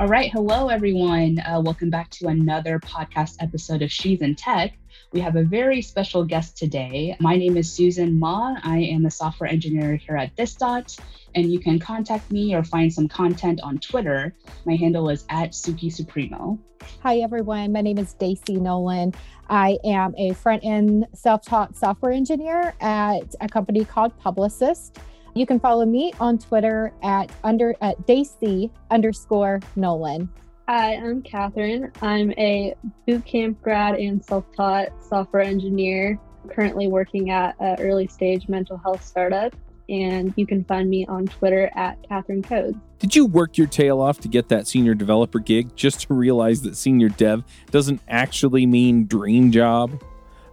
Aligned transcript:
All 0.00 0.08
right. 0.08 0.28
Hello, 0.32 0.70
everyone. 0.70 1.38
Uh, 1.38 1.60
welcome 1.64 1.88
back 1.88 2.10
to 2.10 2.26
another 2.26 2.80
podcast 2.80 3.36
episode 3.38 3.80
of 3.80 3.92
She's 3.92 4.22
in 4.22 4.34
Tech. 4.34 4.76
We 5.12 5.20
have 5.20 5.36
a 5.36 5.44
very 5.44 5.80
special 5.82 6.24
guest 6.24 6.58
today. 6.58 7.16
My 7.20 7.36
name 7.36 7.56
is 7.56 7.72
Susan 7.72 8.18
Ma. 8.18 8.56
I 8.64 8.78
am 8.78 9.06
a 9.06 9.10
software 9.10 9.48
engineer 9.48 9.94
here 9.94 10.16
at 10.16 10.34
ThisDot, 10.34 10.98
and 11.36 11.52
you 11.52 11.60
can 11.60 11.78
contact 11.78 12.28
me 12.32 12.56
or 12.56 12.64
find 12.64 12.92
some 12.92 13.06
content 13.06 13.60
on 13.62 13.78
Twitter. 13.78 14.34
My 14.64 14.74
handle 14.74 15.10
is 15.10 15.24
at 15.30 15.52
Suki 15.52 15.92
Supremo. 15.92 16.58
Hi, 17.04 17.18
everyone. 17.18 17.70
My 17.70 17.80
name 17.80 17.98
is 17.98 18.14
Daisy 18.14 18.56
Nolan. 18.56 19.14
I 19.48 19.78
am 19.84 20.12
a 20.18 20.32
front 20.32 20.64
end 20.64 21.06
self 21.14 21.42
taught 21.42 21.76
software 21.76 22.10
engineer 22.10 22.74
at 22.80 23.32
a 23.40 23.48
company 23.48 23.84
called 23.84 24.18
Publicist. 24.18 24.98
You 25.36 25.46
can 25.46 25.58
follow 25.58 25.84
me 25.84 26.12
on 26.20 26.38
Twitter 26.38 26.92
at 27.02 27.28
under 27.42 27.74
at 27.80 28.06
Daisy 28.06 28.70
underscore 28.92 29.58
Nolan. 29.74 30.28
Hi, 30.68 30.94
I'm 30.94 31.22
Katherine. 31.22 31.90
I'm 32.00 32.30
a 32.38 32.76
bootcamp 33.08 33.60
grad 33.60 33.96
and 33.96 34.24
self-taught 34.24 34.90
software 35.02 35.42
engineer, 35.42 36.20
currently 36.48 36.86
working 36.86 37.30
at 37.30 37.56
an 37.58 37.80
early 37.80 38.06
stage 38.06 38.48
mental 38.48 38.76
health 38.76 39.04
startup. 39.04 39.52
And 39.88 40.32
you 40.36 40.46
can 40.46 40.62
find 40.64 40.88
me 40.88 41.04
on 41.06 41.26
Twitter 41.26 41.68
at 41.74 41.98
Katherine 42.08 42.42
Codes. 42.42 42.78
Did 43.00 43.16
you 43.16 43.26
work 43.26 43.58
your 43.58 43.66
tail 43.66 44.00
off 44.00 44.20
to 44.20 44.28
get 44.28 44.48
that 44.50 44.68
senior 44.68 44.94
developer 44.94 45.40
gig 45.40 45.74
just 45.74 46.02
to 46.02 46.14
realize 46.14 46.62
that 46.62 46.76
senior 46.76 47.08
dev 47.08 47.42
doesn't 47.72 48.00
actually 48.06 48.66
mean 48.66 49.06
dream 49.06 49.50
job? 49.50 50.00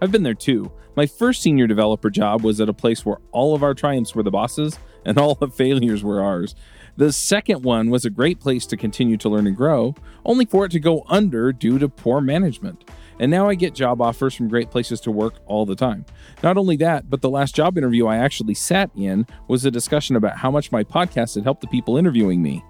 I've 0.01 0.11
been 0.11 0.23
there 0.23 0.33
too. 0.33 0.71
My 0.95 1.05
first 1.05 1.41
senior 1.41 1.67
developer 1.67 2.09
job 2.09 2.43
was 2.43 2.59
at 2.59 2.67
a 2.67 2.73
place 2.73 3.05
where 3.05 3.17
all 3.31 3.55
of 3.55 3.63
our 3.63 3.73
triumphs 3.73 4.13
were 4.13 4.23
the 4.23 4.31
bosses 4.31 4.77
and 5.05 5.17
all 5.17 5.35
the 5.35 5.47
failures 5.49 6.03
were 6.03 6.21
ours. 6.21 6.53
The 6.97 7.13
second 7.13 7.63
one 7.63 7.89
was 7.89 8.03
a 8.03 8.09
great 8.09 8.41
place 8.41 8.65
to 8.67 8.77
continue 8.77 9.15
to 9.17 9.29
learn 9.29 9.47
and 9.47 9.55
grow, 9.55 9.95
only 10.25 10.45
for 10.45 10.65
it 10.65 10.71
to 10.71 10.79
go 10.79 11.05
under 11.07 11.53
due 11.53 11.79
to 11.79 11.87
poor 11.87 12.19
management. 12.19 12.83
And 13.19 13.31
now 13.31 13.47
I 13.47 13.55
get 13.55 13.73
job 13.73 14.01
offers 14.01 14.35
from 14.35 14.49
great 14.49 14.69
places 14.69 14.99
to 15.01 15.11
work 15.11 15.35
all 15.45 15.65
the 15.65 15.75
time. 15.75 16.05
Not 16.43 16.57
only 16.57 16.75
that, 16.77 17.09
but 17.09 17.21
the 17.21 17.29
last 17.29 17.55
job 17.55 17.77
interview 17.77 18.07
I 18.07 18.17
actually 18.17 18.55
sat 18.55 18.91
in 18.95 19.25
was 19.47 19.63
a 19.63 19.71
discussion 19.71 20.17
about 20.17 20.37
how 20.37 20.51
much 20.51 20.71
my 20.71 20.83
podcast 20.83 21.35
had 21.35 21.45
helped 21.45 21.61
the 21.61 21.67
people 21.67 21.97
interviewing 21.97 22.41
me. 22.41 22.63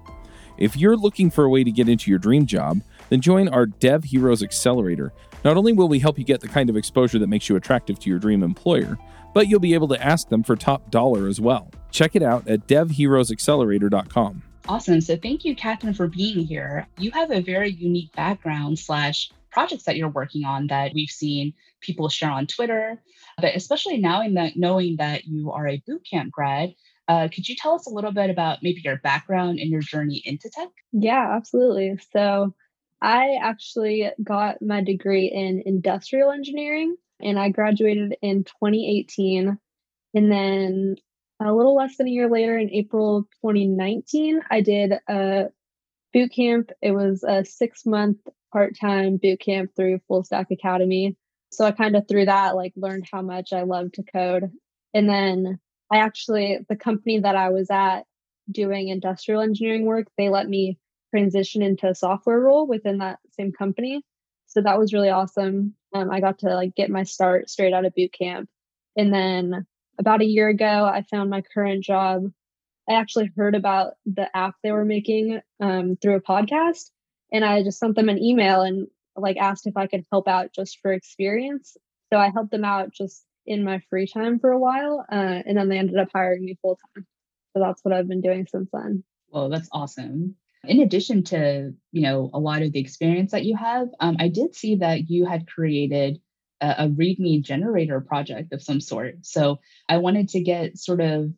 If 0.58 0.78
you're 0.78 0.98
looking 0.98 1.32
for 1.32 1.44
a 1.44 1.50
way 1.50 1.64
to 1.64 1.72
get 1.72 1.90
into 1.90 2.12
your 2.12 2.20
dream 2.20 2.46
job, 2.46 2.82
then 3.10 3.20
join 3.20 3.48
our 3.48 3.66
Dev 3.66 4.04
Heroes 4.04 4.44
Accelerator. 4.44 5.12
Not 5.44 5.58
only 5.58 5.74
will 5.74 5.88
we 5.88 6.00
help 6.00 6.20
you 6.20 6.24
get 6.24 6.42
the 6.42 6.48
kind 6.48 6.70
of 6.70 6.78
exposure 6.78 7.18
that 7.20 7.28
makes 7.28 7.50
you 7.50 7.56
attractive 7.56 8.00
to 8.00 8.10
your 8.10 8.20
dream 8.20 8.44
employer, 8.44 8.98
but 9.34 9.48
you'll 9.48 9.60
be 9.60 9.74
able 9.74 9.88
to 9.88 10.04
ask 10.04 10.30
them 10.30 10.44
for 10.44 10.56
top 10.56 10.92
dollar 10.92 11.28
as 11.28 11.42
well. 11.42 11.72
Check 11.90 12.16
it 12.16 12.24
out 12.24 12.48
at 12.48 12.68
devheroesaccelerator.com. 12.68 14.44
Awesome. 14.68 15.02
So 15.02 15.18
thank 15.18 15.44
you, 15.44 15.56
Katherine, 15.56 15.94
for 15.94 16.08
being 16.08 16.46
here. 16.46 16.88
You 16.98 17.12
have 17.12 17.32
a 17.32 17.42
very 17.42 17.72
unique 17.72 18.16
background 18.16 18.78
slash 18.78 19.32
projects 19.52 19.84
that 19.84 19.98
you're 19.98 20.10
working 20.10 20.46
on 20.46 20.68
that 20.68 20.94
we've 20.94 21.10
seen 21.10 21.54
people 21.82 22.08
share 22.08 22.30
on 22.30 22.48
Twitter, 22.48 23.02
but 23.38 23.56
especially 23.56 23.98
now 23.98 24.22
in 24.22 24.36
that 24.36 24.56
knowing 24.56 24.98
that 24.98 25.26
you 25.26 25.52
are 25.52 25.68
a 25.68 25.82
bootcamp 25.90 26.30
grad, 26.30 26.74
uh, 27.08 27.28
could 27.34 27.50
you 27.50 27.56
tell 27.56 27.74
us 27.74 27.88
a 27.88 27.90
little 27.90 28.12
bit 28.12 28.30
about 28.30 28.60
maybe 28.62 28.82
your 28.82 28.98
background 28.98 29.60
and 29.60 29.70
your 29.70 29.82
journey 29.82 30.22
into 30.24 30.50
tech? 30.50 30.70
Yeah, 30.94 31.36
absolutely. 31.36 31.98
So 32.14 32.54
I 33.02 33.40
actually 33.42 34.10
got 34.24 34.62
my 34.62 34.84
degree 34.84 35.26
in 35.28 35.64
industrial 35.66 36.32
engineering 36.32 36.96
and 37.22 37.40
I 37.40 37.50
graduated 37.50 38.16
in 38.22 38.44
2018. 38.44 39.58
And 40.14 40.32
then 40.32 40.96
a 41.40 41.54
little 41.54 41.76
less 41.76 41.98
than 41.98 42.08
a 42.08 42.12
year 42.12 42.30
later, 42.30 42.58
in 42.58 42.70
April 42.70 43.24
2019, 43.44 44.42
I 44.50 44.62
did 44.62 44.94
a 45.10 45.46
boot 46.14 46.32
camp. 46.32 46.72
It 46.82 46.92
was 46.92 47.24
a 47.24 47.44
six 47.44 47.86
month 47.86 48.18
part 48.54 48.78
time 48.80 49.18
boot 49.18 49.40
camp 49.40 49.72
through 49.76 50.02
Full 50.08 50.24
Stack 50.24 50.52
Academy. 50.52 51.16
So 51.52 51.66
I 51.66 51.72
kind 51.72 51.96
of 51.96 52.08
through 52.08 52.26
that, 52.26 52.56
like 52.56 52.74
learned 52.76 53.08
how 53.12 53.22
much 53.22 53.52
I 53.54 53.64
love 53.64 53.92
to 53.94 54.04
code. 54.04 54.52
And 54.94 55.10
then 55.10 55.60
I 55.92 55.98
actually, 55.98 56.60
the 56.70 56.76
company 56.76 57.20
that 57.20 57.36
I 57.36 57.50
was 57.50 57.70
at 57.72 58.04
doing 58.50 58.90
industrial 58.90 59.42
engineering 59.42 59.86
work, 59.86 60.08
they 60.18 60.30
let 60.30 60.48
me 60.48 60.78
transition 61.12 61.62
into 61.62 61.88
a 61.88 61.96
software 61.96 62.40
role 62.40 62.66
within 62.68 63.00
that 63.00 63.20
same 63.38 63.52
company. 63.52 64.02
So 64.48 64.62
that 64.62 64.80
was 64.80 64.94
really 64.94 65.10
awesome. 65.10 65.76
Um, 65.94 66.10
I 66.12 66.20
got 66.20 66.40
to 66.40 66.48
like 66.56 66.76
get 66.76 66.90
my 66.90 67.04
start 67.04 67.50
straight 67.50 67.74
out 67.74 67.86
of 67.86 67.96
boot 67.96 68.12
camp. 68.12 68.50
And 68.98 69.14
then 69.14 69.66
about 69.98 70.22
a 70.22 70.26
year 70.26 70.50
ago, 70.50 70.66
I 70.66 71.04
found 71.10 71.30
my 71.30 71.42
current 71.42 71.84
job. 71.84 72.24
I 72.90 72.96
actually 72.96 73.32
heard 73.38 73.56
about 73.56 73.94
the 74.06 74.36
app 74.36 74.56
they 74.64 74.72
were 74.72 74.86
making 74.86 75.40
um, 75.62 75.98
through 76.02 76.16
a 76.16 76.22
podcast. 76.22 76.90
And 77.32 77.46
I 77.46 77.64
just 77.64 77.80
sent 77.80 77.96
them 77.96 78.10
an 78.10 78.22
email 78.22 78.62
and 78.62 78.88
like 79.16 79.38
asked 79.38 79.68
if 79.68 79.78
I 79.78 79.88
could 79.88 80.06
help 80.12 80.28
out 80.28 80.54
just 80.54 80.80
for 80.82 80.92
experience. 80.92 81.78
So 82.12 82.20
I 82.20 82.30
helped 82.30 82.52
them 82.52 82.66
out 82.66 82.92
just 82.92 83.24
in 83.46 83.64
my 83.64 83.82
free 83.90 84.08
time 84.08 84.40
for 84.40 84.52
a 84.52 84.60
while. 84.60 85.06
Uh, 85.10 85.42
and 85.46 85.58
then 85.58 85.70
they 85.70 85.78
ended 85.78 85.98
up 85.98 86.10
hiring 86.14 86.44
me 86.44 86.58
full 86.62 86.78
time. 86.96 87.06
So 87.54 87.62
that's 87.62 87.84
what 87.84 87.94
I've 87.94 88.08
been 88.08 88.22
doing 88.22 88.48
since 88.50 88.70
then. 88.72 89.04
Well, 89.30 89.50
that's 89.50 89.70
awesome. 89.72 90.36
In 90.68 90.80
addition 90.82 91.24
to, 91.26 91.74
you 91.92 92.02
know, 92.02 92.30
a 92.34 92.40
lot 92.40 92.62
of 92.62 92.72
the 92.72 92.80
experience 92.80 93.32
that 93.32 93.46
you 93.46 93.56
have, 93.56 93.90
um, 94.00 94.18
I 94.20 94.28
did 94.28 94.56
see 94.56 94.76
that 94.76 95.10
you 95.10 95.26
had 95.26 95.48
created 95.48 96.22
a, 96.62 96.76
a 96.80 96.90
README 96.90 97.44
generator 97.44 98.00
project 98.00 98.54
of 98.54 98.62
some 98.62 98.80
sort. 98.80 99.26
So 99.26 99.60
I 99.90 99.98
wanted 99.98 100.30
to 100.30 100.42
get 100.42 100.78
sort 100.78 101.02
of 101.02 101.32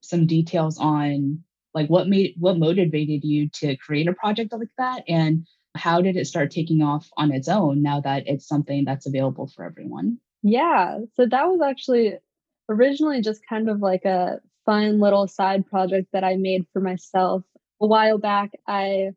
some 0.00 0.26
details 0.26 0.78
on 0.78 1.42
like 1.74 1.88
what 1.88 2.08
made 2.08 2.34
what 2.38 2.58
motivated 2.58 3.24
you 3.24 3.48
to 3.48 3.76
create 3.76 4.08
a 4.08 4.12
project 4.12 4.52
like 4.52 4.68
that 4.78 5.02
and 5.08 5.46
how 5.74 6.02
did 6.02 6.16
it 6.16 6.26
start 6.26 6.50
taking 6.50 6.82
off 6.82 7.08
on 7.16 7.32
its 7.32 7.48
own 7.48 7.82
now 7.82 8.00
that 8.00 8.24
it's 8.26 8.46
something 8.46 8.84
that's 8.84 9.06
available 9.06 9.46
for 9.46 9.64
everyone 9.64 10.18
yeah. 10.42 10.98
So 11.14 11.26
that 11.26 11.44
was 11.46 11.60
actually 11.62 12.18
originally 12.68 13.22
just 13.22 13.46
kind 13.48 13.70
of 13.70 13.80
like 13.80 14.04
a 14.04 14.40
fun 14.66 15.00
little 15.00 15.28
side 15.28 15.66
project 15.66 16.08
that 16.12 16.24
I 16.24 16.36
made 16.36 16.66
for 16.72 16.80
myself. 16.80 17.44
A 17.82 17.86
while 17.86 18.18
back, 18.18 18.52
I 18.66 19.10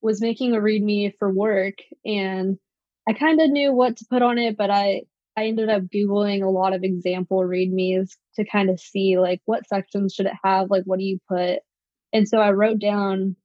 was 0.00 0.20
making 0.20 0.54
a 0.54 0.60
README 0.60 1.14
for 1.18 1.30
work 1.30 1.74
and 2.04 2.58
I 3.06 3.12
kind 3.12 3.40
of 3.40 3.50
knew 3.50 3.72
what 3.72 3.98
to 3.98 4.06
put 4.08 4.22
on 4.22 4.38
it, 4.38 4.56
but 4.56 4.70
I, 4.70 5.02
I 5.36 5.46
ended 5.46 5.68
up 5.68 5.82
Googling 5.82 6.42
a 6.42 6.50
lot 6.50 6.74
of 6.74 6.84
example 6.84 7.38
READMEs 7.38 8.16
to 8.36 8.44
kind 8.44 8.70
of 8.70 8.80
see 8.80 9.18
like 9.18 9.40
what 9.44 9.68
sections 9.68 10.14
should 10.14 10.26
it 10.26 10.32
have, 10.42 10.70
like 10.70 10.84
what 10.84 10.98
do 10.98 11.04
you 11.04 11.18
put. 11.28 11.60
And 12.12 12.28
so 12.28 12.38
I 12.38 12.52
wrote 12.52 12.78
down 12.78 13.36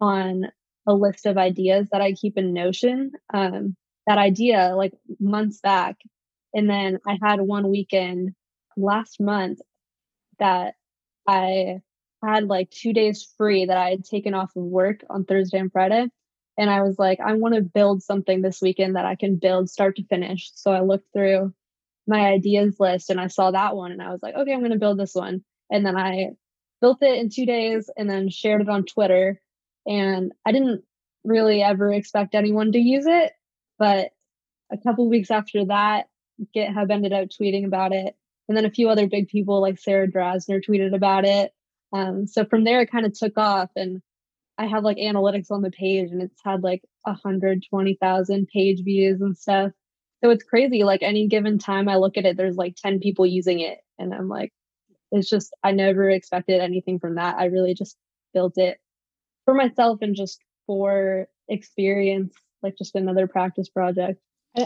on 0.00 0.46
a 0.86 0.94
list 0.94 1.26
of 1.26 1.36
ideas 1.36 1.88
that 1.92 2.00
I 2.00 2.12
keep 2.12 2.38
in 2.38 2.52
Notion. 2.52 3.12
Um, 3.34 3.76
that 4.06 4.18
idea, 4.18 4.74
like 4.76 4.92
months 5.18 5.60
back, 5.60 5.96
and 6.54 6.70
then 6.70 7.00
I 7.06 7.18
had 7.20 7.40
one 7.40 7.70
weekend 7.70 8.30
last 8.76 9.20
month 9.20 9.58
that 10.38 10.74
I 11.26 11.80
had 12.24 12.44
like 12.44 12.70
two 12.70 12.92
days 12.92 13.32
free 13.36 13.66
that 13.66 13.76
I 13.76 13.90
had 13.90 14.04
taken 14.04 14.34
off 14.34 14.56
of 14.56 14.62
work 14.62 15.04
on 15.08 15.24
Thursday 15.24 15.58
and 15.58 15.72
Friday. 15.72 16.08
And 16.58 16.70
I 16.70 16.82
was 16.82 16.98
like, 16.98 17.20
I 17.20 17.34
want 17.34 17.54
to 17.54 17.60
build 17.60 18.02
something 18.02 18.40
this 18.40 18.62
weekend 18.62 18.96
that 18.96 19.04
I 19.04 19.14
can 19.14 19.36
build 19.36 19.68
start 19.68 19.96
to 19.96 20.06
finish. 20.06 20.50
So 20.54 20.70
I 20.70 20.80
looked 20.80 21.12
through 21.12 21.52
my 22.06 22.20
ideas 22.20 22.76
list 22.78 23.10
and 23.10 23.20
I 23.20 23.26
saw 23.26 23.50
that 23.50 23.76
one 23.76 23.92
and 23.92 24.02
I 24.02 24.10
was 24.10 24.22
like, 24.22 24.34
okay, 24.34 24.52
I'm 24.52 24.60
going 24.60 24.72
to 24.72 24.78
build 24.78 24.98
this 24.98 25.14
one. 25.14 25.44
And 25.70 25.84
then 25.84 25.96
I 25.96 26.30
built 26.80 26.98
it 27.02 27.18
in 27.18 27.30
two 27.30 27.46
days 27.46 27.90
and 27.96 28.08
then 28.08 28.30
shared 28.30 28.62
it 28.62 28.68
on 28.68 28.84
Twitter. 28.84 29.40
And 29.86 30.32
I 30.46 30.52
didn't 30.52 30.84
really 31.24 31.62
ever 31.62 31.92
expect 31.92 32.34
anyone 32.34 32.72
to 32.72 32.78
use 32.78 33.06
it. 33.06 33.32
But 33.78 34.10
a 34.72 34.78
couple 34.78 35.08
weeks 35.08 35.30
after 35.30 35.66
that, 35.66 36.06
GitHub 36.54 36.90
ended 36.90 37.12
up 37.12 37.28
tweeting 37.28 37.66
about 37.66 37.92
it. 37.92 38.14
And 38.48 38.56
then 38.56 38.64
a 38.64 38.70
few 38.70 38.88
other 38.88 39.08
big 39.08 39.28
people 39.28 39.60
like 39.60 39.78
Sarah 39.78 40.08
Drasner 40.08 40.60
tweeted 40.66 40.94
about 40.94 41.24
it. 41.24 41.52
Um, 41.92 42.26
so 42.26 42.44
from 42.44 42.64
there, 42.64 42.80
it 42.80 42.90
kind 42.90 43.06
of 43.06 43.12
took 43.12 43.36
off. 43.36 43.70
And 43.76 44.02
I 44.58 44.66
have 44.66 44.84
like 44.84 44.96
analytics 44.96 45.50
on 45.50 45.62
the 45.62 45.70
page 45.70 46.10
and 46.10 46.22
it's 46.22 46.40
had 46.44 46.62
like 46.62 46.82
120,000 47.02 48.48
page 48.48 48.82
views 48.84 49.20
and 49.20 49.36
stuff. 49.36 49.72
So 50.24 50.30
it's 50.30 50.44
crazy. 50.44 50.82
Like 50.82 51.02
any 51.02 51.28
given 51.28 51.58
time 51.58 51.88
I 51.88 51.96
look 51.96 52.16
at 52.16 52.24
it, 52.24 52.36
there's 52.36 52.56
like 52.56 52.76
10 52.76 53.00
people 53.00 53.26
using 53.26 53.60
it. 53.60 53.78
And 53.98 54.14
I'm 54.14 54.28
like, 54.28 54.52
it's 55.12 55.28
just, 55.28 55.54
I 55.62 55.72
never 55.72 56.10
expected 56.10 56.60
anything 56.60 56.98
from 56.98 57.16
that. 57.16 57.36
I 57.36 57.46
really 57.46 57.74
just 57.74 57.96
built 58.32 58.54
it 58.56 58.78
for 59.44 59.54
myself 59.54 59.98
and 60.02 60.16
just 60.16 60.40
for 60.66 61.28
experience, 61.48 62.34
like 62.62 62.76
just 62.76 62.94
another 62.94 63.26
practice 63.26 63.68
project. 63.68 64.20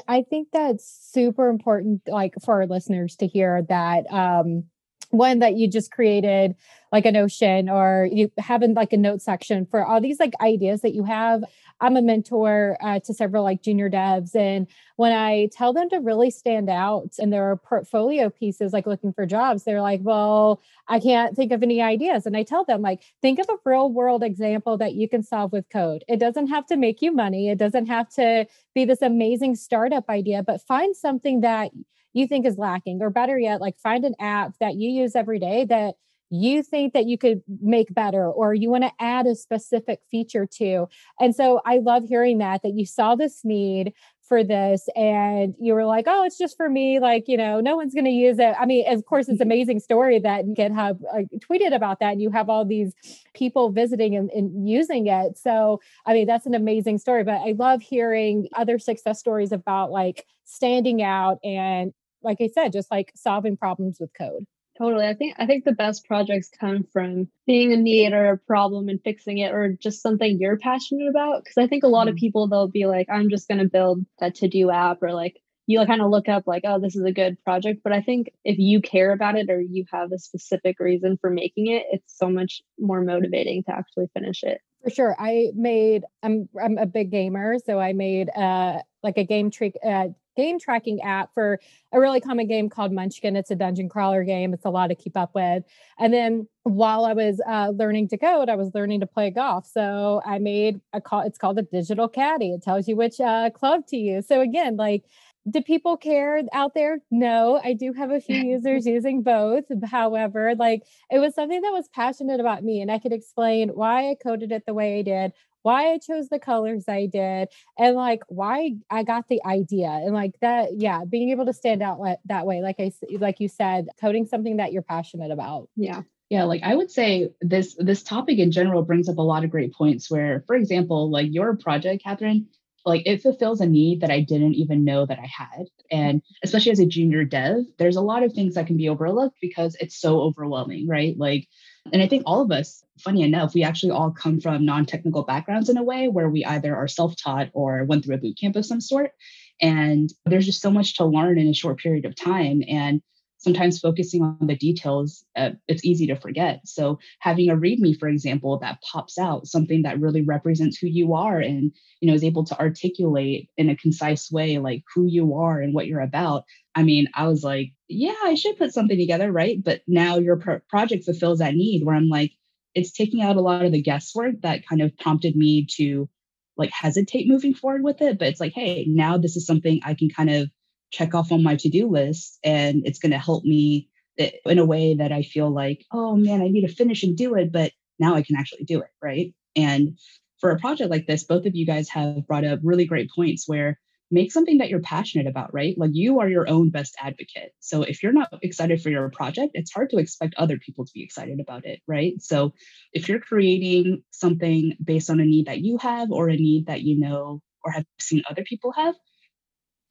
I 0.07 0.23
think 0.23 0.49
that's 0.53 0.89
super 1.13 1.49
important, 1.49 2.03
like 2.07 2.35
for 2.45 2.61
our 2.61 2.67
listeners 2.67 3.17
to 3.17 3.27
hear 3.27 3.63
that 3.69 4.11
um, 4.13 4.65
one 5.11 5.41
that 5.41 5.57
you 5.57 5.69
just 5.69 5.91
created 5.91 6.55
like 6.93 7.07
a 7.07 7.13
notion 7.13 7.69
or 7.69 8.09
you 8.11 8.31
having 8.39 8.75
like 8.75 8.93
a 8.93 8.97
note 8.97 9.23
section 9.23 9.67
for 9.67 9.85
all 9.85 10.01
these 10.01 10.19
like 10.19 10.35
ideas 10.41 10.81
that 10.81 10.95
you 10.95 11.05
have. 11.05 11.45
I'm 11.81 11.97
a 11.97 12.03
mentor 12.03 12.77
uh, 12.83 13.01
to 13.01 13.15
several 13.15 13.45
like 13.45 13.63
junior 13.63 13.89
devs 13.89 14.35
and 14.35 14.67
when 14.97 15.13
i 15.13 15.49
tell 15.53 15.73
them 15.73 15.89
to 15.89 15.97
really 15.97 16.31
stand 16.31 16.69
out 16.69 17.15
and 17.19 17.33
there 17.33 17.51
are 17.51 17.57
portfolio 17.57 18.29
pieces 18.29 18.75
like 18.75 18.87
looking 18.87 19.15
for 19.15 19.25
jobs 19.25 19.65
they're 19.65 19.81
like 19.81 20.01
well 20.03 20.61
i 20.89 21.01
can't 21.01 21.35
think 21.35 21.53
of 21.53 21.63
any 21.63 21.81
ideas. 21.81 22.27
And 22.27 22.37
i 22.37 22.43
tell 22.43 22.65
them 22.65 22.83
like 22.83 23.03
think 23.23 23.39
of 23.39 23.49
a 23.49 23.57
real 23.65 23.91
world 23.91 24.23
example 24.23 24.77
that 24.79 24.95
you 24.95 25.09
can 25.09 25.23
solve 25.23 25.53
with 25.53 25.69
code. 25.71 26.05
It 26.09 26.19
doesn't 26.19 26.49
have 26.49 26.67
to 26.67 26.77
make 26.77 27.01
you 27.01 27.13
money. 27.13 27.49
It 27.49 27.59
doesn't 27.59 27.87
have 27.87 28.09
to 28.11 28.47
be 28.75 28.85
this 28.85 29.03
amazing 29.03 29.57
startup 29.57 30.09
idea 30.11 30.43
but 30.43 30.61
find 30.61 30.95
something 30.95 31.41
that 31.41 31.71
you 32.13 32.27
think 32.27 32.47
is 32.47 32.59
lacking 32.59 33.01
or 33.03 33.11
better 33.11 33.39
yet 33.39 33.61
like 33.61 33.79
find 33.79 34.05
an 34.05 34.15
app 34.21 34.55
that 34.61 34.75
you 34.75 34.91
use 34.91 35.15
every 35.15 35.39
day 35.39 35.65
that 35.65 35.95
you 36.31 36.63
think 36.63 36.93
that 36.93 37.07
you 37.07 37.19
could 37.19 37.43
make 37.61 37.93
better 37.93 38.31
or 38.31 38.55
you 38.55 38.71
want 38.71 38.85
to 38.85 38.93
add 39.01 39.27
a 39.27 39.35
specific 39.35 40.01
feature 40.11 40.47
to. 40.47 40.87
And 41.19 41.35
so 41.35 41.61
i 41.67 41.79
love 41.79 42.05
hearing 42.09 42.39
that 42.39 42.63
that 42.63 42.75
you 42.75 42.87
saw 42.87 43.15
this 43.15 43.41
need 43.45 43.93
for 44.23 44.45
this 44.45 44.89
and 44.95 45.57
you 45.61 45.75
were 45.75 45.85
like 45.85 46.05
oh 46.07 46.23
it's 46.23 46.39
just 46.39 46.57
for 46.57 46.69
me 46.69 47.01
like 47.01 47.25
you 47.27 47.37
know 47.37 47.61
no 47.61 47.75
one's 47.75 47.93
going 47.93 48.05
to 48.05 48.11
use 48.13 48.39
it. 48.39 48.55
I 48.61 48.65
mean 48.65 48.85
of 48.87 49.05
course 49.05 49.29
it's 49.29 49.41
amazing 49.41 49.81
story 49.81 50.21
that 50.21 50.45
github 50.57 51.01
uh, 51.13 51.23
tweeted 51.39 51.75
about 51.75 51.99
that 51.99 52.13
and 52.13 52.23
you 52.23 52.31
have 52.31 52.49
all 52.49 52.65
these 52.65 52.95
people 53.35 53.71
visiting 53.73 54.15
and, 54.15 54.31
and 54.31 54.69
using 54.69 55.09
it. 55.09 55.37
So 55.37 55.81
i 56.07 56.15
mean 56.15 56.27
that's 56.27 56.47
an 56.47 56.55
amazing 56.55 56.99
story 56.99 57.25
but 57.25 57.41
i 57.41 57.55
love 57.59 57.83
hearing 57.83 58.47
other 58.55 58.79
success 58.79 59.19
stories 59.19 59.51
about 59.51 59.91
like 59.91 60.27
standing 60.45 61.03
out 61.03 61.39
and 61.45 61.93
like 62.23 62.39
I 62.41 62.49
said, 62.49 62.73
just 62.73 62.91
like 62.91 63.13
solving 63.15 63.57
problems 63.57 63.99
with 64.01 64.11
code. 64.17 64.45
Totally. 64.81 65.07
I 65.07 65.15
think 65.15 65.35
I 65.39 65.45
think 65.45 65.65
the 65.65 65.73
best 65.73 66.07
projects 66.07 66.49
come 66.59 66.87
from 66.91 67.29
seeing 67.45 67.73
a 67.73 67.77
need 67.77 68.15
or 68.15 68.31
a 68.31 68.39
problem 68.39 68.89
and 68.89 68.99
fixing 69.03 69.37
it 69.39 69.53
or 69.53 69.77
just 69.79 70.01
something 70.01 70.39
you're 70.41 70.57
passionate 70.57 71.09
about. 71.09 71.45
Cause 71.45 71.59
I 71.59 71.67
think 71.67 71.85
a 71.85 71.89
lot 71.89 72.07
mm-hmm. 72.07 72.15
of 72.15 72.17
people 72.17 72.49
they'll 72.49 72.67
be 72.67 72.87
like, 72.87 73.07
I'm 73.13 73.29
just 73.29 73.47
gonna 73.47 73.67
build 73.67 74.07
a 74.23 74.31
to-do 74.31 74.71
app 74.71 75.03
or 75.03 75.13
like 75.13 75.37
you 75.67 75.85
kind 75.85 76.01
of 76.01 76.11
look 76.11 76.29
up 76.29 76.45
like, 76.47 76.63
oh, 76.65 76.81
this 76.81 76.97
is 76.97 77.05
a 77.05 77.13
good 77.13 77.37
project. 77.45 77.83
But 77.85 77.93
I 77.93 78.01
think 78.01 78.31
if 78.43 78.59
you 78.59 78.81
care 78.81 79.13
about 79.13 79.37
it 79.37 79.51
or 79.51 79.61
you 79.61 79.85
have 79.93 80.13
a 80.13 80.19
specific 80.19 80.81
reason 80.81 81.19
for 81.21 81.31
making 81.31 81.67
it, 81.67 81.85
it's 81.93 82.17
so 82.17 82.31
much 82.31 82.63
more 82.79 83.03
motivating 83.03 83.63
to 83.65 83.73
actually 83.73 84.09
finish 84.15 84.43
it. 84.43 84.63
For 84.83 84.91
sure. 84.91 85.17
I 85.19 85.49
made 85.55 86.05
I'm 86.23 86.49
I'm 86.61 86.79
a 86.79 86.87
big 86.87 87.11
gamer, 87.11 87.59
so 87.65 87.79
I 87.79 87.93
made 87.93 88.31
uh 88.35 88.79
like 89.03 89.19
a 89.19 89.25
game 89.25 89.51
trick 89.51 89.75
uh 89.87 90.09
game 90.41 90.59
tracking 90.59 91.01
app 91.03 91.33
for 91.35 91.61
a 91.93 92.01
really 92.01 92.21
common 92.21 92.47
game 92.47 92.69
called 92.69 92.93
Munchkin. 92.93 93.37
It's 93.37 93.51
a 93.51 93.55
dungeon 93.55 93.89
crawler 93.89 94.25
game. 94.25 94.55
It's 94.55 94.65
a 94.65 94.71
lot 94.71 94.89
to 94.89 94.95
keep 94.95 95.17
up 95.17 95.35
with. 95.35 95.65
And 95.99 96.13
then 96.13 96.49
while 96.63 97.05
I 97.05 97.13
was 97.13 97.41
uh, 97.47 97.73
learning 97.75 98.09
to 98.09 98.19
code, 98.19 98.49
I 98.49 98.57
was 98.57 98.71
learning 98.75 99.01
to 99.01 99.07
play 99.07 99.31
golf. 99.31 99.67
So 99.67 100.23
I 100.25 100.39
made 100.39 100.81
a 100.93 101.01
call. 101.01 101.21
It's 101.21 101.39
called 101.39 101.59
a 101.59 101.63
digital 101.63 102.09
caddy. 102.09 102.53
It 102.53 102.63
tells 102.63 102.89
you 102.89 102.97
which 102.97 103.21
uh, 103.21 103.51
club 103.51 103.87
to 103.89 103.97
use. 103.97 104.27
So 104.27 104.41
again, 104.41 104.77
like 104.77 105.05
do 105.49 105.63
people 105.63 105.97
care 105.97 106.43
out 106.53 106.75
there? 106.75 106.99
No, 107.11 107.61
I 107.65 107.73
do 107.73 107.93
have 107.93 108.11
a 108.11 108.21
few 108.21 108.37
users 108.55 108.87
using 108.87 109.23
both. 109.23 109.65
However, 109.85 110.55
like 110.55 110.83
it 111.11 111.19
was 111.19 111.35
something 111.35 111.61
that 111.61 111.73
was 111.73 111.89
passionate 111.89 112.41
about 112.41 112.63
me, 112.63 112.81
and 112.81 112.91
I 112.91 112.99
could 112.99 113.13
explain 113.13 113.71
why 113.71 114.11
I 114.11 114.17
coded 114.23 114.53
it 114.53 114.65
the 114.67 114.75
way 114.75 114.99
I 114.99 115.03
did, 115.03 115.33
why 115.63 115.93
I 115.93 115.99
chose 115.99 116.29
the 116.29 116.39
colors 116.39 116.85
I 116.89 117.07
did, 117.07 117.49
and 117.79 117.97
like 117.97 118.23
why 118.29 118.77
I 118.91 119.03
got 119.03 119.29
the 119.29 119.41
idea. 119.45 119.89
And 119.89 120.15
like 120.15 120.35
that, 120.41 120.71
yeah, 120.77 121.05
being 121.05 121.31
able 121.31 121.47
to 121.47 121.53
stand 121.53 121.83
out 121.83 121.99
that 122.27 122.47
way, 122.47 122.63
like 122.63 122.77
I 122.79 122.93
like 123.19 123.41
you 123.41 123.49
said, 123.49 123.89
coding 124.01 124.27
something 124.27 124.57
that 124.57 124.73
you're 124.73 124.83
passionate 124.83 125.31
about. 125.31 125.69
Yeah. 125.77 126.03
Yeah, 126.31 126.45
like 126.45 126.63
I 126.63 126.77
would 126.77 126.93
say 126.93 127.31
this 127.41 127.75
this 127.77 128.05
topic 128.05 128.39
in 128.39 128.53
general 128.53 128.83
brings 128.83 129.09
up 129.09 129.19
a 129.19 129.23
lot 129.23 129.43
of 129.43 129.51
great 129.51 129.75
points 129.75 130.09
where, 130.09 130.45
for 130.47 130.55
example, 130.55 131.11
like 131.11 131.27
your 131.33 131.57
project, 131.57 132.05
Katherine, 132.05 132.47
like 132.87 133.03
it 133.05 133.21
fulfills 133.21 133.61
a 133.61 133.67
need 133.67 134.01
that 134.03 134.11
I 134.11 134.21
didn't 134.21 134.55
even 134.55 134.85
know 134.85 135.05
that 135.05 135.19
I 135.19 135.27
had. 135.27 135.67
And 135.91 136.23
especially 136.45 136.73
as 136.73 136.79
a 136.79 136.87
junior 136.87 137.25
dev, 137.25 137.65
there's 137.79 137.97
a 137.97 138.01
lot 138.01 138.23
of 138.23 138.33
things 138.33 138.55
that 138.55 138.69
can 138.69 138.77
be 138.77 138.89
overlooked 138.89 139.39
because 139.41 139.77
it's 139.81 140.01
so 140.01 140.21
overwhelming, 140.21 140.87
right? 140.87 141.19
Like 141.19 141.49
and 141.93 142.03
I 142.03 142.09
think 142.09 142.23
all 142.27 142.43
of 142.43 142.51
us, 142.51 142.85
funny 142.99 143.23
enough, 143.23 143.55
we 143.55 143.63
actually 143.63 143.93
all 143.93 144.11
come 144.11 144.41
from 144.41 144.65
non 144.65 144.87
technical 144.87 145.23
backgrounds 145.23 145.69
in 145.69 145.77
a 145.77 145.83
way 145.83 146.09
where 146.09 146.29
we 146.29 146.45
either 146.45 146.75
are 146.75 146.89
self 146.89 147.17
taught 147.17 147.51
or 147.53 147.85
went 147.85 148.05
through 148.05 148.17
a 148.17 148.19
boot 148.19 148.39
camp 148.39 148.57
of 148.57 148.67
some 148.67 148.81
sort. 148.81 149.13
And 149.61 150.11
there's 150.25 150.47
just 150.47 150.63
so 150.63 150.71
much 150.71 150.97
to 150.97 151.05
learn 151.05 151.39
in 151.39 151.49
a 151.49 151.55
short 151.55 151.79
period 151.79 152.05
of 152.05 152.17
time. 152.17 152.63
And 152.69 153.03
sometimes 153.41 153.81
focusing 153.81 154.23
on 154.23 154.37
the 154.47 154.57
details, 154.57 155.25
uh, 155.35 155.51
it's 155.67 155.85
easy 155.85 156.07
to 156.07 156.15
forget. 156.15 156.61
So 156.67 156.99
having 157.21 157.49
a 157.49 157.57
README, 157.57 157.99
for 157.99 158.09
example, 158.09 158.59
that 158.59 158.83
pops 158.83 159.19
out 159.19 159.47
something 159.47 159.83
that 159.83 159.99
really 159.99 160.21
represents 160.21 160.77
who 160.77 160.87
you 160.87 161.15
are 161.15 161.39
and 161.39 161.73
you 162.01 162.09
know 162.09 162.15
is 162.15 162.25
able 162.25 162.45
to 162.45 162.59
articulate 162.59 163.49
in 163.57 163.71
a 163.71 163.77
concise 163.77 164.31
way 164.31 164.59
like 164.59 164.83
who 164.95 165.07
you 165.07 165.35
are 165.35 165.61
and 165.61 165.75
what 165.75 165.87
you're 165.87 166.01
about. 166.01 166.45
I 166.75 166.83
mean, 166.83 167.09
I 167.15 167.27
was 167.27 167.43
like, 167.43 167.73
yeah, 167.89 168.15
I 168.25 168.35
should 168.35 168.57
put 168.57 168.73
something 168.73 168.97
together, 168.97 169.33
right? 169.33 169.63
But 169.63 169.83
now 169.87 170.19
your 170.19 170.37
pro- 170.37 170.61
project 170.69 171.05
fulfills 171.05 171.41
that 171.41 171.55
need 171.55 171.85
where 171.85 171.97
I'm 171.97 172.09
like, 172.09 172.33
it's 172.75 172.93
taking 172.93 173.23
out 173.23 173.37
a 173.37 173.41
lot 173.41 173.65
of 173.65 173.73
the 173.73 173.83
guesswork 173.83 174.41
that 174.43 174.67
kind 174.67 174.81
of 174.81 174.97
prompted 174.99 175.35
me 175.35 175.67
to 175.77 176.09
like 176.57 176.71
hesitate 176.71 177.29
moving 177.29 177.55
forward 177.55 177.83
with 177.83 178.01
it. 178.01 178.19
But 178.19 178.29
it's 178.29 178.41
like, 178.41 178.53
hey, 178.53 178.85
now 178.89 179.19
this 179.19 179.37
is 179.37 179.47
something 179.47 179.81
I 179.85 179.95
can 179.95 180.11
kind 180.11 180.31
of 180.31 180.49
check 180.93 181.15
off 181.15 181.33
on 181.33 181.43
my 181.43 181.57
to-do 181.57 181.89
list 181.89 182.39
and 182.45 182.83
it's 182.85 182.99
going 182.99 183.13
to 183.13 183.19
help 183.19 183.45
me 183.45 183.89
eh, 184.19 184.31
in 184.47 184.59
a 184.59 184.65
way 184.65 184.95
that 184.95 185.13
I 185.13 185.23
feel 185.23 185.51
like, 185.51 185.85
oh 185.93 186.17
man, 186.17 186.43
I 186.43 186.49
need 186.49 186.67
to 186.67 186.75
finish 186.75 187.03
and 187.03 187.17
do 187.17 187.35
it, 187.35 187.53
but 187.53 187.73
now 187.99 188.15
I 188.15 188.23
can 188.23 188.37
actually 188.37 188.65
do 188.65 188.81
it, 188.81 188.91
right? 189.03 189.35
And 189.57 189.99
for 190.41 190.51
a 190.51 190.59
project 190.59 190.91
like 190.91 191.07
this, 191.07 191.25
both 191.25 191.47
of 191.47 191.55
you 191.55 191.67
guys 191.67 191.89
have 191.91 192.27
brought 192.27 192.45
up 192.45 192.61
really 192.63 192.87
great 192.87 193.11
points 193.15 193.49
where 193.49 193.79
make 194.11 194.33
something 194.33 194.59
that 194.59 194.69
you're 194.71 194.81
passionate 194.81 195.27
about, 195.27 195.55
right? 195.55 195.77
Like 195.79 195.91
you 195.95 196.21
are 196.21 196.29
your 196.29 196.49
own 196.49 196.71
best 196.71 196.97
advocate. 196.99 197.53
So 197.61 197.83
if 197.83 198.03
you're 198.03 198.13
not 198.13 198.29
excited 198.43 198.83
for 198.83 198.91
your 198.91 199.09
project, 199.11 199.53
it's 199.55 199.73
hard 199.73 199.91
to 199.91 199.99
expect 199.99 200.35
other 200.37 200.59
people 200.59 200.85
to 200.85 200.93
be 200.93 201.03
excited 201.05 201.41
about 201.41 201.65
it, 201.65 201.81
right? 201.87 202.21
So 202.21 202.53
if 202.93 203.09
you're 203.09 203.21
creating 203.21 204.03
something 204.11 204.77
based 204.83 205.11
on 205.11 205.21
a 205.21 205.25
need 205.25 205.47
that 205.47 205.61
you 205.61 205.79
have 205.79 206.11
or 206.11 206.29
a 206.29 206.37
need 206.37 206.67
that 206.67 206.83
you 206.83 206.99
know 206.99 207.41
or 207.65 207.73
have 207.73 207.85
seen 208.01 208.23
other 208.29 208.43
people 208.43 208.73
have, 208.73 208.95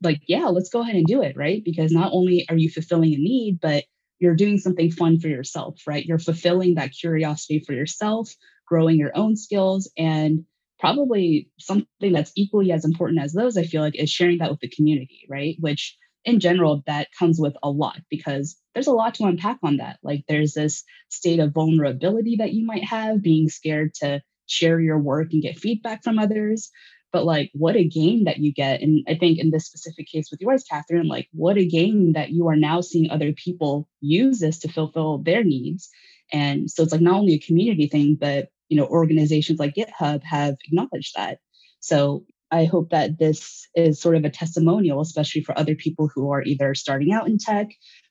like, 0.01 0.21
yeah, 0.27 0.45
let's 0.47 0.69
go 0.69 0.81
ahead 0.81 0.95
and 0.95 1.05
do 1.05 1.21
it, 1.21 1.35
right? 1.35 1.61
Because 1.63 1.91
not 1.91 2.11
only 2.13 2.45
are 2.49 2.55
you 2.55 2.69
fulfilling 2.69 3.13
a 3.13 3.17
need, 3.17 3.59
but 3.61 3.83
you're 4.19 4.35
doing 4.35 4.57
something 4.57 4.91
fun 4.91 5.19
for 5.19 5.27
yourself, 5.27 5.81
right? 5.87 6.05
You're 6.05 6.19
fulfilling 6.19 6.75
that 6.75 6.91
curiosity 6.91 7.59
for 7.65 7.73
yourself, 7.73 8.33
growing 8.67 8.97
your 8.97 9.11
own 9.15 9.35
skills, 9.35 9.91
and 9.97 10.45
probably 10.79 11.49
something 11.59 12.13
that's 12.13 12.31
equally 12.35 12.71
as 12.71 12.85
important 12.85 13.21
as 13.21 13.33
those, 13.33 13.57
I 13.57 13.63
feel 13.63 13.81
like, 13.81 13.95
is 13.95 14.09
sharing 14.09 14.39
that 14.39 14.51
with 14.51 14.59
the 14.59 14.69
community, 14.69 15.25
right? 15.29 15.55
Which 15.59 15.97
in 16.25 16.39
general, 16.39 16.83
that 16.85 17.07
comes 17.17 17.39
with 17.39 17.55
a 17.63 17.69
lot 17.69 17.97
because 18.09 18.57
there's 18.73 18.87
a 18.87 18.93
lot 18.93 19.15
to 19.15 19.25
unpack 19.25 19.57
on 19.63 19.77
that. 19.77 19.99
Like, 20.03 20.23
there's 20.27 20.53
this 20.53 20.83
state 21.09 21.39
of 21.39 21.53
vulnerability 21.53 22.37
that 22.37 22.53
you 22.53 22.65
might 22.65 22.83
have, 22.85 23.21
being 23.21 23.49
scared 23.49 23.93
to 23.95 24.21
share 24.47 24.79
your 24.79 24.99
work 24.99 25.29
and 25.31 25.41
get 25.41 25.59
feedback 25.59 26.03
from 26.03 26.17
others 26.17 26.71
but 27.11 27.25
like 27.25 27.49
what 27.53 27.75
a 27.75 27.83
gain 27.83 28.25
that 28.25 28.37
you 28.37 28.51
get 28.51 28.81
and 28.81 29.05
i 29.07 29.15
think 29.15 29.39
in 29.39 29.51
this 29.51 29.65
specific 29.65 30.07
case 30.07 30.29
with 30.31 30.41
yours 30.41 30.63
katherine 30.69 31.07
like 31.07 31.27
what 31.31 31.57
a 31.57 31.65
gain 31.65 32.13
that 32.13 32.31
you 32.31 32.47
are 32.47 32.55
now 32.55 32.81
seeing 32.81 33.09
other 33.09 33.31
people 33.33 33.87
use 34.01 34.39
this 34.39 34.59
to 34.59 34.67
fulfill 34.67 35.19
their 35.19 35.43
needs 35.43 35.89
and 36.31 36.69
so 36.69 36.83
it's 36.83 36.91
like 36.91 37.01
not 37.01 37.19
only 37.19 37.33
a 37.33 37.39
community 37.39 37.87
thing 37.87 38.17
but 38.19 38.49
you 38.69 38.77
know 38.77 38.85
organizations 38.85 39.59
like 39.59 39.75
github 39.75 40.23
have 40.23 40.55
acknowledged 40.65 41.13
that 41.15 41.39
so 41.79 42.23
i 42.51 42.65
hope 42.65 42.89
that 42.89 43.19
this 43.19 43.67
is 43.75 44.01
sort 44.01 44.15
of 44.15 44.23
a 44.23 44.29
testimonial 44.29 45.01
especially 45.01 45.41
for 45.41 45.57
other 45.57 45.75
people 45.75 46.09
who 46.13 46.31
are 46.31 46.43
either 46.43 46.73
starting 46.73 47.11
out 47.11 47.27
in 47.27 47.37
tech 47.37 47.67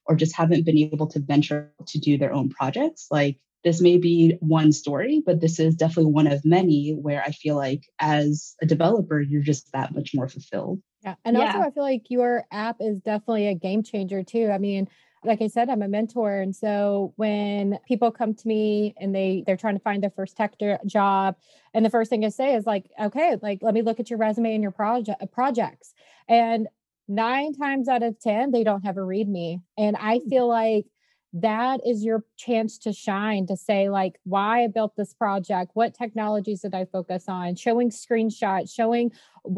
or 0.07 0.15
just 0.15 0.37
haven't 0.37 0.65
been 0.65 0.79
able 0.79 1.07
to 1.07 1.21
venture 1.21 1.73
to 1.87 1.99
do 1.99 2.19
their 2.19 2.33
own 2.33 2.49
projects 2.49 3.07
like 3.11 3.39
this 3.65 3.81
may 3.81 3.99
be 3.99 4.37
one 4.41 4.73
story, 4.73 5.23
but 5.25 5.41
this 5.41 5.59
is 5.59 5.75
definitely 5.75 6.13
one 6.13 6.27
of 6.27 6.45
many 6.45 6.93
where 6.93 7.23
I 7.23 7.33
feel 7.33 7.57
like 7.57 7.83
as 7.99 8.55
a 8.63 8.67
developer, 8.67 9.21
you're 9.21 9.43
just 9.43 9.73
that 9.73 9.95
much 9.95 10.13
more 10.15 10.29
fulfilled. 10.29 10.81
Yeah. 11.03 11.17
And 11.25 11.37
yeah. 11.37 11.47
also, 11.47 11.59
I 11.61 11.71
feel 11.71 11.83
like 11.83 12.05
your 12.09 12.45
app 12.53 12.77
is 12.81 13.01
definitely 13.01 13.49
a 13.49 13.55
game 13.55 13.83
changer 13.83 14.23
too. 14.23 14.51
I 14.51 14.59
mean, 14.59 14.89
like 15.25 15.43
I 15.43 15.49
said, 15.49 15.69
I'm 15.69 15.83
a 15.83 15.89
mentor. 15.89 16.41
And 16.41 16.55
so 16.55 17.13
when 17.17 17.79
people 17.87 18.11
come 18.11 18.35
to 18.35 18.49
me 18.49 18.95
and 18.99 19.15
they 19.15 19.43
they're 19.47 19.57
trying 19.57 19.77
to 19.77 19.83
find 19.83 20.03
their 20.03 20.11
first 20.11 20.37
tech 20.37 20.55
job, 20.87 21.37
and 21.75 21.85
the 21.85 21.91
first 21.91 22.11
thing 22.11 22.25
I 22.25 22.29
say 22.29 22.55
is 22.55 22.67
like, 22.67 22.91
okay, 23.01 23.37
like 23.43 23.61
let 23.63 23.75
me 23.75 23.83
look 23.83 24.01
at 24.01 24.11
your 24.11 24.19
resume 24.19 24.55
and 24.55 24.63
your 24.63 24.73
project 24.73 25.21
projects. 25.33 25.95
And 26.29 26.69
nine 27.09 27.53
times 27.55 27.89
out 27.89 28.03
of 28.03 28.19
ten, 28.21 28.53
they 28.53 28.65
don't 28.65 28.85
have 28.85 28.97
a 28.97 29.01
README. 29.01 29.63
And 29.77 29.97
I 29.97 30.19
hmm. 30.19 30.29
feel 30.29 30.49
like 30.49 30.87
that 31.35 31.81
is 31.87 32.05
your 32.05 32.25
chance 32.37 32.79
to 32.79 32.93
shine 32.93 33.47
to 33.47 33.57
say 33.57 33.91
like 33.91 34.19
why 34.25 34.65
i 34.65 34.67
built 34.67 34.97
this 34.97 35.13
project 35.13 35.71
what 35.75 35.95
technologies 35.95 36.63
did 36.63 36.75
i 36.75 36.87
focus 36.87 37.25
on 37.29 37.55
showing 37.55 37.91
screenshots 37.91 38.75
showing 38.75 39.13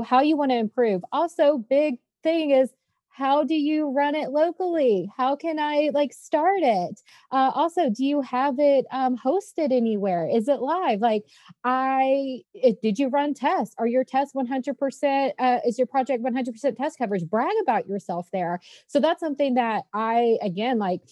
how 0.05 0.21
you 0.21 0.37
want 0.37 0.51
to 0.51 0.57
improve 0.57 1.01
also 1.13 1.59
big 1.59 1.99
thing 2.25 2.51
is 2.51 2.71
how 3.21 3.45
do 3.45 3.55
you 3.55 3.91
run 3.91 4.15
it 4.15 4.31
locally? 4.31 5.13
How 5.15 5.37
can 5.37 5.59
i 5.59 5.91
like 5.93 6.13
start 6.15 6.61
it? 6.63 7.03
Uh, 7.31 7.51
also 7.55 7.91
do 7.91 8.03
you 8.05 8.23
have 8.23 8.55
it 8.59 8.87
um, 8.91 9.15
hosted 9.19 9.73
anywhere? 9.73 10.27
Is 10.27 10.49
it 10.49 10.61
live? 10.61 11.01
Like 11.01 11.25
i 11.63 12.41
it, 12.55 12.81
did 12.81 12.99
you 12.99 13.09
run 13.09 13.35
tests? 13.35 13.75
Are 13.79 13.87
your 13.87 14.05
tests 14.05 14.35
100% 14.35 15.33
uh, 15.39 15.59
is 15.67 15.77
your 15.77 15.87
project 15.87 16.25
100% 16.25 16.77
test 16.77 16.97
coverage? 16.99 17.25
Brag 17.27 17.53
about 17.63 17.87
yourself 17.87 18.29
there. 18.33 18.59
So 18.87 19.01
that's 19.01 19.21
something 19.21 19.55
that 19.55 19.85
i 19.93 20.39
again 20.43 20.79
like 20.79 21.03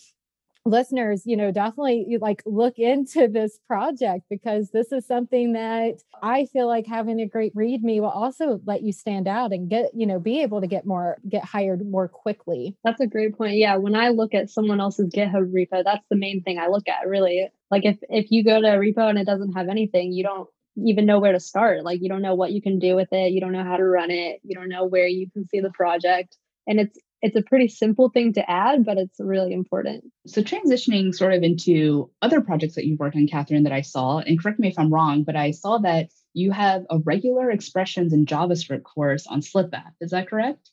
listeners, 0.69 1.23
you 1.25 1.37
know, 1.37 1.51
definitely 1.51 2.19
like 2.21 2.43
look 2.47 2.79
into 2.79 3.29
this 3.29 3.59
project 3.67 4.25
because 4.31 4.71
this 4.71 4.93
is 4.93 5.07
something 5.07 5.53
that 5.55 6.03
I 6.23 6.47
feel 6.47 6.67
like 6.67 6.87
having 6.87 7.21
a 7.21 7.27
great 7.27 7.55
README 7.55 8.01
will 8.01 8.09
also 8.09 8.61
let 8.67 8.83
you 8.83 8.93
stand 8.93 9.27
out 9.27 9.53
and 9.53 9.69
get, 9.69 9.91
you 9.95 10.07
know, 10.07 10.19
be 10.19 10.43
able 10.43 10.61
to 10.61 10.67
get 10.67 10.87
more, 10.87 11.19
get 11.29 11.45
hired 11.45 11.89
more 11.89 12.09
quickly. 12.09 12.77
That's 12.85 13.01
a 13.01 13.07
great 13.07 13.37
point. 13.37 13.57
Yeah. 13.57 13.77
When 13.77 13.95
I 13.95 14.11
look 14.11 14.35
at 14.35 14.51
someone 14.51 14.81
else's 14.81 15.13
GitHub 15.13 15.53
repo, 15.53 15.83
that's 15.85 16.05
the 16.11 16.17
main 16.17 16.43
thing 16.43 16.59
I 16.59 16.69
look 16.69 16.89
at 16.89 17.09
really. 17.09 17.49
Like 17.71 17.85
if, 17.85 17.99
if 18.09 18.31
you 18.31 18.45
go 18.45 18.61
to 18.61 18.75
a 18.75 18.79
repo 18.79 19.09
and 19.09 19.19
it 19.19 19.27
doesn't 19.27 19.53
have 19.53 19.69
anything, 19.69 20.13
you 20.13 20.25
don't 20.25 20.49
even 20.77 21.07
know 21.07 21.19
where 21.19 21.33
to 21.33 21.41
start. 21.41 21.85
Like 21.85 22.01
you 22.03 22.09
don't 22.09 22.23
know 22.23 22.35
what 22.35 22.53
you 22.53 22.63
can 22.63 22.79
do 22.79 22.95
with 22.95 23.09
it. 23.13 23.33
You 23.33 23.41
don't 23.41 23.53
know 23.53 23.65
how 23.65 23.77
to 23.77 23.85
run 23.85 24.11
it. 24.11 24.41
You 24.45 24.55
don't 24.55 24.69
know 24.69 24.85
where 24.85 25.09
you 25.09 25.31
can 25.31 25.49
see 25.49 25.61
the 25.61 25.71
project. 25.71 26.37
And 26.67 26.79
it's 26.79 26.99
it's 27.21 27.37
a 27.37 27.43
pretty 27.43 27.69
simple 27.69 28.11
thing 28.11 28.33
to 28.35 28.51
add, 28.51 28.85
but 28.85 28.97
it's 28.97 29.19
really 29.19 29.53
important. 29.53 30.05
So, 30.27 30.43
transitioning 30.43 31.15
sort 31.15 31.33
of 31.33 31.43
into 31.43 32.11
other 32.23 32.41
projects 32.41 32.77
that 32.77 32.87
you've 32.87 33.01
worked 33.01 33.17
on, 33.17 33.27
Katherine, 33.27 33.65
that 33.65 33.73
I 33.73 33.81
saw, 33.81 34.19
and 34.19 34.41
correct 34.41 34.59
me 34.59 34.69
if 34.69 34.79
I'm 34.79 34.93
wrong, 34.93 35.25
but 35.25 35.37
I 35.37 35.51
saw 35.51 35.79
that 35.79 36.11
you 36.33 36.53
have 36.53 36.87
a 36.91 36.99
regular 36.99 37.51
expressions 37.51 38.13
in 38.13 38.27
JavaScript 38.27 38.85
course 38.85 39.27
on 39.27 39.43
Slip 39.43 39.75
app. 39.75 39.95
Is 40.01 40.11
that 40.11 40.29
correct? 40.29 40.71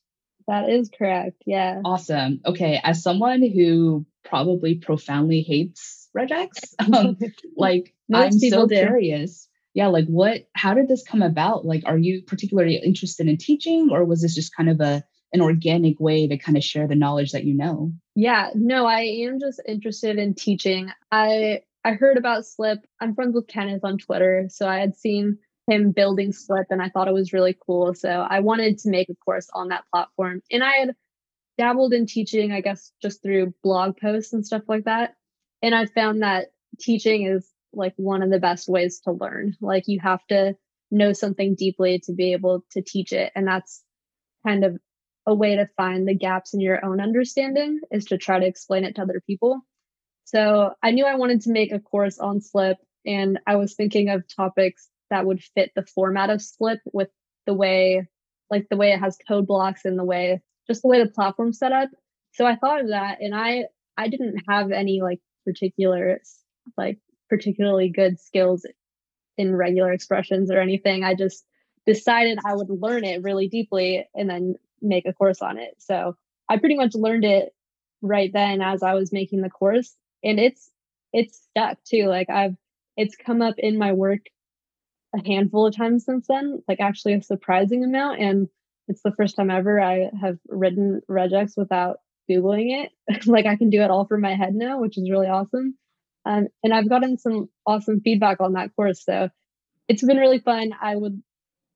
That 0.48 0.70
is 0.70 0.92
correct. 0.96 1.42
Yeah. 1.46 1.82
Awesome. 1.84 2.42
Okay. 2.46 2.80
As 2.84 3.02
someone 3.02 3.42
who 3.42 4.06
probably 4.24 4.75
profoundly 4.75 5.42
hates 5.42 6.08
regex, 6.16 6.75
um, 6.94 7.18
like 7.58 7.94
I'm 8.14 8.32
so 8.32 8.68
do. 8.68 8.75
curious. 8.75 9.48
Yeah, 9.74 9.88
like 9.88 10.06
what? 10.06 10.48
How 10.54 10.74
did 10.74 10.88
this 10.88 11.04
come 11.04 11.22
about? 11.22 11.66
Like, 11.66 11.84
are 11.86 11.98
you 11.98 12.22
particularly 12.22 12.75
interested 12.75 13.28
in 13.28 13.38
teaching, 13.38 13.90
or 13.92 14.06
was 14.06 14.22
this 14.22 14.36
just 14.36 14.56
kind 14.56 14.70
of 14.70 14.80
a 14.80 15.04
an 15.34 15.41
organic 15.41 16.00
way 16.00 16.27
to 16.27 16.38
kind 16.38 16.58
of 16.58 16.63
share 16.63 16.88
the 16.88 16.96
knowledge 16.96 17.32
that 17.32 17.44
you 17.44 17.55
know. 17.55 17.91
Yeah, 18.15 18.51
no, 18.55 18.86
I 18.86 19.01
am 19.01 19.39
just 19.39 19.62
interested 19.67 20.17
in 20.17 20.34
teaching. 20.34 20.91
I 21.12 21.62
I 21.84 21.94
heard 21.94 22.17
about 22.17 22.46
Slip. 22.46 22.79
I'm 23.00 23.13
friends 23.13 23.36
with 23.36 23.48
Kenneth 23.48 23.84
on 23.84 23.98
Twitter, 23.98 24.48
so 24.50 24.67
I 24.67 24.79
had 24.79 24.96
seen 24.96 25.38
him 25.67 25.91
building 25.91 26.32
Slip 26.32 26.67
and 26.70 26.82
I 26.82 26.89
thought 26.89 27.08
it 27.08 27.13
was 27.13 27.34
really 27.34 27.58
cool. 27.65 27.94
So 27.94 28.10
I 28.10 28.39
wanted 28.41 28.77
to 28.79 28.89
make 28.89 29.10
a 29.10 29.15
course 29.15 29.50
on 29.53 29.70
that 29.70 29.84
platform. 29.91 30.41
And 30.51 30.63
I 30.63 30.74
had 30.75 30.96
dabbled 31.58 31.94
in 31.94 32.05
teaching, 32.05 32.51
I 32.51 32.62
guess, 32.62 32.91
just 33.01 33.22
through 33.22 33.53
blog 33.63 33.98
posts 33.98 34.34
and 34.34 34.46
stuff 34.46 34.63
like 34.67 34.86
that. 34.86 35.15
And 35.62 35.74
I 35.74 35.86
found 35.86 36.22
that 36.22 36.48
teaching 36.79 37.25
is 37.25 37.50
like 37.74 37.94
one 37.98 38.22
of 38.22 38.29
the 38.29 38.39
best 38.39 38.70
ways 38.70 39.00
to 39.01 39.12
learn. 39.12 39.55
Like 39.62 39.86
you 39.88 40.00
have 40.01 40.25
to 40.27 40.55
know 40.91 41.13
something 41.13 41.55
deeply 41.55 42.00
to 42.05 42.13
be 42.13 42.34
able 42.34 42.63
to 42.72 42.82
teach 42.82 43.12
it. 43.12 43.32
And 43.36 43.48
that's 43.48 43.84
kind 44.46 44.63
of 44.63 44.77
a 45.25 45.34
way 45.34 45.55
to 45.55 45.70
find 45.77 46.08
the 46.08 46.15
gaps 46.15 46.53
in 46.53 46.62
your 46.62 46.84
own 46.86 47.01
understanding 47.01 47.79
is 47.91 48.05
to 48.05 48.17
try 48.17 48.39
to 48.39 48.46
explain 48.46 48.84
it 48.84 48.96
to 48.96 49.01
other 49.01 49.22
people. 49.25 49.62
So 50.25 50.74
I 50.82 50.91
knew 50.91 51.05
I 51.05 51.15
wanted 51.15 51.41
to 51.41 51.51
make 51.51 51.72
a 51.72 51.79
course 51.79 52.20
on 52.20 52.41
Slip, 52.41 52.77
and 53.05 53.39
I 53.46 53.55
was 53.55 53.75
thinking 53.75 54.10
of 54.10 54.24
topics 54.27 54.89
that 55.10 55.25
would 55.25 55.44
fit 55.55 55.72
the 55.75 55.86
format 55.86 56.29
of 56.29 56.41
Slip 56.41 56.79
with 56.94 57.10
the 57.46 57.53
way, 57.53 58.08
like 58.50 58.67
the 58.70 58.77
way 58.77 58.91
it 58.91 59.00
has 59.00 59.17
code 59.27 59.48
blocks 59.48 59.86
and 59.86 59.98
the 59.98 60.03
way, 60.03 60.41
just 60.67 60.82
the 60.82 60.88
way 60.88 61.03
the 61.03 61.10
platform's 61.10 61.60
set 61.60 61.72
up. 61.72 61.89
So 62.34 62.46
I 62.46 62.55
thought 62.55 62.82
of 62.82 62.89
that, 62.89 63.20
and 63.22 63.34
I 63.34 63.65
I 63.98 64.10
didn't 64.10 64.44
have 64.50 64.72
any 64.72 65.01
like 65.01 65.22
particular 65.46 66.20
like 66.77 67.00
particularly 67.29 67.89
good 67.89 68.20
skills 68.20 68.65
in 69.38 69.55
regular 69.55 69.91
expressions 69.91 70.51
or 70.51 70.60
anything. 70.60 71.03
I 71.03 71.15
just 71.15 71.46
decided 71.86 72.39
I 72.46 72.55
would 72.55 72.70
learn 72.70 73.03
it 73.03 73.22
really 73.22 73.48
deeply 73.48 74.08
and 74.15 74.29
then 74.29 74.55
make 74.86 75.06
a 75.08 75.13
course 75.13 75.42
on 75.42 75.58
it. 75.58 75.75
So 75.80 76.15
I 76.50 76.58
pretty 76.58 76.75
much 76.75 76.96
learned 76.96 77.25
it 77.25 77.54
right 78.01 78.32
then 78.32 78.62
as 78.62 78.84
I 78.84 78.94
was 78.94 79.12
making 79.12 79.42
the 79.42 79.50
course 79.50 79.96
and 80.24 80.39
it's 80.39 80.70
it's 81.13 81.39
stuck 81.50 81.77
too. 81.84 82.08
Like 82.08 82.30
I've 82.30 82.56
it's 82.98 83.15
come 83.15 83.42
up 83.42 83.56
in 83.58 83.77
my 83.77 83.94
work 83.94 84.22
a 85.15 85.25
handful 85.25 85.68
of 85.68 85.75
times 85.75 86.06
since 86.06 86.27
then, 86.27 86.62
like 86.68 86.80
actually 86.80 87.13
a 87.13 87.22
surprising 87.22 87.84
amount 87.84 88.20
and 88.20 88.48
it's 88.88 89.01
the 89.01 89.13
first 89.13 89.36
time 89.36 89.50
ever 89.50 89.82
I 89.82 90.10
have 90.22 90.38
written 90.48 91.01
regex 91.10 91.54
without 91.58 91.98
googling 92.30 92.84
it. 92.84 92.92
like 93.25 93.46
I 93.46 93.56
can 93.56 93.70
do 93.70 93.82
it 93.82 93.89
all 93.89 94.06
from 94.06 94.22
my 94.22 94.36
head 94.36 94.54
now, 94.54 94.80
which 94.80 94.98
is 94.98 95.10
really 95.10 95.27
awesome. 95.27 95.77
Um, 96.25 96.48
and 96.63 96.74
I've 96.74 96.89
gotten 96.89 97.18
some 97.18 97.50
awesome 97.65 98.01
feedback 98.01 98.42
on 98.42 98.54
that 98.54 98.75
course. 98.75 99.04
So 99.04 99.30
it's 99.88 100.04
been 100.04 100.18
really 100.18 100.39
fun. 100.39 100.72
I 100.80 100.96
would, 100.96 101.22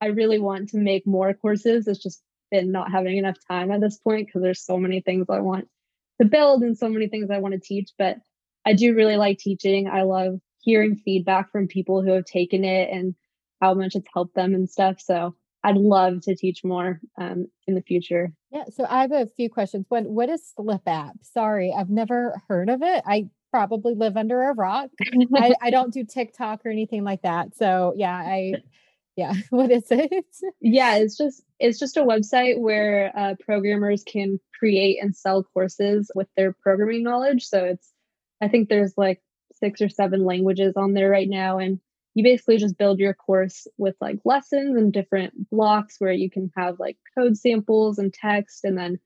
I 0.01 0.07
really 0.07 0.39
want 0.39 0.69
to 0.69 0.77
make 0.77 1.05
more 1.05 1.33
courses. 1.33 1.87
It's 1.87 2.01
just 2.01 2.21
been 2.51 2.71
not 2.71 2.91
having 2.91 3.17
enough 3.17 3.37
time 3.47 3.71
at 3.71 3.81
this 3.81 3.97
point 3.97 4.27
because 4.27 4.41
there's 4.41 4.63
so 4.63 4.77
many 4.77 5.01
things 5.01 5.27
I 5.29 5.39
want 5.39 5.67
to 6.21 6.27
build 6.27 6.63
and 6.63 6.77
so 6.77 6.89
many 6.89 7.07
things 7.07 7.29
I 7.31 7.39
want 7.39 7.53
to 7.53 7.59
teach. 7.59 7.89
But 7.97 8.17
I 8.65 8.73
do 8.73 8.95
really 8.95 9.17
like 9.17 9.37
teaching. 9.37 9.87
I 9.87 10.03
love 10.03 10.39
hearing 10.59 10.95
feedback 10.95 11.51
from 11.51 11.67
people 11.67 12.01
who 12.03 12.11
have 12.11 12.25
taken 12.25 12.63
it 12.63 12.89
and 12.91 13.15
how 13.61 13.73
much 13.73 13.95
it's 13.95 14.07
helped 14.13 14.35
them 14.35 14.53
and 14.53 14.69
stuff. 14.69 14.99
So 14.99 15.35
I'd 15.63 15.77
love 15.77 16.21
to 16.21 16.35
teach 16.35 16.63
more 16.63 17.01
um, 17.19 17.47
in 17.67 17.75
the 17.75 17.81
future. 17.81 18.31
Yeah. 18.51 18.65
So 18.73 18.85
I 18.89 19.01
have 19.01 19.11
a 19.11 19.27
few 19.35 19.49
questions. 19.49 19.85
One, 19.89 20.05
what 20.05 20.29
is 20.29 20.53
Slip 20.55 20.87
App? 20.87 21.15
Sorry, 21.21 21.73
I've 21.77 21.89
never 21.89 22.41
heard 22.47 22.69
of 22.69 22.81
it. 22.81 23.03
I 23.05 23.29
probably 23.51 23.95
live 23.95 24.15
under 24.15 24.41
a 24.49 24.53
rock. 24.53 24.89
I, 25.35 25.53
I, 25.61 25.69
don't 25.71 25.91
do 25.91 26.03
TikTok 26.03 26.65
or 26.65 26.69
anything 26.69 27.03
like 27.03 27.23
that. 27.23 27.55
So 27.55 27.93
yeah, 27.97 28.15
I 28.15 28.53
yeah 29.19 29.33
what 29.49 29.71
is 29.71 29.87
it? 29.89 30.25
Yeah 30.61 30.95
it's 30.95 31.17
just 31.17 31.43
it's 31.59 31.79
just 31.79 31.97
a 31.97 32.01
website 32.01 32.59
where 32.59 33.11
uh, 33.15 33.35
programmers 33.45 34.03
can 34.03 34.39
create 34.57 34.97
and 35.01 35.15
sell 35.15 35.43
courses 35.43 36.11
with 36.15 36.27
their 36.35 36.53
programming 36.53 37.03
knowledge. 37.03 37.45
So 37.45 37.65
it's 37.65 37.91
i 38.41 38.47
think 38.47 38.69
there's 38.69 38.93
like 38.97 39.21
six 39.53 39.81
or 39.81 39.89
seven 39.89 40.23
languages 40.23 40.73
on 40.77 40.93
there 40.93 41.09
right 41.09 41.29
now 41.29 41.59
and 41.59 41.79
you 42.15 42.23
basically 42.23 42.57
just 42.57 42.77
build 42.77 42.99
your 42.99 43.13
course 43.13 43.67
with 43.77 43.95
like 44.01 44.19
lessons 44.25 44.75
and 44.75 44.91
different 44.91 45.49
blocks 45.49 45.95
where 45.99 46.13
you 46.13 46.29
can 46.29 46.51
have 46.55 46.79
like 46.79 46.97
code 47.17 47.37
samples 47.37 47.97
and 47.97 48.13
text 48.13 48.63
and 48.63 48.77
then 48.77 48.99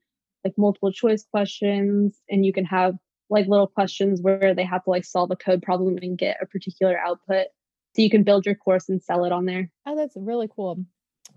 like 0.44 0.54
multiple 0.56 0.92
choice 0.92 1.24
questions 1.30 2.20
and 2.28 2.46
you 2.46 2.52
can 2.52 2.64
have 2.64 2.94
like 3.30 3.46
little 3.46 3.66
questions 3.66 4.20
where 4.20 4.54
they 4.54 4.64
have 4.64 4.84
to 4.84 4.90
like 4.90 5.04
solve 5.04 5.30
a 5.30 5.36
code 5.36 5.62
problem 5.62 5.98
and 6.00 6.18
get 6.18 6.36
a 6.40 6.46
particular 6.46 6.98
output 6.98 7.46
so 7.94 8.02
you 8.02 8.10
can 8.10 8.24
build 8.24 8.44
your 8.44 8.54
course 8.56 8.88
and 8.88 9.02
sell 9.02 9.24
it 9.24 9.32
on 9.32 9.44
there. 9.44 9.70
Oh, 9.86 9.96
that's 9.96 10.16
really 10.16 10.48
cool. 10.54 10.84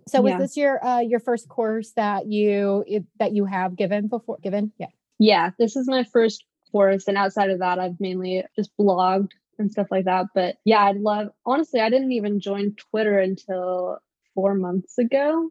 So 0.07 0.21
was 0.21 0.31
yeah. 0.31 0.37
this 0.37 0.57
your 0.57 0.85
uh, 0.85 0.99
your 0.99 1.19
first 1.19 1.49
course 1.49 1.91
that 1.95 2.27
you 2.27 2.83
it, 2.87 3.03
that 3.19 3.33
you 3.33 3.45
have 3.45 3.75
given 3.75 4.07
before 4.07 4.37
given? 4.41 4.71
Yeah. 4.77 4.87
Yeah, 5.19 5.49
this 5.59 5.75
is 5.75 5.87
my 5.87 6.03
first 6.03 6.45
course 6.71 7.07
and 7.07 7.17
outside 7.17 7.49
of 7.49 7.59
that 7.59 7.79
I've 7.79 7.99
mainly 7.99 8.43
just 8.55 8.71
blogged 8.79 9.31
and 9.59 9.71
stuff 9.71 9.87
like 9.89 10.05
that. 10.05 10.27
But 10.33 10.57
yeah, 10.63 10.83
I'd 10.85 10.97
love 10.97 11.29
honestly, 11.45 11.79
I 11.79 11.89
didn't 11.89 12.11
even 12.11 12.39
join 12.39 12.75
Twitter 12.75 13.19
until 13.19 13.97
4 14.35 14.55
months 14.55 14.97
ago. 14.97 15.49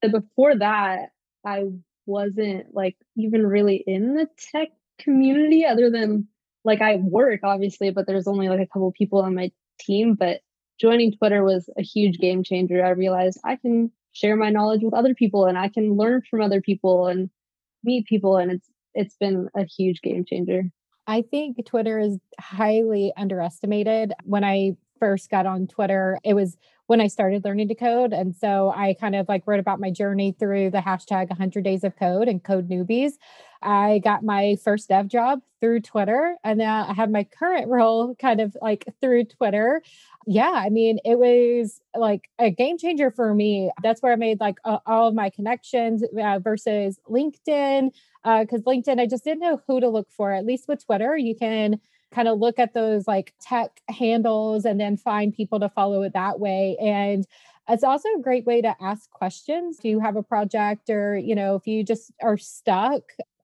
But 0.00 0.12
before 0.12 0.56
that, 0.56 1.10
I 1.44 1.64
wasn't 2.06 2.74
like 2.74 2.96
even 3.16 3.46
really 3.46 3.84
in 3.86 4.14
the 4.14 4.28
tech 4.52 4.68
community 4.98 5.64
other 5.64 5.90
than 5.90 6.28
like 6.64 6.80
I 6.80 6.96
work 6.96 7.40
obviously, 7.42 7.90
but 7.90 8.06
there's 8.06 8.28
only 8.28 8.48
like 8.48 8.60
a 8.60 8.66
couple 8.66 8.92
people 8.92 9.20
on 9.20 9.34
my 9.34 9.50
team, 9.80 10.14
but 10.14 10.40
joining 10.80 11.12
Twitter 11.12 11.44
was 11.44 11.68
a 11.76 11.82
huge 11.82 12.18
game 12.18 12.42
changer. 12.42 12.84
I 12.84 12.90
realized 12.90 13.38
I 13.44 13.56
can 13.56 13.90
share 14.12 14.36
my 14.36 14.50
knowledge 14.50 14.82
with 14.82 14.94
other 14.94 15.14
people 15.14 15.46
and 15.46 15.58
I 15.58 15.68
can 15.68 15.96
learn 15.96 16.22
from 16.28 16.40
other 16.40 16.60
people 16.60 17.06
and 17.06 17.30
meet 17.84 18.06
people 18.06 18.36
and 18.36 18.50
it's 18.50 18.68
it's 18.92 19.16
been 19.16 19.48
a 19.56 19.64
huge 19.64 20.02
game 20.02 20.24
changer. 20.26 20.64
I 21.06 21.22
think 21.22 21.64
Twitter 21.64 21.98
is 21.98 22.18
highly 22.40 23.12
underestimated. 23.16 24.12
When 24.24 24.44
I 24.44 24.76
first 24.98 25.30
got 25.30 25.46
on 25.46 25.66
Twitter, 25.66 26.18
it 26.24 26.34
was 26.34 26.56
when 26.90 27.00
I 27.00 27.06
started 27.06 27.44
learning 27.44 27.68
to 27.68 27.76
code. 27.76 28.12
And 28.12 28.34
so 28.34 28.72
I 28.74 28.94
kind 28.94 29.14
of 29.14 29.28
like 29.28 29.44
wrote 29.46 29.60
about 29.60 29.78
my 29.78 29.92
journey 29.92 30.34
through 30.36 30.70
the 30.70 30.78
hashtag 30.78 31.28
100 31.28 31.62
days 31.62 31.84
of 31.84 31.94
code 31.94 32.26
and 32.26 32.42
code 32.42 32.68
newbies. 32.68 33.12
I 33.62 34.00
got 34.02 34.24
my 34.24 34.56
first 34.64 34.88
dev 34.88 35.06
job 35.06 35.40
through 35.60 35.82
Twitter, 35.82 36.34
and 36.42 36.58
now 36.58 36.88
I 36.88 36.94
have 36.94 37.08
my 37.08 37.22
current 37.22 37.68
role 37.68 38.16
kind 38.16 38.40
of 38.40 38.56
like 38.60 38.86
through 39.00 39.26
Twitter. 39.26 39.82
Yeah, 40.26 40.50
I 40.52 40.68
mean, 40.68 40.98
it 41.04 41.16
was 41.16 41.80
like 41.96 42.28
a 42.40 42.50
game 42.50 42.76
changer 42.76 43.12
for 43.12 43.36
me. 43.36 43.70
That's 43.84 44.02
where 44.02 44.12
I 44.12 44.16
made 44.16 44.40
like 44.40 44.56
uh, 44.64 44.78
all 44.84 45.06
of 45.06 45.14
my 45.14 45.30
connections 45.30 46.02
uh, 46.20 46.40
versus 46.40 46.98
LinkedIn. 47.08 47.92
Because 48.24 48.62
uh, 48.62 48.68
LinkedIn, 48.68 48.98
I 48.98 49.06
just 49.06 49.22
didn't 49.22 49.42
know 49.42 49.62
who 49.68 49.78
to 49.78 49.88
look 49.88 50.10
for. 50.10 50.32
At 50.32 50.44
least 50.44 50.66
with 50.66 50.84
Twitter, 50.84 51.16
you 51.16 51.36
can 51.36 51.78
kind 52.10 52.28
of 52.28 52.38
look 52.38 52.58
at 52.58 52.74
those 52.74 53.06
like 53.06 53.34
tech 53.40 53.80
handles 53.88 54.64
and 54.64 54.80
then 54.80 54.96
find 54.96 55.34
people 55.34 55.60
to 55.60 55.68
follow 55.68 56.02
it 56.02 56.12
that 56.14 56.40
way. 56.40 56.76
And 56.80 57.24
It's 57.68 57.84
also 57.84 58.08
a 58.18 58.22
great 58.22 58.46
way 58.46 58.60
to 58.62 58.74
ask 58.82 59.08
questions. 59.10 59.78
Do 59.78 59.88
you 59.88 60.00
have 60.00 60.16
a 60.16 60.22
project 60.22 60.90
or, 60.90 61.16
you 61.16 61.34
know, 61.36 61.54
if 61.54 61.66
you 61.66 61.84
just 61.84 62.10
are 62.22 62.36
stuck, 62.36 63.02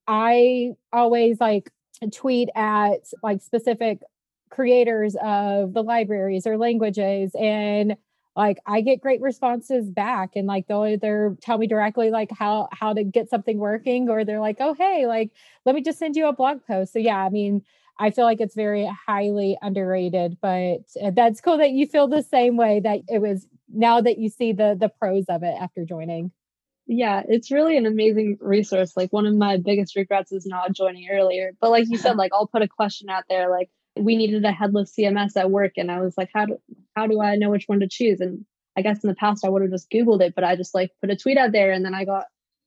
I 0.09 0.73
always 0.93 1.41
like 1.41 1.71
tweet 2.13 2.49
at 2.57 3.01
like 3.23 3.41
specific 3.41 4.03
creators 4.51 5.17
of 5.23 5.75
the 5.75 5.83
libraries 5.83 6.47
or 6.47 6.57
languages 6.57 7.35
and 7.39 7.97
like 8.37 8.59
I 8.67 8.81
get 8.83 9.01
great 9.01 9.21
responses 9.23 9.91
back 9.91 10.37
and 10.37 10.47
like 10.47 10.67
they'll 10.67 10.87
either 10.87 11.37
tell 11.41 11.57
me 11.59 11.67
directly 11.67 12.11
like 12.11 12.31
how 12.31 12.69
how 12.71 12.93
to 12.93 13.03
get 13.03 13.31
something 13.31 13.59
working 13.59 14.09
or 14.11 14.25
they're 14.25 14.41
like, 14.41 14.59
"Oh, 14.61 14.75
hey, 14.75 15.07
like 15.07 15.31
let 15.65 15.75
me 15.75 15.81
just 15.83 15.99
send 15.99 16.17
you 16.17 16.27
a 16.27 16.33
blog 16.35 16.65
post." 16.67 16.93
So 16.93 16.99
yeah, 16.99 17.17
I 17.25 17.31
mean, 17.31 17.63
I 17.99 18.11
feel 18.11 18.25
like 18.25 18.41
it's 18.41 18.55
very 18.55 18.91
highly 19.07 19.57
underrated, 19.61 20.39
but 20.41 20.83
uh, 21.03 21.11
that's 21.15 21.41
cool 21.41 21.59
that 21.59 21.71
you 21.71 21.87
feel 21.87 22.09
the 22.09 22.23
same 22.23 22.57
way 22.57 22.81
that 22.81 23.01
it 23.09 23.21
was 23.21 23.47
now 23.73 24.01
that 24.01 24.19
you 24.19 24.29
see 24.29 24.53
the 24.53 24.77
the 24.79 24.89
pros 24.89 25.25
of 25.29 25.43
it 25.43 25.55
after 25.61 25.85
joining. 25.85 26.31
Yeah, 26.87 27.23
it's 27.27 27.51
really 27.51 27.77
an 27.77 27.87
amazing 27.87 28.39
resource. 28.41 28.97
Like 28.97 29.13
one 29.13 29.27
of 29.27 29.35
my 29.35 29.57
biggest 29.57 29.97
regrets 29.97 30.31
is 30.31 30.47
not 30.47 30.73
joining 30.73 31.09
earlier. 31.11 31.53
But 31.61 31.71
like 31.71 31.87
you 31.89 31.97
said, 31.99 32.17
like 32.19 32.33
I'll 32.33 32.47
put 32.47 32.63
a 32.63 32.69
question 32.69 33.09
out 33.09 33.25
there 33.29 33.51
like 33.51 33.71
we 33.99 34.17
needed 34.17 34.45
a 34.45 34.53
headless 34.53 34.95
CMS 34.97 35.37
at 35.37 35.51
work 35.51 35.73
and 35.79 35.91
I 35.91 36.01
was 36.03 36.19
like 36.19 36.29
how 36.35 36.45
do 36.47 36.59
how 36.95 37.07
do 37.07 37.21
I 37.21 37.37
know 37.37 37.51
which 37.51 37.65
one 37.67 37.81
to 37.81 37.89
choose? 37.89 38.21
And 38.21 38.45
I 38.77 38.83
guess 38.83 39.03
in 39.03 39.09
the 39.09 39.17
past 39.17 39.45
I 39.45 39.49
would 39.49 39.63
have 39.63 39.71
just 39.71 39.91
googled 39.91 40.21
it, 40.21 40.35
but 40.35 40.45
I 40.45 40.55
just 40.55 40.75
like 40.75 40.91
put 41.01 41.11
a 41.11 41.17
tweet 41.17 41.39
out 41.39 41.53
there 41.53 41.73
and 41.73 41.85
then 41.85 41.95
I 41.95 42.05
got 42.05 42.27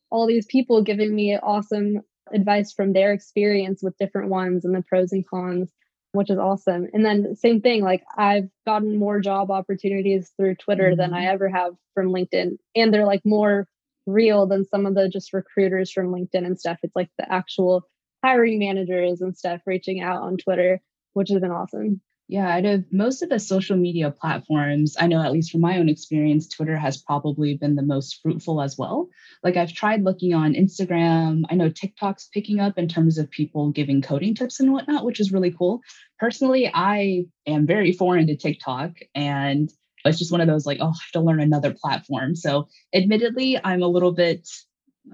all 0.09 0.25
these 0.25 0.47
people 0.47 0.81
giving 0.81 1.13
me 1.13 1.37
awesome 1.37 2.01
advice 2.33 2.71
from 2.71 2.93
their 2.93 3.13
experience 3.13 3.81
with 3.81 3.97
different 3.97 4.29
ones 4.29 4.65
and 4.65 4.75
the 4.75 4.83
pros 4.83 5.11
and 5.11 5.27
cons, 5.27 5.69
which 6.11 6.29
is 6.29 6.37
awesome. 6.37 6.87
And 6.93 7.05
then 7.05 7.35
same 7.35 7.61
thing, 7.61 7.83
like 7.83 8.03
I've 8.17 8.49
gotten 8.65 8.97
more 8.97 9.19
job 9.19 9.51
opportunities 9.51 10.31
through 10.37 10.55
Twitter 10.55 10.89
mm-hmm. 10.89 10.99
than 10.99 11.13
I 11.13 11.21
mm-hmm. 11.21 11.33
ever 11.33 11.49
have 11.49 11.73
from 11.93 12.11
LinkedIn. 12.11 12.57
And 12.75 12.93
they're 12.93 13.05
like 13.05 13.25
more 13.25 13.67
real 14.05 14.47
than 14.47 14.65
some 14.65 14.85
of 14.85 14.95
the 14.95 15.07
just 15.07 15.33
recruiters 15.33 15.91
from 15.91 16.11
LinkedIn 16.11 16.45
and 16.45 16.59
stuff. 16.59 16.79
It's 16.83 16.95
like 16.95 17.09
the 17.17 17.31
actual 17.31 17.83
hiring 18.23 18.59
managers 18.59 19.21
and 19.21 19.37
stuff 19.37 19.61
reaching 19.65 20.01
out 20.01 20.21
on 20.21 20.37
Twitter, 20.37 20.81
which 21.13 21.29
has 21.29 21.39
been 21.39 21.51
awesome. 21.51 22.01
Yeah, 22.29 22.57
out 22.57 22.65
of 22.65 22.85
most 22.91 23.23
of 23.23 23.29
the 23.29 23.39
social 23.39 23.75
media 23.75 24.11
platforms, 24.11 24.95
I 24.99 25.07
know 25.07 25.19
at 25.19 25.31
least 25.31 25.51
from 25.51 25.61
my 25.61 25.79
own 25.79 25.89
experience, 25.89 26.47
Twitter 26.47 26.77
has 26.77 26.95
probably 27.01 27.57
been 27.57 27.75
the 27.75 27.81
most 27.81 28.21
fruitful 28.21 28.61
as 28.61 28.77
well. 28.77 29.09
Like 29.43 29.57
I've 29.57 29.73
tried 29.73 30.03
looking 30.03 30.35
on 30.35 30.53
Instagram. 30.53 31.41
I 31.49 31.55
know 31.55 31.69
TikTok's 31.69 32.29
picking 32.31 32.59
up 32.59 32.77
in 32.77 32.87
terms 32.87 33.17
of 33.17 33.31
people 33.31 33.71
giving 33.71 34.03
coding 34.03 34.35
tips 34.35 34.59
and 34.59 34.71
whatnot, 34.71 35.05
which 35.05 35.19
is 35.19 35.31
really 35.31 35.49
cool. 35.49 35.81
Personally, 36.19 36.69
I 36.71 37.25
am 37.47 37.65
very 37.65 37.93
foreign 37.93 38.27
to 38.27 38.37
TikTok 38.37 38.91
and 39.15 39.73
it's 40.05 40.19
just 40.19 40.31
one 40.31 40.41
of 40.41 40.47
those 40.47 40.67
like, 40.67 40.77
oh, 40.81 40.85
I 40.85 40.87
have 40.89 41.11
to 41.13 41.21
learn 41.21 41.41
another 41.41 41.73
platform. 41.73 42.35
So 42.35 42.67
admittedly, 42.93 43.59
I'm 43.63 43.81
a 43.81 43.87
little 43.87 44.11
bit 44.11 44.47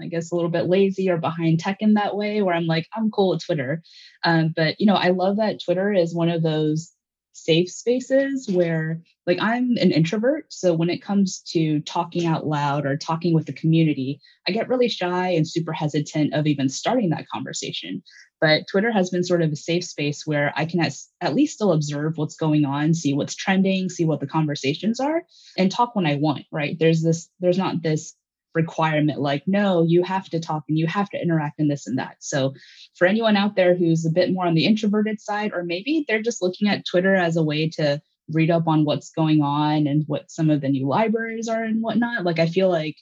I 0.01 0.07
guess 0.07 0.31
a 0.31 0.35
little 0.35 0.51
bit 0.51 0.67
lazy 0.67 1.09
or 1.09 1.17
behind 1.17 1.61
tech 1.61 1.77
in 1.79 1.93
that 1.93 2.17
way 2.17 2.41
where 2.41 2.53
I'm 2.53 2.65
like, 2.65 2.89
I'm 2.93 3.09
cool 3.11 3.29
with 3.29 3.45
Twitter. 3.45 3.81
Um, 4.25 4.51
but 4.53 4.75
you 4.81 4.85
know, 4.85 4.95
I 4.95 5.11
love 5.11 5.37
that 5.37 5.63
Twitter 5.63 5.93
is 5.93 6.13
one 6.13 6.27
of 6.27 6.43
those 6.43 6.91
safe 7.35 7.69
spaces 7.69 8.49
where 8.49 9.01
like 9.27 9.37
I'm 9.41 9.75
an 9.77 9.91
introvert. 9.91 10.45
So 10.49 10.73
when 10.73 10.89
it 10.89 11.01
comes 11.01 11.41
to 11.51 11.81
talking 11.81 12.25
out 12.25 12.47
loud 12.47 12.85
or 12.85 12.95
talking 12.95 13.33
with 13.33 13.45
the 13.45 13.53
community, 13.53 14.21
I 14.47 14.51
get 14.51 14.69
really 14.69 14.87
shy 14.87 15.29
and 15.29 15.47
super 15.47 15.73
hesitant 15.73 16.33
of 16.33 16.47
even 16.47 16.69
starting 16.69 17.09
that 17.09 17.27
conversation. 17.27 18.01
But 18.39 18.67
Twitter 18.69 18.91
has 18.91 19.09
been 19.09 19.23
sort 19.23 19.41
of 19.41 19.51
a 19.51 19.55
safe 19.55 19.83
space 19.83 20.25
where 20.25 20.53
I 20.55 20.65
can 20.65 20.79
at 20.79 21.35
least 21.35 21.55
still 21.55 21.73
observe 21.73 22.17
what's 22.17 22.35
going 22.35 22.63
on, 22.63 22.93
see 22.93 23.13
what's 23.13 23.35
trending, 23.35 23.89
see 23.89 24.05
what 24.05 24.19
the 24.19 24.27
conversations 24.27 24.99
are, 24.99 25.23
and 25.57 25.71
talk 25.71 25.95
when 25.95 26.05
I 26.05 26.15
want, 26.15 26.45
right? 26.51 26.77
There's 26.79 27.01
this, 27.01 27.29
there's 27.39 27.57
not 27.57 27.81
this 27.81 28.15
requirement 28.55 29.19
like 29.19 29.43
no 29.45 29.83
you 29.83 30.01
have 30.01 30.27
to 30.29 30.39
talk 30.39 30.63
and 30.67 30.79
you 30.79 30.87
have 30.87 31.09
to 31.09 31.21
interact 31.21 31.59
in 31.59 31.67
this 31.67 31.85
and 31.85 31.99
that. 31.99 32.15
So 32.19 32.53
for 32.97 33.05
anyone 33.05 33.37
out 33.37 33.55
there 33.55 33.75
who's 33.75 34.05
a 34.05 34.11
bit 34.11 34.31
more 34.31 34.47
on 34.47 34.55
the 34.55 34.65
introverted 34.65 35.21
side 35.21 35.51
or 35.53 35.63
maybe 35.63 36.05
they're 36.07 36.21
just 36.21 36.41
looking 36.41 36.69
at 36.69 36.85
twitter 36.85 37.15
as 37.15 37.37
a 37.37 37.43
way 37.43 37.69
to 37.69 38.01
read 38.29 38.49
up 38.49 38.67
on 38.67 38.85
what's 38.85 39.11
going 39.11 39.41
on 39.41 39.85
and 39.85 40.03
what 40.07 40.31
some 40.31 40.49
of 40.49 40.61
the 40.61 40.69
new 40.69 40.87
libraries 40.87 41.47
are 41.47 41.63
and 41.63 41.83
whatnot 41.83 42.23
like 42.23 42.39
i 42.39 42.47
feel 42.47 42.69
like 42.69 42.95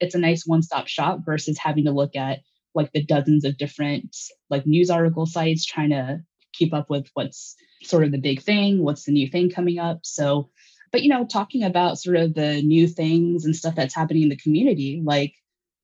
it's 0.00 0.14
a 0.14 0.18
nice 0.18 0.44
one-stop 0.46 0.88
shop 0.88 1.20
versus 1.26 1.58
having 1.58 1.84
to 1.84 1.92
look 1.92 2.16
at 2.16 2.38
like 2.74 2.90
the 2.92 3.04
dozens 3.04 3.44
of 3.44 3.58
different 3.58 4.16
like 4.48 4.66
news 4.66 4.88
article 4.88 5.26
sites 5.26 5.66
trying 5.66 5.90
to 5.90 6.20
keep 6.52 6.72
up 6.72 6.88
with 6.88 7.08
what's 7.14 7.56
sort 7.82 8.04
of 8.04 8.12
the 8.12 8.18
big 8.18 8.40
thing 8.42 8.82
what's 8.82 9.04
the 9.04 9.12
new 9.12 9.28
thing 9.28 9.50
coming 9.50 9.78
up. 9.78 10.00
So 10.04 10.50
but 10.92 11.02
you 11.02 11.08
know 11.08 11.24
talking 11.24 11.64
about 11.64 11.98
sort 11.98 12.16
of 12.16 12.34
the 12.34 12.62
new 12.62 12.86
things 12.86 13.44
and 13.44 13.56
stuff 13.56 13.74
that's 13.74 13.94
happening 13.94 14.24
in 14.24 14.28
the 14.28 14.36
community 14.36 15.02
like 15.04 15.34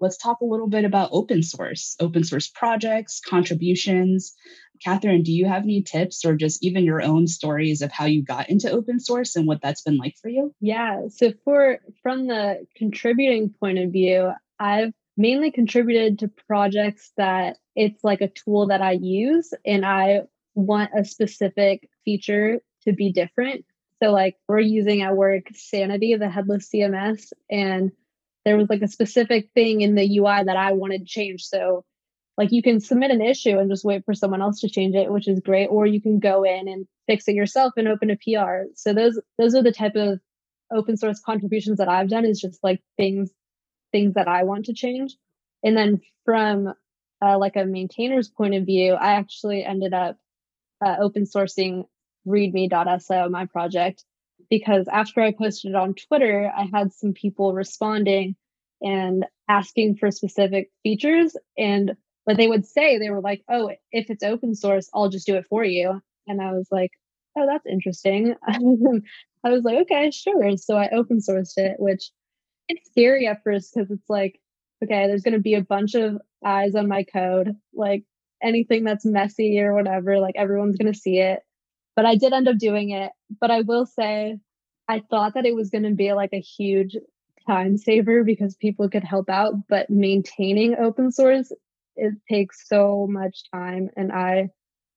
let's 0.00 0.16
talk 0.16 0.40
a 0.40 0.44
little 0.44 0.68
bit 0.68 0.84
about 0.84 1.08
open 1.12 1.42
source 1.42 1.96
open 2.00 2.22
source 2.22 2.48
projects 2.48 3.20
contributions. 3.20 4.34
Katherine 4.84 5.24
do 5.24 5.32
you 5.32 5.46
have 5.46 5.64
any 5.64 5.82
tips 5.82 6.24
or 6.24 6.36
just 6.36 6.62
even 6.62 6.84
your 6.84 7.02
own 7.02 7.26
stories 7.26 7.82
of 7.82 7.90
how 7.90 8.04
you 8.04 8.22
got 8.22 8.48
into 8.48 8.70
open 8.70 9.00
source 9.00 9.34
and 9.34 9.44
what 9.44 9.60
that's 9.60 9.82
been 9.82 9.96
like 9.96 10.14
for 10.22 10.28
you? 10.28 10.54
Yeah 10.60 11.08
so 11.08 11.32
for 11.44 11.78
from 12.02 12.28
the 12.28 12.66
contributing 12.76 13.52
point 13.58 13.78
of 13.78 13.90
view 13.90 14.30
i've 14.60 14.92
mainly 15.16 15.50
contributed 15.50 16.20
to 16.20 16.28
projects 16.46 17.10
that 17.16 17.56
it's 17.74 18.04
like 18.04 18.20
a 18.20 18.28
tool 18.28 18.68
that 18.68 18.82
i 18.82 18.92
use 18.92 19.52
and 19.66 19.84
i 19.84 20.20
want 20.54 20.90
a 20.96 21.04
specific 21.04 21.88
feature 22.04 22.60
to 22.82 22.92
be 22.92 23.12
different 23.12 23.64
so 24.02 24.12
like 24.12 24.36
we're 24.48 24.60
using 24.60 25.02
at 25.02 25.16
work 25.16 25.44
Sanity, 25.54 26.14
the 26.16 26.28
headless 26.28 26.70
CMS, 26.72 27.32
and 27.50 27.92
there 28.44 28.56
was 28.56 28.70
like 28.70 28.82
a 28.82 28.88
specific 28.88 29.50
thing 29.54 29.80
in 29.80 29.94
the 29.94 30.18
UI 30.18 30.44
that 30.44 30.56
I 30.56 30.72
wanted 30.72 31.00
to 31.00 31.06
change. 31.06 31.44
So 31.44 31.84
like 32.36 32.52
you 32.52 32.62
can 32.62 32.80
submit 32.80 33.10
an 33.10 33.20
issue 33.20 33.58
and 33.58 33.70
just 33.70 33.84
wait 33.84 34.04
for 34.04 34.14
someone 34.14 34.40
else 34.40 34.60
to 34.60 34.68
change 34.68 34.94
it, 34.94 35.10
which 35.10 35.26
is 35.28 35.40
great, 35.40 35.66
or 35.66 35.86
you 35.86 36.00
can 36.00 36.20
go 36.20 36.44
in 36.44 36.68
and 36.68 36.86
fix 37.06 37.26
it 37.26 37.34
yourself 37.34 37.72
and 37.76 37.88
open 37.88 38.10
a 38.10 38.16
PR. 38.16 38.70
So 38.74 38.94
those 38.94 39.20
those 39.38 39.54
are 39.54 39.62
the 39.62 39.72
type 39.72 39.96
of 39.96 40.20
open 40.72 40.96
source 40.96 41.20
contributions 41.20 41.78
that 41.78 41.88
I've 41.88 42.08
done 42.08 42.24
is 42.24 42.40
just 42.40 42.62
like 42.62 42.80
things 42.96 43.30
things 43.90 44.14
that 44.14 44.28
I 44.28 44.44
want 44.44 44.66
to 44.66 44.74
change. 44.74 45.16
And 45.64 45.76
then 45.76 46.00
from 46.24 46.72
uh, 47.20 47.38
like 47.38 47.56
a 47.56 47.64
maintainer's 47.64 48.28
point 48.28 48.54
of 48.54 48.66
view, 48.66 48.92
I 48.92 49.14
actually 49.14 49.64
ended 49.64 49.92
up 49.92 50.16
uh, 50.84 50.96
open 51.00 51.24
sourcing 51.24 51.86
readme.so, 52.28 53.28
my 53.28 53.46
project, 53.46 54.04
because 54.50 54.86
after 54.88 55.20
I 55.20 55.32
posted 55.32 55.70
it 55.72 55.76
on 55.76 55.94
Twitter, 55.94 56.50
I 56.54 56.68
had 56.72 56.92
some 56.92 57.12
people 57.12 57.52
responding 57.52 58.36
and 58.80 59.26
asking 59.48 59.96
for 59.96 60.10
specific 60.10 60.70
features. 60.82 61.36
And 61.56 61.96
what 62.24 62.36
they 62.36 62.48
would 62.48 62.66
say, 62.66 62.98
they 62.98 63.10
were 63.10 63.20
like, 63.20 63.42
oh, 63.50 63.70
if 63.90 64.10
it's 64.10 64.22
open 64.22 64.54
source, 64.54 64.88
I'll 64.94 65.08
just 65.08 65.26
do 65.26 65.36
it 65.36 65.46
for 65.48 65.64
you. 65.64 66.00
And 66.26 66.40
I 66.40 66.52
was 66.52 66.68
like, 66.70 66.90
oh, 67.36 67.46
that's 67.46 67.66
interesting. 67.66 68.34
I 68.46 69.50
was 69.50 69.64
like, 69.64 69.78
okay, 69.82 70.10
sure. 70.10 70.56
So 70.56 70.76
I 70.76 70.90
open 70.90 71.18
sourced 71.18 71.56
it, 71.56 71.76
which 71.78 72.10
it's 72.68 72.90
scary 72.90 73.26
at 73.26 73.42
first 73.42 73.74
because 73.74 73.90
it's 73.90 74.08
like, 74.08 74.40
okay, 74.84 75.06
there's 75.06 75.22
going 75.22 75.34
to 75.34 75.40
be 75.40 75.54
a 75.54 75.62
bunch 75.62 75.94
of 75.94 76.18
eyes 76.44 76.74
on 76.74 76.88
my 76.88 77.04
code. 77.04 77.56
Like 77.72 78.04
anything 78.42 78.84
that's 78.84 79.04
messy 79.04 79.58
or 79.60 79.74
whatever, 79.74 80.18
like 80.18 80.36
everyone's 80.36 80.76
going 80.76 80.92
to 80.92 80.98
see 80.98 81.18
it 81.18 81.40
but 81.98 82.06
I 82.06 82.14
did 82.14 82.32
end 82.32 82.46
up 82.46 82.58
doing 82.58 82.90
it. 82.90 83.10
But 83.40 83.50
I 83.50 83.62
will 83.62 83.84
say, 83.84 84.38
I 84.86 85.02
thought 85.10 85.34
that 85.34 85.46
it 85.46 85.56
was 85.56 85.68
going 85.68 85.82
to 85.82 85.96
be 85.96 86.12
like 86.12 86.32
a 86.32 86.40
huge 86.40 86.96
time 87.44 87.76
saver 87.76 88.22
because 88.22 88.54
people 88.54 88.88
could 88.88 89.02
help 89.02 89.28
out, 89.28 89.54
but 89.68 89.90
maintaining 89.90 90.76
open 90.76 91.10
source, 91.10 91.50
it 91.96 92.14
takes 92.30 92.68
so 92.68 93.08
much 93.10 93.50
time. 93.52 93.90
And 93.96 94.12
I 94.12 94.50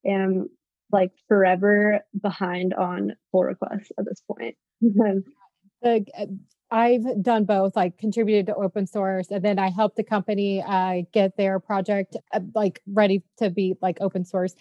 am 0.06 0.50
like 0.92 1.10
forever 1.28 2.02
behind 2.22 2.76
on 2.76 3.14
pull 3.32 3.46
requests 3.46 3.92
at 3.98 4.06
this 4.06 4.22
point. 4.32 4.56
I've 6.74 7.24
done 7.24 7.46
both, 7.46 7.76
like 7.76 7.98
contributed 7.98 8.46
to 8.46 8.56
open 8.56 8.88
source, 8.88 9.30
and 9.30 9.44
then 9.44 9.60
I 9.60 9.72
helped 9.72 9.98
the 9.98 10.04
company 10.04 10.64
uh, 10.66 11.02
get 11.12 11.36
their 11.36 11.60
project 11.60 12.16
uh, 12.32 12.40
like 12.56 12.82
ready 12.88 13.24
to 13.40 13.50
be 13.50 13.76
like 13.82 13.98
open 14.00 14.24
source 14.24 14.56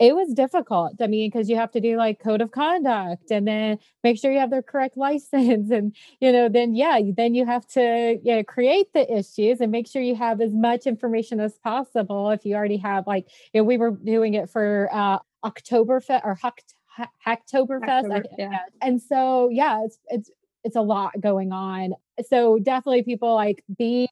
it 0.00 0.14
was 0.14 0.34
difficult. 0.34 0.94
I 1.00 1.06
mean, 1.06 1.30
because 1.30 1.48
you 1.48 1.56
have 1.56 1.70
to 1.72 1.80
do 1.80 1.96
like 1.96 2.18
code 2.18 2.40
of 2.40 2.50
conduct 2.50 3.30
and 3.30 3.46
then 3.46 3.78
make 4.02 4.18
sure 4.18 4.32
you 4.32 4.40
have 4.40 4.50
the 4.50 4.62
correct 4.62 4.96
license. 4.98 5.70
And, 5.70 5.94
you 6.20 6.32
know, 6.32 6.48
then, 6.48 6.74
yeah, 6.74 7.00
then 7.16 7.34
you 7.34 7.46
have 7.46 7.66
to 7.68 8.18
you 8.22 8.36
know, 8.36 8.44
create 8.44 8.92
the 8.92 9.10
issues 9.12 9.60
and 9.60 9.70
make 9.70 9.86
sure 9.86 10.02
you 10.02 10.16
have 10.16 10.40
as 10.40 10.52
much 10.52 10.86
information 10.86 11.38
as 11.40 11.54
possible. 11.58 12.30
If 12.30 12.44
you 12.44 12.56
already 12.56 12.78
have, 12.78 13.06
like, 13.06 13.28
you 13.52 13.60
know, 13.60 13.64
we 13.64 13.76
were 13.76 13.92
doing 13.92 14.34
it 14.34 14.50
for 14.50 14.88
uh, 14.92 15.18
Oktoberfest 15.44 16.22
or 16.24 16.36
Hacktoberfest. 16.36 17.04
Hacktober, 17.26 18.22
yeah. 18.36 18.58
And 18.82 19.00
so, 19.00 19.48
yeah, 19.50 19.84
it's, 19.84 19.98
it's, 20.08 20.30
it's 20.64 20.76
a 20.76 20.82
lot 20.82 21.12
going 21.20 21.52
on. 21.52 21.92
So 22.28 22.58
definitely 22.58 23.02
people 23.02 23.34
like 23.34 23.62
be 23.76 24.08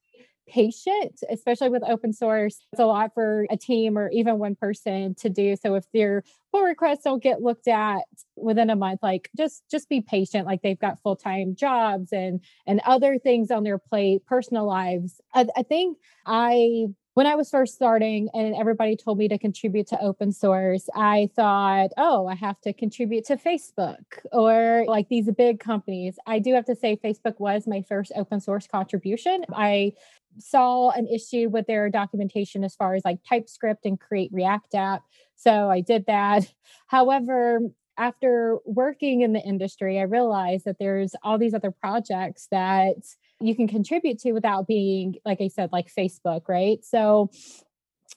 patient, 0.48 1.20
especially 1.30 1.68
with 1.68 1.82
open 1.88 2.12
source. 2.12 2.58
It's 2.72 2.80
a 2.80 2.86
lot 2.86 3.12
for 3.14 3.46
a 3.50 3.56
team 3.56 3.96
or 3.96 4.10
even 4.10 4.38
one 4.38 4.54
person 4.54 5.14
to 5.16 5.28
do. 5.28 5.56
So 5.56 5.74
if 5.74 5.84
their 5.92 6.24
pull 6.52 6.62
requests 6.62 7.04
don't 7.04 7.22
get 7.22 7.42
looked 7.42 7.68
at 7.68 8.02
within 8.36 8.70
a 8.70 8.76
month, 8.76 9.00
like 9.02 9.30
just 9.36 9.64
just 9.70 9.88
be 9.88 10.00
patient. 10.00 10.46
Like 10.46 10.62
they've 10.62 10.78
got 10.78 11.00
full 11.00 11.16
time 11.16 11.54
jobs 11.54 12.12
and 12.12 12.40
and 12.66 12.80
other 12.84 13.18
things 13.18 13.50
on 13.50 13.64
their 13.64 13.78
plate, 13.78 14.24
personal 14.26 14.66
lives. 14.66 15.20
I, 15.34 15.46
I 15.56 15.62
think 15.62 15.98
I 16.26 16.88
when 17.14 17.26
I 17.26 17.34
was 17.34 17.50
first 17.50 17.74
starting 17.74 18.30
and 18.32 18.54
everybody 18.54 18.96
told 18.96 19.18
me 19.18 19.28
to 19.28 19.38
contribute 19.38 19.86
to 19.88 20.00
open 20.00 20.32
source, 20.32 20.88
I 20.94 21.28
thought, 21.36 21.90
oh, 21.98 22.26
I 22.26 22.34
have 22.34 22.58
to 22.62 22.72
contribute 22.72 23.26
to 23.26 23.36
Facebook 23.36 24.04
or 24.32 24.84
like 24.88 25.08
these 25.08 25.30
big 25.36 25.60
companies. 25.60 26.18
I 26.26 26.38
do 26.38 26.54
have 26.54 26.64
to 26.66 26.74
say, 26.74 26.96
Facebook 26.96 27.38
was 27.38 27.66
my 27.66 27.82
first 27.82 28.12
open 28.16 28.40
source 28.40 28.66
contribution. 28.66 29.44
I 29.54 29.92
saw 30.38 30.90
an 30.90 31.06
issue 31.06 31.48
with 31.48 31.66
their 31.66 31.88
documentation 31.90 32.64
as 32.64 32.74
far 32.74 32.94
as 32.94 33.04
like 33.04 33.18
TypeScript 33.28 33.84
and 33.84 34.00
create 34.00 34.30
React 34.32 34.74
app. 34.74 35.02
So 35.36 35.70
I 35.70 35.80
did 35.80 36.06
that. 36.06 36.52
However, 36.86 37.60
after 37.98 38.58
working 38.64 39.20
in 39.20 39.32
the 39.32 39.40
industry, 39.40 39.98
I 39.98 40.04
realized 40.04 40.64
that 40.64 40.78
there's 40.78 41.14
all 41.22 41.38
these 41.38 41.54
other 41.54 41.70
projects 41.70 42.48
that 42.50 42.96
you 43.40 43.54
can 43.54 43.68
contribute 43.68 44.18
to 44.20 44.32
without 44.32 44.66
being, 44.66 45.16
like 45.24 45.40
I 45.40 45.48
said, 45.48 45.70
like 45.72 45.92
Facebook, 45.92 46.48
right? 46.48 46.82
So 46.84 47.30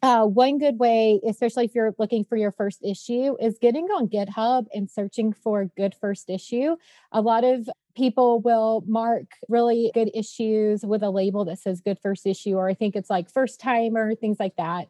uh, 0.02 0.26
one 0.26 0.58
good 0.58 0.78
way, 0.78 1.20
especially 1.28 1.66
if 1.66 1.74
you're 1.74 1.96
looking 1.98 2.26
for 2.26 2.36
your 2.36 2.52
first 2.52 2.84
issue, 2.84 3.36
is 3.40 3.58
getting 3.60 3.86
on 3.86 4.08
GitHub 4.08 4.66
and 4.74 4.90
searching 4.90 5.34
for 5.34 5.66
good 5.78 5.96
first 5.96 6.30
issue. 6.30 6.76
A 7.12 7.22
lot 7.22 7.44
of 7.44 7.70
people 7.96 8.40
will 8.42 8.84
mark 8.88 9.26
really 9.48 9.92
good 9.94 10.12
issues 10.14 10.86
with 10.86 11.02
a 11.02 11.10
label 11.10 11.46
that 11.46 11.60
says 11.60 11.82
good 11.82 11.98
first 12.00 12.26
issue, 12.26 12.56
or 12.56 12.70
I 12.70 12.74
think 12.74 12.96
it's 12.96 13.10
like 13.10 13.32
first 13.32 13.60
timer, 13.60 14.16
things 14.16 14.38
like 14.40 14.56
that. 14.58 14.90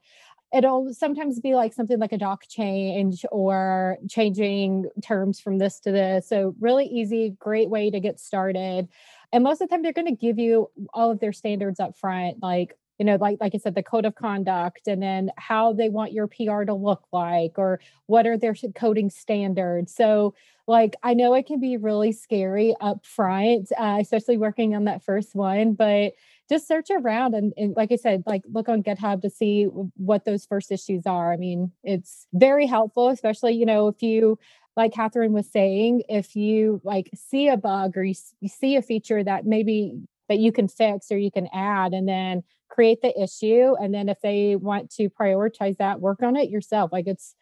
It'll 0.54 0.94
sometimes 0.94 1.40
be 1.40 1.54
like 1.54 1.74
something 1.74 2.00
like 2.00 2.14
a 2.14 2.18
doc 2.18 2.44
change 2.50 3.26
or 3.32 3.98
changing 4.10 4.90
terms 5.04 5.40
from 5.40 5.58
this 5.58 5.80
to 5.82 5.92
this. 5.92 6.30
So, 6.30 6.56
really 6.60 6.86
easy, 6.86 7.36
great 7.40 7.70
way 7.70 7.90
to 7.90 8.00
get 8.00 8.20
started. 8.20 8.88
And 9.34 9.44
most 9.44 9.62
of 9.62 9.68
the 9.68 9.74
time, 9.74 9.82
they're 9.82 9.92
going 9.92 10.08
to 10.08 10.16
give 10.16 10.40
you 10.40 10.70
all 10.94 11.12
of 11.12 11.20
their 11.20 11.34
standards 11.34 11.80
up 11.80 11.98
front, 11.98 12.42
like 12.42 12.78
you 12.98 13.06
know 13.06 13.18
like 13.20 13.38
like 13.40 13.54
i 13.54 13.58
said 13.58 13.76
the 13.76 13.84
code 13.84 14.06
of 14.06 14.16
conduct 14.16 14.88
and 14.88 15.02
then 15.02 15.32
how 15.38 15.74
they 15.74 15.90
want 15.90 16.14
your 16.14 16.28
pr 16.28 16.64
to 16.64 16.74
look 16.74 17.04
like 17.12 17.54
or 17.58 17.80
what 18.08 18.28
are 18.28 18.38
their 18.38 18.56
coding 18.76 19.10
standards. 19.10 19.94
So 19.96 20.34
like 20.68 20.96
i 21.04 21.14
know 21.14 21.34
it 21.34 21.46
can 21.46 21.60
be 21.60 21.78
really 21.78 22.12
scary 22.12 22.76
up 22.82 23.06
front 23.06 23.72
uh, 23.78 23.98
especially 24.00 24.38
working 24.38 24.76
on 24.76 24.86
that 24.86 25.04
first 25.04 25.36
one 25.36 25.74
but 25.74 26.14
just 26.50 26.68
search 26.68 26.90
around 26.90 27.34
and, 27.36 27.54
and 27.58 27.76
like 27.76 27.92
i 27.92 27.96
said 27.96 28.24
like 28.26 28.42
look 28.52 28.68
on 28.70 28.82
github 28.82 29.22
to 29.22 29.30
see 29.30 29.66
what 29.66 30.26
those 30.26 30.46
first 30.46 30.72
issues 30.72 31.06
are. 31.06 31.34
I 31.34 31.38
mean 31.38 31.72
it's 31.84 32.28
very 32.34 32.66
helpful 32.66 33.10
especially 33.10 33.54
you 33.54 33.66
know 33.66 33.88
if 33.88 34.02
you 34.02 34.40
like 34.76 34.94
Katherine 34.94 35.34
was 35.34 35.50
saying, 35.50 36.04
if 36.10 36.36
you 36.36 36.82
like 36.84 37.10
see 37.16 37.48
a 37.48 37.58
bug 37.58 37.96
or 37.98 38.04
you, 38.04 38.16
you 38.42 38.50
see 38.50 38.76
a 38.76 38.82
feature 38.82 39.24
that 39.24 39.46
maybe 39.46 40.02
that 40.28 40.40
you 40.40 40.52
can 40.52 40.68
fix 40.68 41.12
or 41.12 41.18
you 41.18 41.32
can 41.32 41.48
add 41.54 41.94
and 41.94 42.08
then 42.08 42.44
create 42.76 43.02
the 43.02 43.14
issue 43.22 43.74
and 43.80 43.94
then 43.94 44.10
if 44.10 44.20
they 44.22 44.56
want 44.58 44.92
to 44.92 45.10
prioritize 45.10 45.78
that 45.78 46.02
work 46.02 46.22
on 46.22 46.36
it 46.36 46.50
yourself. 46.50 46.92
Like 46.92 47.08
it's 47.08 47.36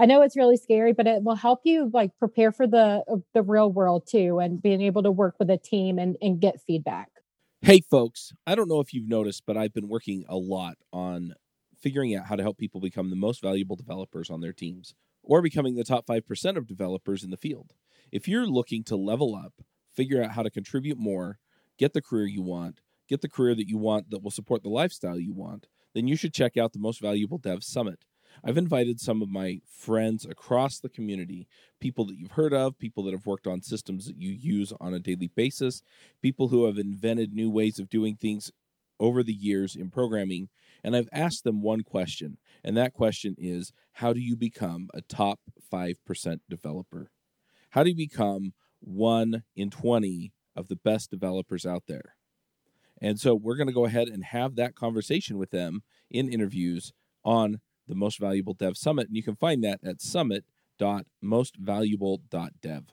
i 0.00 0.06
know 0.06 0.22
it's 0.22 0.36
really 0.36 0.56
scary 0.56 0.92
but 0.92 1.08
it 1.08 1.24
will 1.24 1.34
help 1.34 1.60
you 1.64 1.90
like 1.92 2.10
prepare 2.20 2.52
for 2.52 2.68
the 2.68 3.02
the 3.34 3.42
real 3.42 3.70
world 3.70 4.06
too 4.08 4.38
and 4.38 4.62
being 4.62 4.80
able 4.80 5.02
to 5.02 5.10
work 5.10 5.34
with 5.38 5.50
a 5.50 5.58
team 5.58 5.98
and 5.98 6.16
and 6.22 6.40
get 6.40 6.60
feedback. 6.66 7.10
Hey 7.60 7.80
folks. 7.80 8.32
I 8.46 8.54
don't 8.54 8.68
know 8.68 8.80
if 8.80 8.94
you've 8.94 9.08
noticed 9.08 9.42
but 9.46 9.56
i've 9.56 9.74
been 9.74 9.88
working 9.88 10.24
a 10.28 10.36
lot 10.36 10.76
on 10.92 11.34
figuring 11.80 12.14
out 12.14 12.26
how 12.26 12.36
to 12.36 12.42
help 12.42 12.58
people 12.58 12.80
become 12.80 13.10
the 13.10 13.16
most 13.16 13.42
valuable 13.42 13.76
developers 13.76 14.30
on 14.30 14.40
their 14.40 14.52
teams 14.52 14.94
or 15.22 15.42
becoming 15.42 15.74
the 15.74 15.84
top 15.84 16.06
5% 16.06 16.56
of 16.56 16.66
developers 16.66 17.22
in 17.22 17.30
the 17.30 17.36
field. 17.36 17.74
If 18.10 18.26
you're 18.26 18.46
looking 18.46 18.82
to 18.84 18.96
level 18.96 19.34
up, 19.36 19.52
figure 19.92 20.22
out 20.22 20.32
how 20.32 20.42
to 20.42 20.50
contribute 20.50 20.98
more, 20.98 21.38
get 21.78 21.92
the 21.92 22.02
career 22.02 22.26
you 22.26 22.42
want, 22.42 22.80
get 23.08 23.20
the 23.20 23.28
career 23.28 23.54
that 23.54 23.68
you 23.68 23.78
want 23.78 24.10
that 24.10 24.22
will 24.22 24.30
support 24.30 24.62
the 24.62 24.68
lifestyle 24.68 25.18
you 25.18 25.32
want, 25.32 25.66
then 25.94 26.06
you 26.06 26.16
should 26.16 26.34
check 26.34 26.56
out 26.56 26.72
the 26.72 26.78
Most 26.78 27.00
Valuable 27.00 27.38
Dev 27.38 27.64
Summit. 27.64 28.04
I've 28.44 28.58
invited 28.58 29.00
some 29.00 29.22
of 29.22 29.28
my 29.28 29.60
friends 29.66 30.24
across 30.24 30.78
the 30.78 30.88
community, 30.88 31.48
people 31.80 32.04
that 32.06 32.18
you've 32.18 32.32
heard 32.32 32.52
of, 32.52 32.78
people 32.78 33.02
that 33.04 33.12
have 33.12 33.26
worked 33.26 33.46
on 33.46 33.62
systems 33.62 34.06
that 34.06 34.16
you 34.16 34.30
use 34.30 34.72
on 34.80 34.94
a 34.94 35.00
daily 35.00 35.30
basis, 35.34 35.82
people 36.22 36.48
who 36.48 36.66
have 36.66 36.78
invented 36.78 37.32
new 37.32 37.50
ways 37.50 37.78
of 37.78 37.88
doing 37.88 38.16
things 38.16 38.52
over 39.00 39.22
the 39.22 39.32
years 39.32 39.74
in 39.74 39.90
programming, 39.90 40.48
and 40.84 40.94
I've 40.94 41.08
asked 41.12 41.44
them 41.44 41.62
one 41.62 41.82
question, 41.82 42.38
and 42.62 42.76
that 42.76 42.92
question 42.92 43.34
is 43.38 43.72
how 43.94 44.12
do 44.12 44.20
you 44.20 44.36
become 44.36 44.88
a 44.94 45.02
top 45.02 45.40
5% 45.72 46.40
developer? 46.48 47.10
How 47.70 47.82
do 47.82 47.90
you 47.90 47.96
become 47.96 48.52
one 48.80 49.42
in 49.56 49.70
20 49.70 50.32
of 50.54 50.68
the 50.68 50.76
best 50.76 51.10
developers 51.10 51.66
out 51.66 51.84
there? 51.86 52.14
And 53.00 53.20
so 53.20 53.34
we're 53.34 53.56
going 53.56 53.68
to 53.68 53.72
go 53.72 53.84
ahead 53.84 54.08
and 54.08 54.24
have 54.24 54.56
that 54.56 54.74
conversation 54.74 55.38
with 55.38 55.50
them 55.50 55.82
in 56.10 56.32
interviews 56.32 56.92
on 57.24 57.60
the 57.86 57.94
Most 57.94 58.18
Valuable 58.18 58.54
Dev 58.54 58.76
Summit. 58.76 59.06
And 59.08 59.16
you 59.16 59.22
can 59.22 59.36
find 59.36 59.62
that 59.64 59.80
at 59.84 60.02
summit.mostvaluable.dev. 60.02 62.84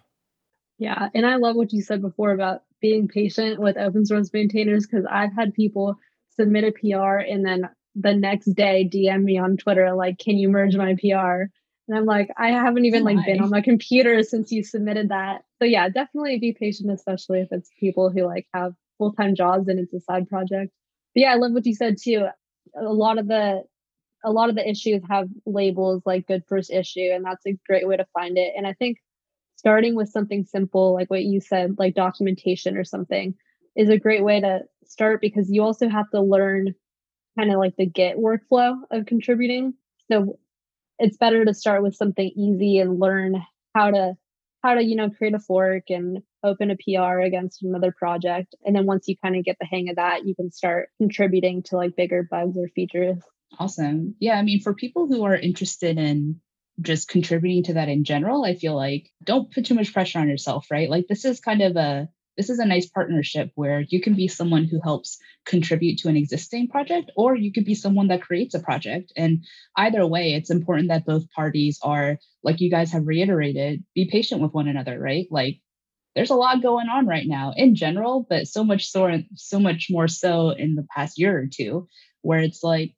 Yeah. 0.78 1.10
And 1.14 1.26
I 1.26 1.38
love 1.38 1.56
what 1.56 1.74
you 1.74 1.82
said 1.82 2.02
before 2.02 2.32
about 2.32 2.64
being 2.82 3.08
patient 3.08 3.60
with 3.60 3.78
open 3.78 4.06
source 4.06 4.32
maintainers 4.34 4.86
because 4.86 5.06
I've 5.10 5.34
had 5.34 5.54
people 5.54 5.96
submit 6.36 6.66
a 6.66 6.72
PR 6.72 7.18
and 7.18 7.46
then 7.46 7.70
the 7.96 8.14
next 8.14 8.54
day 8.54 8.90
DM 8.92 9.24
me 9.24 9.38
on 9.38 9.56
Twitter 9.56 9.96
like, 9.96 10.20
"Can 10.20 10.38
you 10.38 10.50
merge 10.50 10.76
my 10.76 10.96
PR?" 10.96 11.44
And 11.88 11.98
I'm 11.98 12.06
like, 12.06 12.30
I 12.38 12.50
haven't 12.50 12.86
even 12.86 13.04
like 13.04 13.24
been 13.26 13.42
on 13.42 13.50
my 13.50 13.62
computer 13.62 14.22
since 14.24 14.52
you 14.52 14.64
submitted 14.64 15.10
that. 15.10 15.44
So 15.60 15.66
yeah, 15.66 15.88
definitely 15.88 16.40
be 16.40 16.52
patient, 16.52 16.92
especially 16.92 17.42
if 17.42 17.52
it's 17.52 17.70
people 17.80 18.10
who 18.10 18.26
like 18.26 18.48
have 18.54 18.74
full 18.98 19.14
time 19.14 19.36
jobs 19.36 19.68
and 19.68 19.80
it's 19.80 19.94
a 19.94 20.00
side 20.00 20.28
project. 20.28 20.72
But 21.14 21.22
yeah, 21.22 21.32
I 21.32 21.36
love 21.36 21.52
what 21.52 21.66
you 21.66 21.76
said 21.76 21.98
too. 22.02 22.26
A 22.76 22.94
lot 22.94 23.18
of 23.18 23.28
the 23.28 23.64
a 24.24 24.32
lot 24.32 24.50
of 24.50 24.56
the 24.56 24.68
issues 24.68 25.02
have 25.10 25.28
labels 25.46 26.02
like 26.06 26.28
good 26.28 26.44
first 26.48 26.72
issue, 26.72 27.12
and 27.14 27.24
that's 27.24 27.46
a 27.46 27.58
great 27.68 27.88
way 27.88 27.98
to 27.98 28.08
find 28.14 28.38
it. 28.38 28.54
And 28.58 28.66
I 28.66 28.74
think 28.74 28.98
starting 29.56 29.96
with 29.96 30.10
something 30.10 30.44
simple 30.44 30.94
like 30.94 31.10
what 31.10 31.24
you 31.24 31.40
said, 31.40 31.76
like 31.78 31.96
documentation 31.96 32.78
or 32.78 32.84
something, 32.84 33.36
is 33.76 33.90
a 33.90 34.00
great 34.00 34.24
way 34.24 34.40
to 34.40 34.62
start 34.86 35.22
because 35.22 35.50
you 35.50 35.62
also 35.62 35.90
have 35.90 36.10
to 36.12 36.22
learn 36.22 36.74
kind 37.38 37.52
of 37.52 37.60
like 37.60 37.76
the 37.78 37.86
Git 37.86 38.18
workflow 38.18 38.76
of 38.92 39.06
contributing. 39.06 39.74
So 40.12 40.40
it's 41.00 41.18
better 41.18 41.44
to 41.46 41.54
start 41.54 41.84
with 41.84 41.96
something 41.96 42.32
easy 42.36 42.80
and 42.80 43.00
learn 43.00 43.44
how 43.74 43.92
to 43.92 44.16
how 44.66 44.74
to 44.74 44.84
you 44.84 44.96
know 44.96 45.10
create 45.10 45.36
a 45.36 45.40
fork 45.40 45.84
and 45.90 46.20
open 46.44 46.72
a 46.72 46.76
PR 46.76 47.20
against 47.20 47.64
another 47.64 47.92
project. 47.92 48.56
And 48.66 48.76
then 48.76 48.86
once 48.86 49.08
you 49.08 49.16
kind 49.18 49.36
of 49.36 49.44
get 49.44 49.58
the 49.60 49.66
hang 49.66 49.90
of 49.90 49.98
that, 49.98 50.26
you 50.26 50.36
can 50.36 50.52
start 50.52 50.90
contributing 50.98 51.64
to 51.64 51.78
like 51.78 51.96
bigger 51.96 52.28
bugs 52.30 52.58
or 52.58 52.68
features. 52.70 53.18
Awesome. 53.60 54.16
Yeah, 54.20 54.38
I 54.38 54.42
mean 54.42 54.62
for 54.62 54.74
people 54.74 55.08
who 55.08 55.24
are 55.24 55.36
interested 55.36 55.98
in 55.98 56.42
just 56.82 57.08
contributing 57.08 57.64
to 57.64 57.74
that 57.74 57.90
in 57.90 58.04
general, 58.04 58.44
I 58.44 58.56
feel 58.56 58.76
like 58.76 59.10
don't 59.24 59.52
put 59.52 59.66
too 59.66 59.76
much 59.76 59.94
pressure 59.94 60.20
on 60.20 60.28
yourself, 60.28 60.68
right? 60.72 60.90
Like 60.90 61.08
this 61.08 61.26
is 61.26 61.40
kind 61.40 61.62
of 61.62 61.76
a 61.76 62.10
this 62.38 62.50
is 62.50 62.60
a 62.60 62.66
nice 62.66 62.88
partnership 62.88 63.52
where 63.56 63.82
you 63.90 64.02
can 64.02 64.14
be 64.14 64.28
someone 64.28 64.66
who 64.66 64.82
helps 64.82 65.18
contribute 65.46 66.00
to 66.00 66.10
an 66.10 66.18
existing 66.18 66.68
project, 66.68 67.12
or 67.16 67.36
you 67.36 67.52
could 67.52 67.66
be 67.66 67.76
someone 67.76 68.08
that 68.10 68.22
creates 68.22 68.54
a 68.54 68.60
project. 68.60 69.14
And 69.16 69.46
either 69.78 70.06
way, 70.06 70.34
it's 70.34 70.50
important 70.50 70.90
that 70.90 71.06
both 71.06 71.30
parties 71.32 71.80
are, 71.82 72.18
like 72.44 72.60
you 72.60 72.70
guys 72.70 72.92
have 72.92 73.08
reiterated, 73.08 73.84
be 73.94 74.10
patient 74.10 74.42
with 74.42 74.54
one 74.54 74.68
another, 74.68 75.00
right? 75.00 75.28
Like 75.32 75.62
there's 76.16 76.32
a 76.32 76.36
lot 76.36 76.62
going 76.62 76.88
on 76.90 77.08
right 77.08 77.28
now 77.28 77.54
in 77.56 77.76
general, 77.76 78.26
but 78.30 78.48
so 78.48 78.64
much 78.64 78.90
so, 78.90 79.22
so 79.36 79.60
much 79.60 79.88
more 79.90 80.08
so 80.08 80.50
in 80.50 80.76
the 80.76 80.86
past 80.96 81.18
year 81.18 81.38
or 81.38 81.48
two, 81.48 81.88
where 82.22 82.40
it's 82.40 82.64
like, 82.64 82.96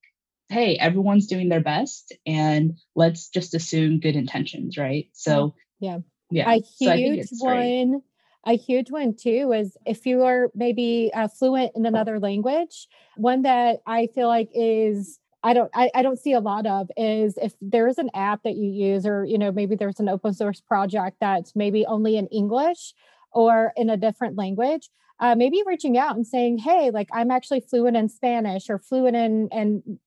hey, 0.49 0.77
everyone's 0.77 1.27
doing 1.27 1.49
their 1.49 1.61
best, 1.61 2.13
and 2.25 2.77
let's 2.95 3.27
just 3.27 3.53
assume 3.53 3.99
good 3.99 4.15
intentions, 4.15 4.77
right? 4.77 5.09
So 5.13 5.55
yeah, 5.79 5.99
yeah, 6.31 6.49
a 6.49 6.61
huge 6.79 7.27
so 7.27 7.45
one 7.45 8.01
a 8.47 8.55
huge 8.57 8.89
one 8.89 9.13
too 9.13 9.51
is 9.53 9.77
if 9.85 10.05
you 10.05 10.23
are 10.23 10.49
maybe 10.55 11.11
uh, 11.13 11.27
fluent 11.27 11.71
in 11.75 11.85
another 11.85 12.19
language 12.19 12.87
one 13.17 13.43
that 13.43 13.79
i 13.85 14.07
feel 14.15 14.27
like 14.27 14.49
is 14.53 15.19
I 15.43 15.53
don't 15.53 15.69
I, 15.73 15.89
I 15.93 16.01
don't 16.01 16.19
see 16.19 16.33
a 16.33 16.39
lot 16.39 16.65
of 16.65 16.89
is 16.97 17.37
if 17.41 17.53
there 17.61 17.87
is 17.87 17.99
an 17.99 18.09
app 18.13 18.43
that 18.43 18.55
you 18.55 18.69
use 18.69 19.05
or 19.05 19.23
you 19.23 19.37
know 19.37 19.51
maybe 19.51 19.75
there's 19.75 19.99
an 19.99 20.09
open 20.09 20.33
source 20.33 20.59
project 20.59 21.17
that's 21.21 21.55
maybe 21.55 21.85
only 21.85 22.17
in 22.17 22.27
English 22.27 22.93
or 23.31 23.71
in 23.77 23.89
a 23.89 23.97
different 23.97 24.35
language 24.37 24.89
uh, 25.19 25.35
maybe 25.35 25.63
reaching 25.65 25.97
out 25.97 26.15
and 26.15 26.25
saying 26.25 26.57
hey 26.57 26.89
like 26.91 27.07
I'm 27.13 27.31
actually 27.31 27.61
fluent 27.61 27.95
in 27.95 28.09
Spanish 28.09 28.69
or 28.69 28.79
fluent 28.79 29.15
in 29.15 29.47
in 29.51 29.99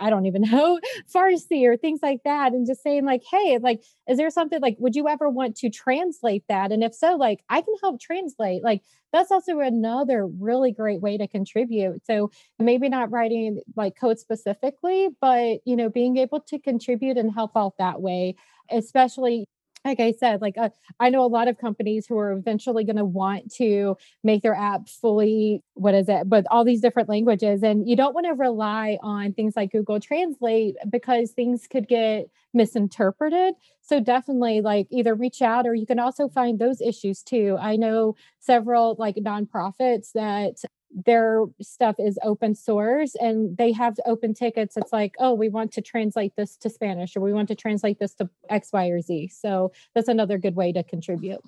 I 0.00 0.10
don't 0.10 0.26
even 0.26 0.42
know, 0.50 0.78
Farsi 1.14 1.64
or 1.66 1.76
things 1.76 2.00
like 2.02 2.20
that, 2.24 2.52
and 2.52 2.66
just 2.66 2.82
saying, 2.82 3.04
like, 3.04 3.22
hey, 3.30 3.58
like, 3.58 3.82
is 4.08 4.18
there 4.18 4.30
something 4.30 4.60
like, 4.60 4.76
would 4.78 4.94
you 4.96 5.08
ever 5.08 5.28
want 5.28 5.56
to 5.56 5.70
translate 5.70 6.44
that? 6.48 6.72
And 6.72 6.82
if 6.84 6.94
so, 6.94 7.16
like, 7.16 7.40
I 7.48 7.60
can 7.60 7.74
help 7.82 8.00
translate. 8.00 8.62
Like, 8.62 8.82
that's 9.12 9.30
also 9.30 9.60
another 9.60 10.26
really 10.26 10.72
great 10.72 11.00
way 11.00 11.16
to 11.16 11.28
contribute. 11.28 12.04
So 12.04 12.30
maybe 12.58 12.88
not 12.88 13.10
writing 13.12 13.60
like 13.76 13.94
code 13.96 14.18
specifically, 14.18 15.08
but, 15.20 15.58
you 15.64 15.76
know, 15.76 15.88
being 15.88 16.16
able 16.16 16.40
to 16.40 16.58
contribute 16.58 17.16
and 17.16 17.32
help 17.32 17.52
out 17.56 17.74
that 17.78 18.02
way, 18.02 18.34
especially 18.70 19.46
like 19.84 20.00
I 20.00 20.12
said, 20.12 20.40
like 20.40 20.56
uh, 20.56 20.70
I 20.98 21.10
know 21.10 21.24
a 21.24 21.26
lot 21.28 21.46
of 21.48 21.58
companies 21.58 22.06
who 22.06 22.18
are 22.18 22.32
eventually 22.32 22.84
going 22.84 22.96
to 22.96 23.04
want 23.04 23.52
to 23.56 23.96
make 24.22 24.42
their 24.42 24.54
app 24.54 24.88
fully, 24.88 25.62
what 25.74 25.94
is 25.94 26.08
it, 26.08 26.28
but 26.28 26.46
all 26.50 26.64
these 26.64 26.80
different 26.80 27.08
languages. 27.08 27.62
And 27.62 27.88
you 27.88 27.94
don't 27.94 28.14
want 28.14 28.26
to 28.26 28.32
rely 28.32 28.98
on 29.02 29.34
things 29.34 29.54
like 29.56 29.72
Google 29.72 30.00
Translate 30.00 30.76
because 30.90 31.32
things 31.32 31.66
could 31.70 31.86
get 31.86 32.26
misinterpreted. 32.54 33.54
So 33.82 34.00
definitely 34.00 34.62
like 34.62 34.86
either 34.90 35.14
reach 35.14 35.42
out 35.42 35.66
or 35.66 35.74
you 35.74 35.86
can 35.86 35.98
also 35.98 36.28
find 36.28 36.58
those 36.58 36.80
issues 36.80 37.22
too. 37.22 37.58
I 37.60 37.76
know 37.76 38.14
several 38.38 38.96
like 38.98 39.16
nonprofits 39.16 40.12
that 40.12 40.62
their 40.94 41.44
stuff 41.60 41.96
is 41.98 42.18
open 42.22 42.54
source 42.54 43.14
and 43.16 43.56
they 43.56 43.72
have 43.72 43.96
open 44.06 44.32
tickets 44.32 44.76
it's 44.76 44.92
like 44.92 45.14
oh 45.18 45.34
we 45.34 45.48
want 45.48 45.72
to 45.72 45.82
translate 45.82 46.36
this 46.36 46.56
to 46.56 46.70
spanish 46.70 47.16
or 47.16 47.20
we 47.20 47.32
want 47.32 47.48
to 47.48 47.54
translate 47.54 47.98
this 47.98 48.14
to 48.14 48.28
x 48.48 48.70
y 48.72 48.86
or 48.88 49.00
z. 49.00 49.28
So 49.28 49.72
that's 49.94 50.08
another 50.08 50.38
good 50.38 50.56
way 50.56 50.72
to 50.72 50.82
contribute. 50.82 51.40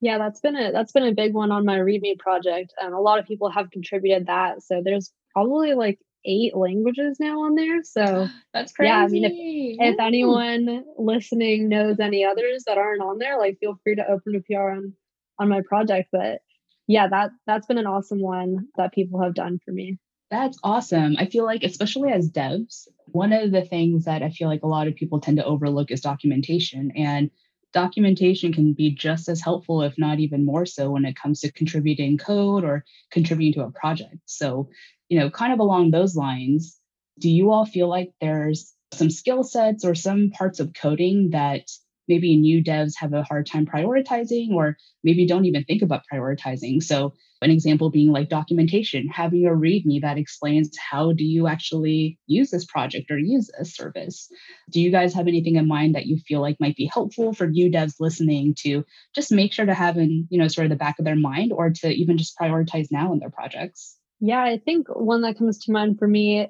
Yeah 0.00 0.18
that's 0.18 0.40
been 0.40 0.56
a 0.56 0.72
that's 0.72 0.92
been 0.92 1.04
a 1.04 1.14
big 1.14 1.32
one 1.32 1.50
on 1.50 1.64
my 1.64 1.78
readme 1.78 2.18
project. 2.18 2.74
And 2.80 2.92
a 2.92 3.00
lot 3.00 3.18
of 3.18 3.26
people 3.26 3.50
have 3.50 3.70
contributed 3.70 4.26
that 4.26 4.62
so 4.62 4.82
there's 4.84 5.12
probably 5.32 5.74
like 5.74 5.98
eight 6.28 6.56
languages 6.56 7.18
now 7.20 7.42
on 7.42 7.54
there 7.54 7.84
so 7.84 8.28
that's 8.52 8.72
crazy 8.72 8.88
yeah 8.88 9.04
i 9.04 9.06
mean 9.06 9.24
if, 9.24 9.94
if 9.94 10.00
anyone 10.00 10.82
listening 10.98 11.68
knows 11.68 12.00
any 12.00 12.24
others 12.24 12.64
that 12.66 12.78
aren't 12.78 13.00
on 13.00 13.18
there 13.18 13.38
like 13.38 13.56
feel 13.60 13.78
free 13.84 13.94
to 13.94 14.04
open 14.10 14.34
a 14.34 14.40
pr 14.40 14.70
on 14.70 14.92
on 15.38 15.48
my 15.48 15.62
project 15.68 16.08
but 16.10 16.40
yeah, 16.86 17.08
that 17.08 17.30
that's 17.46 17.66
been 17.66 17.78
an 17.78 17.86
awesome 17.86 18.20
one 18.20 18.68
that 18.76 18.92
people 18.92 19.22
have 19.22 19.34
done 19.34 19.58
for 19.64 19.72
me. 19.72 19.98
That's 20.30 20.58
awesome. 20.64 21.16
I 21.18 21.26
feel 21.26 21.44
like, 21.44 21.62
especially 21.62 22.10
as 22.10 22.30
devs, 22.30 22.88
one 23.06 23.32
of 23.32 23.52
the 23.52 23.62
things 23.62 24.06
that 24.06 24.22
I 24.22 24.30
feel 24.30 24.48
like 24.48 24.64
a 24.64 24.68
lot 24.68 24.88
of 24.88 24.96
people 24.96 25.20
tend 25.20 25.36
to 25.36 25.44
overlook 25.44 25.90
is 25.90 26.00
documentation. 26.00 26.90
And 26.96 27.30
documentation 27.72 28.52
can 28.52 28.72
be 28.72 28.90
just 28.90 29.28
as 29.28 29.40
helpful, 29.40 29.82
if 29.82 29.94
not 29.98 30.18
even 30.18 30.44
more 30.44 30.66
so, 30.66 30.90
when 30.90 31.04
it 31.04 31.14
comes 31.14 31.40
to 31.40 31.52
contributing 31.52 32.18
code 32.18 32.64
or 32.64 32.84
contributing 33.12 33.52
to 33.54 33.66
a 33.66 33.70
project. 33.70 34.16
So, 34.24 34.68
you 35.08 35.18
know, 35.18 35.30
kind 35.30 35.52
of 35.52 35.60
along 35.60 35.92
those 35.92 36.16
lines, 36.16 36.80
do 37.20 37.30
you 37.30 37.52
all 37.52 37.64
feel 37.64 37.88
like 37.88 38.12
there's 38.20 38.74
some 38.92 39.10
skill 39.10 39.44
sets 39.44 39.84
or 39.84 39.94
some 39.94 40.30
parts 40.30 40.58
of 40.58 40.74
coding 40.74 41.30
that 41.30 41.70
maybe 42.08 42.36
new 42.36 42.62
devs 42.62 42.92
have 42.96 43.12
a 43.12 43.22
hard 43.22 43.46
time 43.46 43.66
prioritizing 43.66 44.50
or 44.50 44.76
maybe 45.04 45.26
don't 45.26 45.44
even 45.44 45.64
think 45.64 45.82
about 45.82 46.02
prioritizing. 46.12 46.82
So 46.82 47.14
an 47.42 47.50
example 47.50 47.90
being 47.90 48.10
like 48.10 48.28
documentation 48.28 49.08
having 49.08 49.46
a 49.46 49.50
readme 49.50 50.00
that 50.00 50.18
explains 50.18 50.76
how 50.78 51.12
do 51.12 51.24
you 51.24 51.46
actually 51.46 52.18
use 52.26 52.50
this 52.50 52.64
project 52.64 53.10
or 53.10 53.18
use 53.18 53.50
this 53.58 53.74
service. 53.74 54.28
Do 54.70 54.80
you 54.80 54.90
guys 54.90 55.12
have 55.14 55.28
anything 55.28 55.56
in 55.56 55.68
mind 55.68 55.94
that 55.94 56.06
you 56.06 56.18
feel 56.18 56.40
like 56.40 56.60
might 56.60 56.76
be 56.76 56.90
helpful 56.92 57.32
for 57.32 57.46
new 57.46 57.70
devs 57.70 57.96
listening 58.00 58.54
to 58.60 58.84
just 59.14 59.32
make 59.32 59.52
sure 59.52 59.66
to 59.66 59.74
have 59.74 59.96
in 59.96 60.26
you 60.30 60.38
know 60.38 60.48
sort 60.48 60.66
of 60.66 60.70
the 60.70 60.76
back 60.76 60.98
of 60.98 61.04
their 61.04 61.16
mind 61.16 61.52
or 61.52 61.70
to 61.70 61.88
even 61.88 62.16
just 62.16 62.38
prioritize 62.38 62.88
now 62.90 63.12
in 63.12 63.18
their 63.18 63.30
projects? 63.30 63.96
Yeah 64.20 64.42
i 64.42 64.58
think 64.64 64.88
one 64.88 65.22
that 65.22 65.38
comes 65.38 65.58
to 65.64 65.72
mind 65.72 65.98
for 65.98 66.08
me 66.08 66.48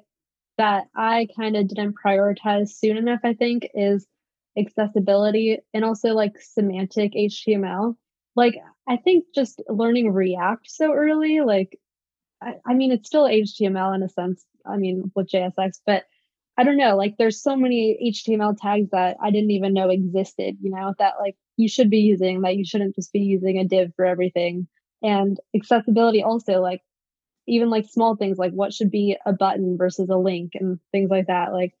that 0.57 0.85
i 0.95 1.27
kind 1.35 1.57
of 1.57 1.67
didn't 1.67 1.95
prioritize 2.03 2.69
soon 2.69 2.97
enough 2.97 3.19
i 3.23 3.33
think 3.33 3.67
is 3.73 4.07
accessibility 4.57 5.59
and 5.73 5.85
also 5.85 6.09
like 6.09 6.39
semantic 6.41 7.13
HTML. 7.13 7.95
Like 8.35 8.55
I 8.87 8.97
think 8.97 9.25
just 9.33 9.61
learning 9.67 10.11
React 10.11 10.69
so 10.69 10.93
early, 10.93 11.41
like 11.41 11.79
I, 12.41 12.55
I 12.65 12.73
mean 12.73 12.91
it's 12.91 13.07
still 13.07 13.25
HTML 13.25 13.95
in 13.95 14.03
a 14.03 14.09
sense. 14.09 14.45
I 14.65 14.77
mean 14.77 15.11
with 15.15 15.29
JSX, 15.29 15.79
but 15.85 16.03
I 16.57 16.63
don't 16.63 16.77
know, 16.77 16.95
like 16.97 17.15
there's 17.17 17.41
so 17.41 17.55
many 17.55 18.13
HTML 18.13 18.57
tags 18.59 18.89
that 18.91 19.17
I 19.21 19.29
didn't 19.29 19.51
even 19.51 19.73
know 19.73 19.89
existed, 19.89 20.57
you 20.59 20.71
know, 20.71 20.93
that 20.97 21.13
like 21.19 21.35
you 21.55 21.69
should 21.69 21.89
be 21.89 21.99
using, 21.99 22.41
that 22.41 22.55
you 22.55 22.65
shouldn't 22.65 22.95
just 22.95 23.13
be 23.13 23.19
using 23.19 23.59
a 23.59 23.67
div 23.67 23.93
for 23.95 24.05
everything. 24.05 24.67
And 25.03 25.39
accessibility 25.55 26.23
also, 26.23 26.59
like 26.59 26.81
even 27.47 27.69
like 27.69 27.85
small 27.87 28.15
things 28.15 28.37
like 28.37 28.53
what 28.53 28.73
should 28.73 28.89
be 28.89 29.17
a 29.25 29.33
button 29.33 29.77
versus 29.77 30.09
a 30.09 30.17
link 30.17 30.53
and 30.55 30.79
things 30.91 31.11
like 31.11 31.27
that. 31.27 31.53
Like 31.53 31.73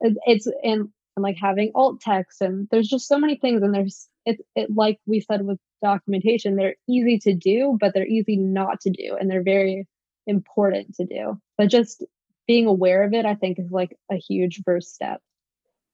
it's 0.00 0.48
and 0.62 0.88
and 1.16 1.22
like 1.22 1.36
having 1.40 1.70
alt 1.74 2.00
text 2.00 2.40
and 2.40 2.68
there's 2.70 2.88
just 2.88 3.08
so 3.08 3.18
many 3.18 3.36
things 3.36 3.62
and 3.62 3.74
there's 3.74 4.08
it, 4.24 4.38
it 4.54 4.70
like 4.74 4.98
we 5.06 5.20
said 5.20 5.44
with 5.44 5.58
documentation 5.82 6.56
they're 6.56 6.76
easy 6.88 7.18
to 7.18 7.34
do 7.34 7.76
but 7.80 7.92
they're 7.94 8.06
easy 8.06 8.36
not 8.36 8.80
to 8.80 8.90
do 8.90 9.16
and 9.18 9.30
they're 9.30 9.42
very 9.42 9.86
important 10.26 10.94
to 10.94 11.04
do. 11.06 11.40
But 11.56 11.68
just 11.68 12.04
being 12.46 12.66
aware 12.66 13.04
of 13.04 13.12
it 13.12 13.24
i 13.24 13.34
think 13.34 13.58
is 13.58 13.70
like 13.70 13.96
a 14.10 14.16
huge 14.16 14.62
first 14.64 14.94
step. 14.94 15.20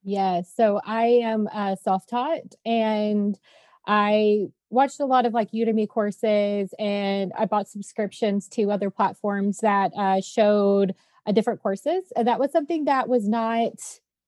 Yeah 0.03 0.43
so 0.43 0.81
i 0.85 1.07
am 1.07 1.49
self-taught 1.83 2.55
and 2.65 3.39
i 3.87 4.47
watched 4.71 5.01
a 5.01 5.05
lot 5.05 5.27
of 5.27 5.35
like 5.35 5.51
udemy 5.53 5.89
courses 5.89 6.73
and 6.79 7.33
i 7.39 7.45
bought 7.45 7.69
subscriptions 7.69 8.49
to 8.49 8.71
other 8.71 8.91
platforms 8.91 9.59
that 9.59 9.93
uh, 9.97 10.21
showed 10.21 10.95
uh, 11.27 11.33
different 11.33 11.63
courses 11.63 12.13
and 12.17 12.27
that 12.27 12.41
was 12.41 12.53
something 12.53 12.87
that 12.87 13.09
was 13.09 13.29
not 13.29 13.73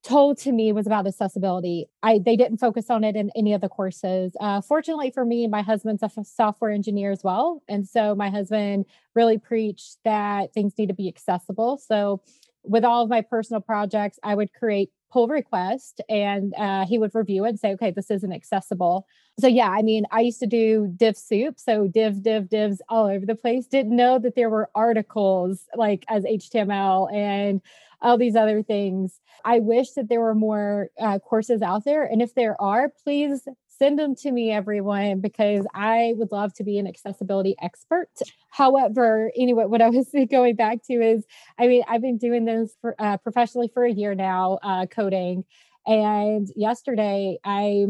told 0.09 0.38
to 0.38 0.53
me 0.53 0.73
was 0.73 0.87
about 0.87 1.07
accessibility. 1.07 1.87
I 2.03 2.18
they 2.18 2.37
didn't 2.37 2.59
focus 2.59 2.87
on 2.88 3.05
it 3.05 3.14
in 3.14 3.31
any 3.37 3.53
of 3.53 3.61
the 3.61 3.68
courses. 3.68 4.33
Uh, 4.40 4.61
fortunately 4.61 5.11
for 5.11 5.25
me, 5.25 5.47
my 5.47 5.62
husband's 5.62 6.03
a 6.03 6.11
software 6.25 6.71
engineer 6.71 7.12
as 7.12 7.23
well, 7.23 7.62
and 7.68 7.87
so 7.87 8.14
my 8.14 8.31
husband 8.31 8.87
really 9.14 9.38
preached 9.38 9.99
that 10.05 10.55
things 10.55 10.73
need 10.79 10.87
to 10.87 10.94
be 10.94 11.09
accessible. 11.09 11.77
So 11.77 12.23
with 12.64 12.85
all 12.85 13.05
of 13.05 13.11
my 13.11 13.21
personal 13.21 13.61
projects, 13.61 14.18
I 14.23 14.35
would 14.35 14.53
create 14.53 14.90
pull 15.11 15.27
request 15.27 16.01
and 16.09 16.55
uh, 16.59 16.85
he 16.87 16.99
would 16.99 17.14
review 17.14 17.44
it 17.44 17.51
and 17.51 17.59
say, 17.59 17.73
okay, 17.73 17.90
this 17.90 18.11
isn't 18.11 18.33
accessible. 18.33 19.07
So 19.40 19.47
yeah, 19.47 19.71
I 19.71 19.83
mean, 19.83 20.05
I 20.11 20.21
used 20.21 20.40
to 20.40 20.47
do 20.47 20.92
div 20.97 21.16
soup. 21.16 21.59
So 21.59 21.87
div, 21.87 22.23
div, 22.23 22.49
divs 22.49 22.83
all 22.88 23.07
over 23.07 23.25
the 23.25 23.35
place. 23.35 23.66
Didn't 23.66 23.97
know 23.97 24.18
that 24.18 24.35
there 24.35 24.51
were 24.51 24.68
articles 24.75 25.64
like 25.75 26.05
as 26.09 26.25
HTML 26.25 27.12
and 27.12 27.62
all 28.01 28.19
these 28.19 28.37
other 28.37 28.63
things. 28.63 29.21
I 29.45 29.59
wish 29.59 29.93
that 29.93 30.09
there 30.09 30.21
were 30.21 30.35
more 30.35 30.91
uh, 31.01 31.19
courses 31.19 31.63
out 31.63 31.85
there. 31.85 32.05
And 32.05 32.23
if 32.23 32.35
there 32.35 32.61
are, 32.61 32.93
please 33.05 33.47
send 33.79 33.99
them 33.99 34.15
to 34.17 34.33
me, 34.33 34.51
everyone, 34.51 35.21
because 35.21 35.65
I 35.75 36.13
would 36.17 36.33
love 36.33 36.53
to 36.55 36.65
be 36.65 36.79
an 36.79 36.87
accessibility 36.87 37.55
expert. 37.63 38.11
However, 38.51 39.31
anyway, 39.37 39.67
what 39.67 39.83
I 39.83 39.91
was 39.91 40.09
going 40.31 40.57
back 40.57 40.83
to 40.87 40.95
is, 40.95 41.25
I 41.59 41.69
mean, 41.69 41.85
I've 41.89 42.03
been 42.03 42.19
doing 42.19 42.45
this 42.45 42.75
for, 42.81 42.95
uh, 42.99 43.19
professionally 43.19 43.71
for 43.73 43.85
a 43.85 43.93
year 43.93 44.15
now, 44.15 44.59
uh, 44.63 44.87
coding. 44.87 45.45
And 45.87 46.49
yesterday, 46.57 47.39
I 47.45 47.87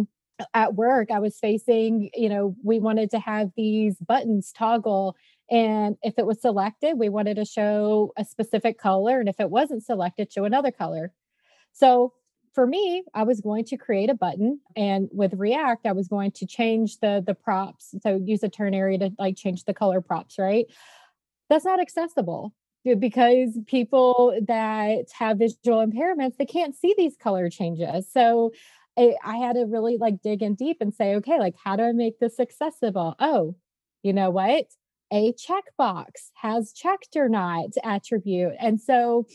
at 0.54 0.74
work, 0.74 1.10
I 1.10 1.18
was 1.18 1.36
facing, 1.36 2.10
you 2.14 2.28
know, 2.28 2.54
we 2.62 2.78
wanted 2.78 3.10
to 3.10 3.18
have 3.18 3.50
these 3.56 3.96
buttons 3.96 4.52
toggle 4.52 5.16
and 5.50 5.96
if 6.02 6.14
it 6.18 6.26
was 6.26 6.40
selected, 6.40 6.98
we 6.98 7.08
wanted 7.08 7.36
to 7.36 7.44
show 7.44 8.12
a 8.16 8.24
specific 8.24 8.78
color. 8.78 9.20
And 9.20 9.28
if 9.28 9.40
it 9.40 9.50
wasn't 9.50 9.84
selected, 9.84 10.32
show 10.32 10.44
another 10.44 10.70
color. 10.70 11.12
So 11.72 12.12
for 12.54 12.66
me, 12.66 13.04
I 13.14 13.22
was 13.22 13.40
going 13.40 13.64
to 13.66 13.76
create 13.76 14.10
a 14.10 14.14
button. 14.14 14.60
And 14.76 15.08
with 15.12 15.34
React, 15.34 15.86
I 15.86 15.92
was 15.92 16.08
going 16.08 16.32
to 16.32 16.46
change 16.46 16.98
the 16.98 17.22
the 17.24 17.34
props. 17.34 17.94
So 18.02 18.20
use 18.22 18.42
a 18.42 18.48
ternary 18.48 18.98
to 18.98 19.10
like 19.18 19.36
change 19.36 19.64
the 19.64 19.74
color 19.74 20.00
props, 20.00 20.38
right? 20.38 20.66
That's 21.48 21.64
not 21.64 21.80
accessible 21.80 22.52
because 22.98 23.58
people 23.66 24.38
that 24.46 25.10
have 25.12 25.38
visual 25.38 25.86
impairments, 25.86 26.36
they 26.36 26.46
can't 26.46 26.74
see 26.74 26.94
these 26.96 27.16
color 27.16 27.50
changes. 27.50 28.10
So 28.10 28.52
I 28.96 29.36
had 29.36 29.54
to 29.54 29.64
really 29.66 29.96
like 29.96 30.22
dig 30.22 30.42
in 30.42 30.54
deep 30.54 30.78
and 30.80 30.92
say, 30.92 31.14
okay, 31.16 31.38
like 31.38 31.54
how 31.62 31.76
do 31.76 31.84
I 31.84 31.92
make 31.92 32.18
this 32.18 32.40
accessible? 32.40 33.14
Oh, 33.20 33.56
you 34.02 34.12
know 34.12 34.30
what? 34.30 34.66
A 35.12 35.32
checkbox 35.32 36.30
has 36.34 36.72
checked 36.72 37.16
or 37.16 37.28
not 37.28 37.70
attribute. 37.84 38.52
And 38.60 38.80
so, 38.80 39.26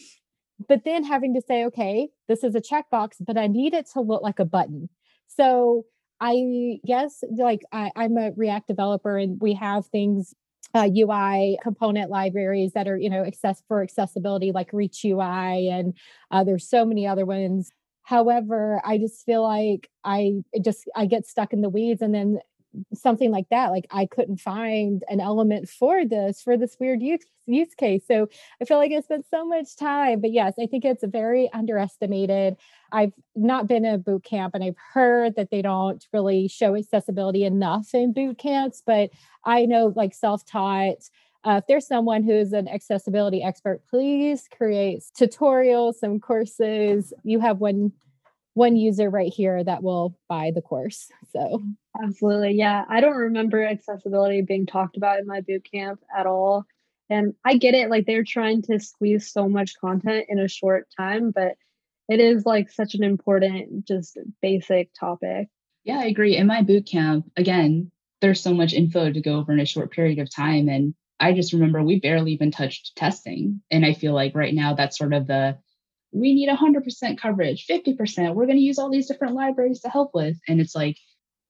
but 0.67 0.83
then 0.85 1.03
having 1.03 1.33
to 1.33 1.41
say, 1.41 1.65
okay, 1.65 2.09
this 2.27 2.43
is 2.43 2.55
a 2.55 2.61
checkbox, 2.61 3.15
but 3.19 3.37
I 3.37 3.47
need 3.47 3.73
it 3.73 3.87
to 3.93 4.01
look 4.01 4.21
like 4.21 4.39
a 4.39 4.45
button. 4.45 4.89
So 5.27 5.85
I 6.19 6.79
guess 6.85 7.23
like 7.37 7.61
I, 7.71 7.91
am 7.95 8.17
a 8.17 8.31
React 8.35 8.67
developer 8.67 9.17
and 9.17 9.41
we 9.41 9.53
have 9.55 9.87
things 9.87 10.33
uh, 10.73 10.87
UI 10.95 11.57
component 11.61 12.09
libraries 12.09 12.73
that 12.73 12.87
are, 12.87 12.97
you 12.97 13.09
know, 13.09 13.23
access 13.23 13.61
for 13.67 13.83
accessibility 13.83 14.51
like 14.51 14.73
Reach 14.73 15.03
UI, 15.05 15.69
and 15.69 15.95
uh, 16.31 16.43
there's 16.43 16.67
so 16.67 16.85
many 16.85 17.05
other 17.05 17.25
ones. 17.25 17.69
However, 18.03 18.81
I 18.83 18.97
just 18.97 19.23
feel 19.23 19.43
like 19.43 19.89
I 20.03 20.41
just 20.63 20.89
I 20.95 21.05
get 21.05 21.27
stuck 21.27 21.53
in 21.53 21.61
the 21.61 21.69
weeds, 21.69 22.01
and 22.01 22.13
then 22.13 22.39
something 22.93 23.31
like 23.31 23.47
that 23.49 23.71
like 23.71 23.85
i 23.91 24.05
couldn't 24.05 24.39
find 24.39 25.03
an 25.09 25.19
element 25.19 25.69
for 25.69 26.05
this 26.05 26.41
for 26.41 26.57
this 26.57 26.77
weird 26.79 27.01
use, 27.01 27.25
use 27.45 27.73
case 27.75 28.03
so 28.07 28.27
i 28.61 28.65
feel 28.65 28.77
like 28.77 28.91
i 28.91 28.99
spent 28.99 29.25
so 29.29 29.45
much 29.45 29.75
time 29.75 30.19
but 30.19 30.31
yes 30.31 30.53
i 30.59 30.65
think 30.65 30.83
it's 30.83 31.03
very 31.05 31.51
underestimated 31.53 32.55
i've 32.91 33.13
not 33.35 33.67
been 33.67 33.85
in 33.85 33.93
a 33.93 33.97
boot 33.97 34.23
camp 34.23 34.55
and 34.55 34.63
i've 34.63 34.77
heard 34.93 35.35
that 35.35 35.49
they 35.51 35.61
don't 35.61 36.07
really 36.13 36.47
show 36.47 36.75
accessibility 36.75 37.43
enough 37.43 37.93
in 37.93 38.13
boot 38.13 38.37
camps 38.37 38.81
but 38.85 39.09
i 39.45 39.65
know 39.65 39.93
like 39.95 40.13
self-taught 40.13 40.97
uh, 41.45 41.59
if 41.61 41.67
there's 41.67 41.87
someone 41.87 42.23
who's 42.23 42.53
an 42.53 42.69
accessibility 42.69 43.43
expert, 43.43 43.81
please 43.89 44.47
create 44.55 45.03
tutorials, 45.19 45.95
some 45.95 46.19
courses. 46.19 47.11
You 47.23 47.41
have 47.41 47.59
one 47.59 47.91
one 48.53 48.75
user 48.75 49.09
right 49.09 49.33
here 49.33 49.63
that 49.63 49.83
will 49.83 50.15
buy 50.29 50.51
the 50.53 50.61
course. 50.61 51.09
So 51.31 51.39
mm, 51.39 51.75
absolutely. 52.03 52.53
Yeah. 52.53 52.85
I 52.87 53.01
don't 53.01 53.15
remember 53.15 53.63
accessibility 53.63 54.41
being 54.41 54.65
talked 54.65 54.97
about 54.97 55.19
in 55.19 55.27
my 55.27 55.41
boot 55.41 55.67
camp 55.71 56.01
at 56.15 56.25
all. 56.25 56.65
And 57.09 57.33
I 57.43 57.57
get 57.57 57.73
it, 57.73 57.89
like 57.89 58.05
they're 58.05 58.23
trying 58.23 58.61
to 58.63 58.79
squeeze 58.79 59.31
so 59.31 59.49
much 59.49 59.77
content 59.79 60.25
in 60.29 60.39
a 60.39 60.47
short 60.47 60.87
time, 60.97 61.31
but 61.31 61.55
it 62.07 62.19
is 62.19 62.45
like 62.45 62.69
such 62.69 62.95
an 62.95 63.03
important, 63.03 63.87
just 63.87 64.17
basic 64.41 64.91
topic. 64.99 65.49
Yeah, 65.83 65.99
I 65.99 66.05
agree. 66.05 66.37
In 66.37 66.47
my 66.47 66.61
boot 66.61 66.85
camp, 66.85 67.29
again, 67.35 67.91
there's 68.21 68.41
so 68.41 68.53
much 68.53 68.73
info 68.73 69.11
to 69.11 69.21
go 69.21 69.37
over 69.37 69.51
in 69.51 69.59
a 69.59 69.65
short 69.65 69.91
period 69.91 70.19
of 70.19 70.33
time. 70.33 70.69
And 70.69 70.93
I 71.19 71.33
just 71.33 71.53
remember 71.53 71.83
we 71.83 71.99
barely 71.99 72.31
even 72.33 72.51
touched 72.51 72.95
testing. 72.95 73.61
And 73.69 73.85
I 73.85 73.93
feel 73.93 74.13
like 74.13 74.33
right 74.35 74.53
now 74.53 74.73
that's 74.73 74.97
sort 74.97 75.13
of 75.13 75.27
the 75.27 75.57
we 76.13 76.33
need 76.33 76.49
100% 76.49 77.17
coverage, 77.17 77.65
50%. 77.67 78.35
We're 78.35 78.45
going 78.45 78.57
to 78.57 78.63
use 78.63 78.77
all 78.77 78.91
these 78.91 79.07
different 79.07 79.33
libraries 79.33 79.81
to 79.81 79.89
help 79.89 80.11
with. 80.13 80.37
And 80.47 80.61
it's 80.61 80.75
like, 80.75 80.97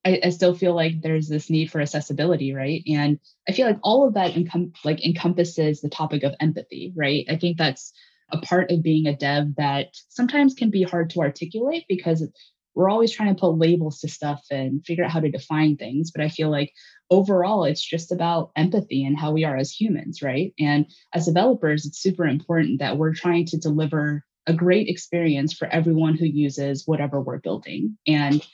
I, 0.06 0.20
I, 0.26 0.30
still 0.30 0.54
feel 0.54 0.76
like 0.76 1.02
there's 1.02 1.30
this 1.30 1.50
need 1.50 1.72
for 1.72 1.80
accessibility, 1.80 2.54
right? 2.54 2.84
And 2.88 3.20
I 3.48 3.54
feel 3.54 3.68
like 3.68 3.80
all 3.84 4.08
of 4.08 4.16
that 4.16 4.34
encom- 4.34 4.74
like 4.84 5.04
encompasses 5.06 5.82
the 5.82 5.90
topic 5.90 6.24
of 6.24 6.34
empathy, 6.40 6.94
right? 6.96 7.26
I 7.30 7.38
think 7.38 7.58
that's 7.58 7.94
a 8.30 8.40
part 8.40 8.72
of 8.72 8.84
being 8.84 9.08
a 9.08 9.16
dev 9.16 9.56
that 9.58 9.96
sometimes 10.10 10.56
can 10.56 10.70
be 10.70 10.84
hard 10.84 11.10
to 11.12 11.22
articulate 11.22 11.86
because 11.88 12.28
we're 12.76 12.90
always 12.90 13.12
trying 13.12 13.34
to 13.34 13.40
put 13.40 13.58
labels 13.58 14.00
to 14.00 14.08
stuff 14.08 14.44
and 14.50 14.84
figure 14.86 15.06
out 15.06 15.12
how 15.12 15.20
to 15.20 15.32
define 15.32 15.78
things. 15.78 16.12
But 16.12 16.24
I 16.24 16.30
feel 16.30 16.50
like 16.50 16.74
overall, 17.10 17.66
it's 17.66 17.84
just 17.86 18.12
about 18.12 18.52
empathy 18.56 19.06
and 19.06 19.18
how 19.18 19.32
we 19.32 19.46
are 19.46 19.56
as 19.56 19.72
humans, 19.72 20.22
right? 20.22 20.54
And 20.60 20.88
as 21.14 21.28
developers, 21.28 21.86
it's 21.86 22.02
super 22.02 22.26
important 22.26 22.80
that 22.80 22.98
we're 22.98 23.14
trying 23.14 23.46
to 23.48 23.58
deliver 23.58 24.24
a 24.48 24.54
great 24.54 24.88
experience 24.88 25.54
for 25.54 25.68
everyone 25.68 26.16
who 26.16 26.26
uses 26.26 26.84
whatever 26.86 27.22
we're 27.22 27.40
building. 27.40 27.98
And 28.08 28.46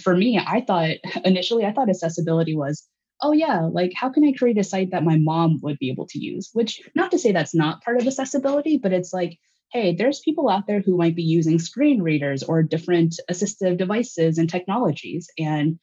for 0.00 0.16
me, 0.16 0.38
I 0.38 0.62
thought 0.62 0.96
initially, 1.24 1.64
I 1.64 1.72
thought 1.72 1.90
accessibility 1.90 2.56
was, 2.56 2.86
oh, 3.22 3.32
yeah, 3.32 3.60
like 3.60 3.92
how 3.94 4.10
can 4.10 4.24
I 4.24 4.32
create 4.32 4.58
a 4.58 4.64
site 4.64 4.90
that 4.90 5.04
my 5.04 5.16
mom 5.18 5.58
would 5.62 5.78
be 5.78 5.90
able 5.90 6.06
to 6.08 6.18
use? 6.18 6.50
Which, 6.52 6.82
not 6.94 7.10
to 7.12 7.18
say 7.18 7.32
that's 7.32 7.54
not 7.54 7.82
part 7.82 8.00
of 8.00 8.06
accessibility, 8.06 8.78
but 8.78 8.92
it's 8.92 9.12
like, 9.12 9.38
hey, 9.72 9.94
there's 9.94 10.20
people 10.20 10.48
out 10.48 10.66
there 10.66 10.80
who 10.80 10.96
might 10.96 11.16
be 11.16 11.22
using 11.22 11.58
screen 11.58 12.02
readers 12.02 12.42
or 12.42 12.62
different 12.62 13.18
assistive 13.30 13.78
devices 13.78 14.38
and 14.38 14.48
technologies. 14.48 15.28
And 15.38 15.78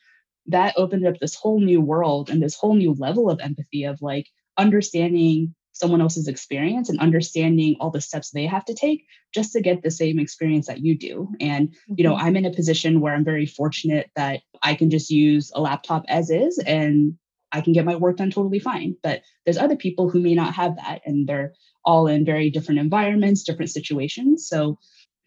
that 0.48 0.76
opened 0.78 1.06
up 1.08 1.16
this 1.20 1.36
whole 1.36 1.60
new 1.60 1.82
world 1.82 2.30
and 2.30 2.42
this 2.42 2.56
whole 2.56 2.76
new 2.76 2.94
level 2.94 3.30
of 3.30 3.40
empathy 3.42 3.84
of 3.84 4.02
like 4.02 4.28
understanding 4.58 5.56
someone 5.74 6.02
else's 6.02 6.28
experience 6.28 6.90
and 6.90 7.00
understanding 7.00 7.76
all 7.80 7.90
the 7.90 8.00
steps 8.00 8.30
they 8.30 8.46
have 8.46 8.64
to 8.66 8.74
take 8.74 9.06
just 9.34 9.52
to 9.54 9.62
get 9.62 9.82
the 9.84 9.92
same 9.92 10.20
experience 10.20 10.68
that 10.68 10.80
you 10.80 10.98
do. 10.98 11.28
And, 11.42 11.76
you 11.88 12.04
know, 12.04 12.14
mm-hmm. 12.16 12.26
I'm 12.26 12.36
in 12.38 12.46
a 12.46 12.54
position 12.54 13.02
where 13.02 13.14
I'm 13.14 13.26
very 13.26 13.46
fortunate 13.46 14.10
that 14.16 14.42
I 14.62 14.76
can 14.76 14.90
just 14.90 15.10
use 15.10 15.52
a 15.54 15.62
laptop 15.62 16.06
as 16.08 16.30
is 16.30 16.60
and 16.60 17.16
I 17.52 17.62
can 17.62 17.74
get 17.74 17.86
my 17.86 17.96
work 17.96 18.18
done 18.18 18.32
totally 18.32 18.60
fine. 18.60 18.96
But 19.04 19.22
there's 19.46 19.58
other 19.58 19.76
people 19.76 20.10
who 20.10 20.22
may 20.22 20.36
not 20.36 20.54
have 20.54 20.76
that 20.78 21.02
and 21.06 21.28
they're 21.28 21.54
all 21.86 22.08
in 22.08 22.24
very 22.24 22.50
different 22.50 22.80
environments, 22.80 23.44
different 23.44 23.72
situations. 23.72 24.48
So 24.48 24.78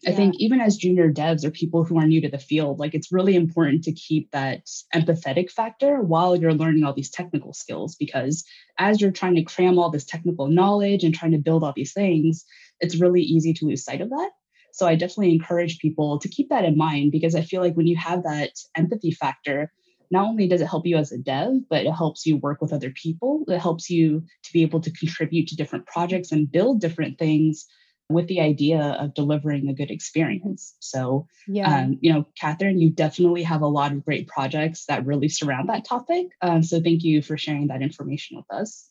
I 0.05 0.11
think 0.11 0.35
even 0.37 0.61
as 0.61 0.77
junior 0.77 1.11
devs 1.11 1.43
or 1.43 1.49
people 1.49 1.83
who 1.83 1.97
are 1.97 2.05
new 2.05 2.21
to 2.21 2.29
the 2.29 2.37
field, 2.37 2.77
like 2.79 2.93
it's 2.93 3.11
really 3.11 3.35
important 3.35 3.83
to 3.85 3.91
keep 3.91 4.29
that 4.31 4.61
empathetic 4.93 5.49
factor 5.49 6.01
while 6.01 6.35
you're 6.35 6.53
learning 6.53 6.83
all 6.83 6.93
these 6.93 7.09
technical 7.09 7.53
skills. 7.53 7.95
Because 7.95 8.43
as 8.77 9.01
you're 9.01 9.11
trying 9.11 9.35
to 9.35 9.43
cram 9.43 9.79
all 9.79 9.89
this 9.89 10.05
technical 10.05 10.47
knowledge 10.47 11.03
and 11.03 11.15
trying 11.15 11.31
to 11.31 11.39
build 11.39 11.63
all 11.63 11.73
these 11.75 11.93
things, 11.93 12.45
it's 12.79 13.01
really 13.01 13.21
easy 13.21 13.53
to 13.53 13.65
lose 13.65 13.83
sight 13.83 14.01
of 14.01 14.09
that. 14.11 14.29
So 14.71 14.85
I 14.85 14.93
definitely 14.93 15.33
encourage 15.33 15.79
people 15.79 16.19
to 16.19 16.29
keep 16.29 16.49
that 16.49 16.65
in 16.65 16.77
mind 16.77 17.11
because 17.11 17.33
I 17.33 17.41
feel 17.41 17.61
like 17.61 17.73
when 17.73 17.87
you 17.87 17.97
have 17.97 18.21
that 18.23 18.51
empathy 18.75 19.09
factor, 19.09 19.71
not 20.11 20.27
only 20.27 20.47
does 20.47 20.61
it 20.61 20.67
help 20.67 20.85
you 20.85 20.97
as 20.97 21.11
a 21.11 21.17
dev, 21.17 21.53
but 21.69 21.87
it 21.87 21.91
helps 21.91 22.25
you 22.25 22.37
work 22.37 22.61
with 22.61 22.71
other 22.71 22.91
people. 22.91 23.43
It 23.47 23.57
helps 23.57 23.89
you 23.89 24.23
to 24.43 24.53
be 24.53 24.61
able 24.61 24.79
to 24.81 24.91
contribute 24.91 25.47
to 25.47 25.55
different 25.55 25.87
projects 25.87 26.31
and 26.31 26.51
build 26.51 26.81
different 26.81 27.17
things 27.17 27.65
with 28.09 28.27
the 28.27 28.39
idea 28.39 28.79
of 28.99 29.13
delivering 29.13 29.67
a 29.67 29.73
good 29.73 29.91
experience. 29.91 30.75
So, 30.79 31.27
yeah. 31.47 31.81
um, 31.81 31.97
you 32.01 32.13
know, 32.13 32.25
Katherine, 32.39 32.79
you 32.79 32.89
definitely 32.89 33.43
have 33.43 33.61
a 33.61 33.67
lot 33.67 33.91
of 33.91 34.05
great 34.05 34.27
projects 34.27 34.85
that 34.85 35.05
really 35.05 35.27
surround 35.27 35.69
that 35.69 35.85
topic. 35.85 36.27
Um, 36.41 36.63
so, 36.63 36.81
thank 36.81 37.03
you 37.03 37.21
for 37.21 37.37
sharing 37.37 37.67
that 37.67 37.81
information 37.81 38.37
with 38.37 38.45
us. 38.49 38.89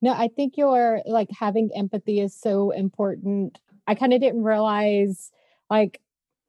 No, 0.00 0.12
I 0.12 0.28
think 0.28 0.56
your 0.56 1.02
like 1.06 1.28
having 1.38 1.70
empathy 1.74 2.20
is 2.20 2.38
so 2.38 2.70
important. 2.70 3.58
I 3.86 3.94
kind 3.94 4.12
of 4.12 4.20
didn't 4.20 4.42
realize 4.42 5.30
like 5.70 6.00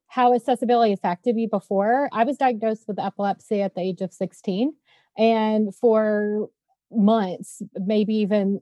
how 0.08 0.34
accessibility 0.34 0.92
affected 0.92 1.34
me 1.34 1.46
before. 1.46 2.08
I 2.12 2.24
was 2.24 2.36
diagnosed 2.36 2.84
with 2.88 2.98
epilepsy 2.98 3.60
at 3.62 3.74
the 3.74 3.80
age 3.80 4.00
of 4.00 4.12
16. 4.12 4.74
And 5.18 5.74
for 5.74 6.48
months, 6.90 7.62
maybe 7.74 8.14
even 8.16 8.60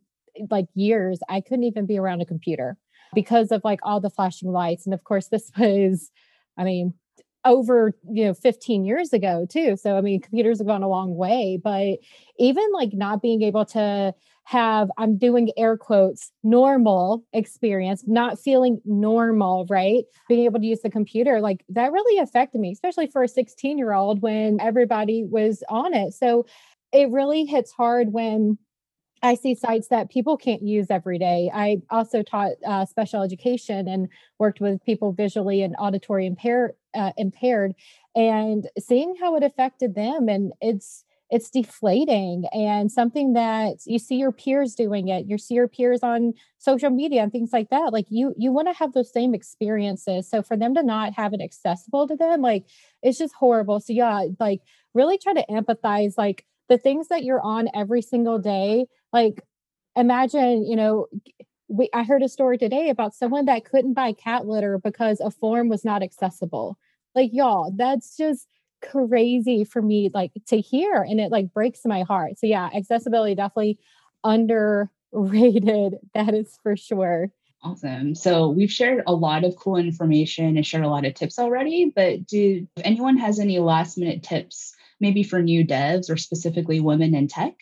like 0.51 0.67
years, 0.75 1.21
I 1.29 1.41
couldn't 1.41 1.65
even 1.65 1.87
be 1.87 1.99
around 1.99 2.23
a 2.23 2.27
computer 2.27 2.77
because 3.15 3.51
of 3.53 3.63
like 3.65 3.81
all 3.83 4.01
the 4.01 4.11
flashing 4.11 4.51
lights. 4.51 4.87
And 4.87 4.95
of 4.95 5.05
course, 5.05 5.29
this 5.29 5.51
was, 5.59 6.11
I 6.57 6.65
mean, 6.65 6.95
over 7.45 7.93
you 8.11 8.25
know 8.25 8.35
15 8.35 8.85
years 8.85 9.13
ago 9.13 9.47
too 9.49 9.77
so 9.77 9.97
i 9.97 10.01
mean 10.01 10.21
computers 10.21 10.59
have 10.59 10.67
gone 10.67 10.83
a 10.83 10.89
long 10.89 11.15
way 11.15 11.59
but 11.63 11.99
even 12.39 12.65
like 12.73 12.91
not 12.93 13.21
being 13.21 13.43
able 13.43 13.65
to 13.67 14.15
have 14.45 14.91
i'm 14.99 15.17
doing 15.19 15.51
air 15.57 15.77
quotes 15.77 16.33
normal 16.43 17.25
experience 17.33 18.05
not 18.07 18.39
feeling 18.39 18.81
normal 18.85 19.67
right 19.69 20.05
being 20.29 20.45
able 20.45 20.59
to 20.59 20.67
use 20.67 20.81
the 20.81 20.91
computer 20.91 21.41
like 21.41 21.65
that 21.69 21.93
really 21.93 22.19
affected 22.19 22.61
me 22.61 22.73
especially 22.73 23.07
for 23.07 23.23
a 23.23 23.29
16 23.29 23.79
year 23.79 23.93
old 23.93 24.23
when 24.23 24.59
everybody 24.61 25.25
was 25.25 25.63
on 25.69 25.93
it 25.93 26.13
so 26.13 26.47
it 26.93 27.11
really 27.11 27.45
hits 27.45 27.73
hard 27.73 28.13
when 28.13 28.57
I 29.25 29.37
see 29.37 29.55
sites 29.55 29.89
that 29.89 30.11
people 30.11 30.37
can't 30.37 30.63
use 30.63 30.89
every 30.91 31.19
day. 31.19 31.51
I 31.53 31.81
also 31.91 32.23
taught 32.23 32.53
uh, 32.67 32.85
special 32.85 33.23
education 33.23 33.89
and 33.89 34.09
worked 34.39 34.61
with 34.61 34.85
people 34.85 35.13
visually 35.13 35.63
and 35.63 35.75
auditory 35.79 36.27
impair, 36.27 36.75
uh, 36.95 37.13
impaired, 37.17 37.75
and 38.15 38.69
seeing 38.79 39.17
how 39.19 39.35
it 39.37 39.43
affected 39.43 39.95
them, 39.95 40.29
and 40.29 40.53
it's 40.61 41.05
it's 41.31 41.49
deflating 41.51 42.45
and 42.53 42.93
something 42.93 43.33
that 43.33 43.79
you 43.87 43.99
see 43.99 44.17
your 44.17 44.31
peers 44.31 44.75
doing 44.75 45.09
it 45.09 45.25
you 45.27 45.39
see 45.39 45.55
your 45.55 45.67
peers 45.67 46.03
on 46.03 46.35
social 46.59 46.91
media 46.91 47.23
and 47.23 47.33
things 47.33 47.51
like 47.51 47.71
that 47.71 47.95
like 47.95 48.05
you 48.11 48.35
you 48.37 48.53
want 48.53 48.69
to 48.69 48.75
have 48.75 48.93
those 48.93 49.11
same 49.11 49.35
experiences 49.35 50.29
so 50.29 50.43
for 50.43 50.55
them 50.55 50.75
to 50.75 50.83
not 50.83 51.15
have 51.15 51.33
it 51.33 51.41
accessible 51.41 52.07
to 52.07 52.15
them 52.15 52.43
like 52.43 52.67
it's 53.03 53.19
just 53.19 53.35
horrible 53.35 53.81
so 53.81 53.93
yeah 53.93 54.27
like 54.39 54.61
really 54.93 55.17
try 55.19 55.33
to 55.33 55.45
empathize 55.51 56.13
like 56.19 56.45
the 56.69 56.79
things 56.79 57.09
that 57.09 57.25
you're 57.25 57.43
on 57.43 57.69
every 57.75 58.03
single 58.03 58.39
day 58.39 58.87
like 59.13 59.43
imagine 59.97 60.67
you 60.67 60.77
know 60.77 61.07
we 61.69 61.89
i 61.95 62.03
heard 62.03 62.23
a 62.23 62.29
story 62.29 62.59
today 62.59 62.91
about 62.91 63.15
someone 63.15 63.47
that 63.47 63.65
couldn't 63.65 63.95
buy 63.95 64.13
cat 64.13 64.47
litter 64.47 64.79
because 64.79 65.21
a 65.21 65.31
form 65.31 65.69
was 65.69 65.85
not 65.85 66.03
accessible. 66.03 66.79
Like 67.15 67.31
y'all 67.33 67.73
that's 67.77 68.17
just 68.17 68.49
crazy 68.83 69.65
for 69.65 69.81
me 69.81 70.11
like 70.13 70.33
to 70.47 70.61
hear 70.61 70.97
and 70.97 71.19
it 71.19 71.31
like 71.31 71.53
breaks 71.53 71.81
my 71.85 72.03
heart. 72.03 72.39
So 72.39 72.47
yeah 72.47 72.69
accessibility 72.75 73.35
definitely 73.35 73.79
underrated 74.23 74.91
that 76.15 76.35
is 76.35 76.59
for 76.63 76.77
sure. 76.77 77.31
Awesome. 77.63 78.15
So 78.15 78.51
we've 78.51 78.71
shared 78.71 79.03
a 79.07 79.15
lot 79.15 79.43
of 79.43 79.57
cool 79.57 79.77
information 79.77 80.57
and 80.57 80.67
shared 80.67 80.85
a 80.85 80.91
lot 80.91 81.07
of 81.07 81.15
tips 81.15 81.39
already, 81.39 81.91
but 81.97 82.27
do 82.27 82.67
if 82.77 82.85
anyone 82.85 83.17
has 83.17 83.41
any 83.41 83.59
last 83.59 83.97
minute 83.97 84.23
tips, 84.23 84.74
maybe 85.01 85.23
for 85.23 85.43
new 85.43 85.67
devs 85.67 86.11
or 86.11 86.17
specifically 86.17 86.81
women 86.81 87.15
in 87.15 87.29
tech, 87.29 87.55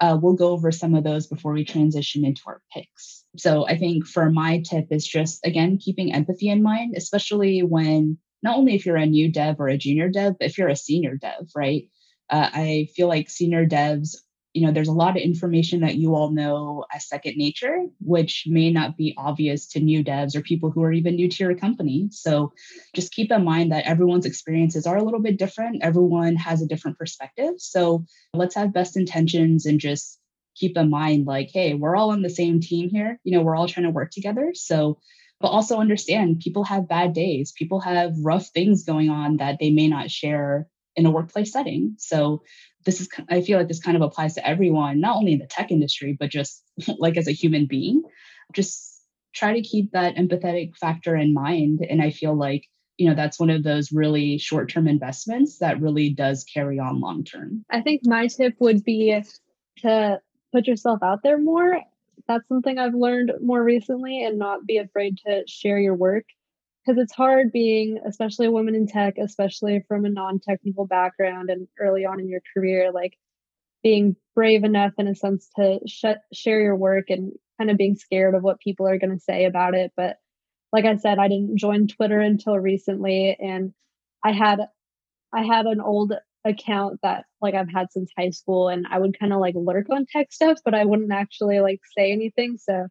uh, 0.00 0.18
we'll 0.20 0.34
go 0.34 0.50
over 0.50 0.70
some 0.70 0.94
of 0.94 1.04
those 1.04 1.26
before 1.26 1.52
we 1.52 1.64
transition 1.64 2.24
into 2.24 2.42
our 2.46 2.62
picks. 2.72 3.24
So 3.36 3.66
I 3.66 3.76
think 3.76 4.06
for 4.06 4.30
my 4.30 4.60
tip 4.60 4.86
is 4.90 5.06
just 5.06 5.44
again 5.44 5.78
keeping 5.78 6.12
empathy 6.12 6.48
in 6.48 6.62
mind, 6.62 6.94
especially 6.96 7.62
when 7.62 8.18
not 8.42 8.56
only 8.56 8.74
if 8.74 8.86
you're 8.86 8.96
a 8.96 9.06
new 9.06 9.30
dev 9.30 9.56
or 9.58 9.68
a 9.68 9.76
junior 9.76 10.08
dev, 10.08 10.36
but 10.38 10.48
if 10.48 10.58
you're 10.58 10.68
a 10.68 10.76
senior 10.76 11.16
dev, 11.16 11.48
right? 11.56 11.88
Uh, 12.30 12.48
I 12.52 12.88
feel 12.94 13.08
like 13.08 13.30
senior 13.30 13.66
devs 13.66 14.16
you 14.54 14.66
know, 14.66 14.72
there's 14.72 14.88
a 14.88 14.92
lot 14.92 15.16
of 15.16 15.22
information 15.22 15.80
that 15.80 15.96
you 15.96 16.14
all 16.14 16.30
know 16.30 16.84
as 16.92 17.08
second 17.08 17.36
nature, 17.36 17.84
which 18.00 18.44
may 18.46 18.70
not 18.70 18.96
be 18.96 19.14
obvious 19.16 19.66
to 19.68 19.80
new 19.80 20.02
devs 20.02 20.34
or 20.34 20.40
people 20.40 20.70
who 20.70 20.82
are 20.82 20.92
even 20.92 21.16
new 21.16 21.28
to 21.28 21.44
your 21.44 21.54
company. 21.54 22.08
So 22.10 22.52
just 22.94 23.12
keep 23.12 23.30
in 23.30 23.44
mind 23.44 23.72
that 23.72 23.86
everyone's 23.86 24.26
experiences 24.26 24.86
are 24.86 24.96
a 24.96 25.04
little 25.04 25.20
bit 25.20 25.38
different. 25.38 25.82
Everyone 25.82 26.36
has 26.36 26.62
a 26.62 26.66
different 26.66 26.98
perspective. 26.98 27.54
So 27.58 28.04
let's 28.32 28.54
have 28.54 28.72
best 28.72 28.96
intentions 28.96 29.66
and 29.66 29.78
just 29.78 30.18
keep 30.56 30.76
in 30.76 30.90
mind 30.90 31.26
like, 31.26 31.50
hey, 31.52 31.74
we're 31.74 31.96
all 31.96 32.10
on 32.10 32.22
the 32.22 32.30
same 32.30 32.60
team 32.60 32.88
here. 32.88 33.20
You 33.24 33.36
know, 33.36 33.44
we're 33.44 33.56
all 33.56 33.68
trying 33.68 33.86
to 33.86 33.92
work 33.92 34.10
together. 34.10 34.52
So 34.54 34.98
but 35.40 35.48
also 35.48 35.78
understand 35.78 36.40
people 36.40 36.64
have 36.64 36.88
bad 36.88 37.12
days 37.12 37.52
people 37.52 37.80
have 37.80 38.12
rough 38.18 38.48
things 38.48 38.84
going 38.84 39.08
on 39.08 39.36
that 39.36 39.58
they 39.60 39.70
may 39.70 39.88
not 39.88 40.10
share 40.10 40.66
in 40.96 41.06
a 41.06 41.10
workplace 41.10 41.52
setting 41.52 41.94
so 41.98 42.42
this 42.88 43.02
is 43.02 43.08
i 43.28 43.42
feel 43.42 43.58
like 43.58 43.68
this 43.68 43.82
kind 43.82 43.96
of 43.98 44.02
applies 44.02 44.34
to 44.34 44.48
everyone 44.48 44.98
not 44.98 45.16
only 45.16 45.34
in 45.34 45.38
the 45.38 45.46
tech 45.46 45.70
industry 45.70 46.16
but 46.18 46.30
just 46.30 46.64
like 46.98 47.16
as 47.16 47.28
a 47.28 47.32
human 47.32 47.66
being. 47.66 48.02
Just 48.54 49.02
try 49.34 49.52
to 49.52 49.60
keep 49.60 49.92
that 49.92 50.16
empathetic 50.16 50.74
factor 50.74 51.14
in 51.14 51.34
mind 51.34 51.80
and 51.88 52.00
i 52.00 52.10
feel 52.10 52.34
like 52.34 52.64
you 52.96 53.06
know 53.06 53.14
that's 53.14 53.38
one 53.38 53.50
of 53.50 53.62
those 53.62 53.92
really 53.92 54.38
short 54.38 54.70
term 54.70 54.88
investments 54.88 55.58
that 55.58 55.80
really 55.82 56.08
does 56.08 56.44
carry 56.44 56.78
on 56.78 56.98
long 56.98 57.22
term 57.24 57.62
i 57.70 57.82
think 57.82 58.00
my 58.04 58.26
tip 58.26 58.54
would 58.58 58.82
be 58.84 59.22
to 59.82 60.18
put 60.50 60.66
yourself 60.66 61.00
out 61.02 61.22
there 61.22 61.38
more. 61.38 61.78
That's 62.26 62.48
something 62.48 62.78
i've 62.78 62.94
learned 62.94 63.32
more 63.42 63.62
recently 63.62 64.24
and 64.24 64.38
not 64.38 64.66
be 64.66 64.78
afraid 64.78 65.18
to 65.26 65.42
share 65.46 65.78
your 65.78 65.94
work 65.94 66.24
because 66.88 67.02
it's 67.02 67.14
hard 67.14 67.52
being 67.52 67.98
especially 68.06 68.46
a 68.46 68.50
woman 68.50 68.74
in 68.74 68.86
tech 68.86 69.18
especially 69.18 69.84
from 69.88 70.04
a 70.04 70.08
non-technical 70.08 70.86
background 70.86 71.50
and 71.50 71.68
early 71.78 72.04
on 72.04 72.20
in 72.20 72.28
your 72.28 72.40
career 72.54 72.90
like 72.92 73.14
being 73.82 74.16
brave 74.34 74.64
enough 74.64 74.92
in 74.98 75.06
a 75.06 75.14
sense 75.14 75.48
to 75.56 75.78
sh- 75.86 76.04
share 76.32 76.60
your 76.60 76.76
work 76.76 77.10
and 77.10 77.32
kind 77.58 77.70
of 77.70 77.76
being 77.76 77.94
scared 77.94 78.34
of 78.34 78.42
what 78.42 78.60
people 78.60 78.88
are 78.88 78.98
going 78.98 79.12
to 79.12 79.20
say 79.20 79.44
about 79.44 79.74
it. 79.74 79.92
But 79.96 80.16
like 80.72 80.84
i 80.84 80.96
said 80.96 81.18
i 81.18 81.28
didn't 81.28 81.56
join 81.56 81.86
twitter 81.86 82.20
until 82.20 82.58
recently 82.58 83.36
and 83.40 83.72
i 84.24 84.32
had 84.32 84.60
i 85.32 85.42
had 85.42 85.66
an 85.66 85.80
old 85.80 86.12
account 86.44 86.98
that 87.02 87.24
like 87.40 87.54
i've 87.54 87.70
had 87.70 87.90
since 87.90 88.10
high 88.16 88.30
school 88.30 88.68
and 88.68 88.86
i 88.90 88.98
would 88.98 89.18
kind 89.18 89.32
of 89.32 89.40
like 89.40 89.54
lurk 89.56 89.86
on 89.90 90.06
tech 90.06 90.32
stuff 90.32 90.58
but 90.64 90.74
i 90.74 90.84
wouldn't 90.84 91.12
actually 91.12 91.60
like 91.60 91.80
say 91.96 92.12
anything. 92.12 92.58
So 92.58 92.86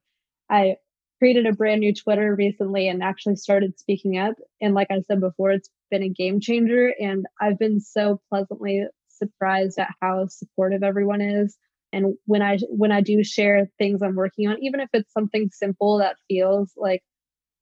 i 0.49 0.75
created 1.19 1.45
a 1.45 1.53
brand 1.53 1.81
new 1.81 1.93
Twitter 1.93 2.35
recently 2.35 2.87
and 2.87 3.01
actually 3.03 3.35
started 3.35 3.77
speaking 3.79 4.17
up. 4.17 4.35
And 4.61 4.73
like 4.73 4.87
I 4.91 5.01
said 5.01 5.19
before, 5.19 5.51
it's 5.51 5.69
been 5.89 6.03
a 6.03 6.09
game 6.09 6.39
changer. 6.39 6.93
And 6.99 7.25
I've 7.41 7.59
been 7.59 7.79
so 7.79 8.21
pleasantly 8.29 8.85
surprised 9.07 9.79
at 9.79 9.93
how 10.01 10.27
supportive 10.27 10.83
everyone 10.83 11.21
is. 11.21 11.57
And 11.93 12.15
when 12.25 12.41
I 12.41 12.57
when 12.69 12.91
I 12.91 13.01
do 13.01 13.23
share 13.23 13.69
things 13.77 14.01
I'm 14.01 14.15
working 14.15 14.47
on, 14.47 14.57
even 14.61 14.79
if 14.79 14.89
it's 14.93 15.11
something 15.13 15.49
simple 15.51 15.99
that 15.99 16.17
feels 16.27 16.73
like 16.75 17.01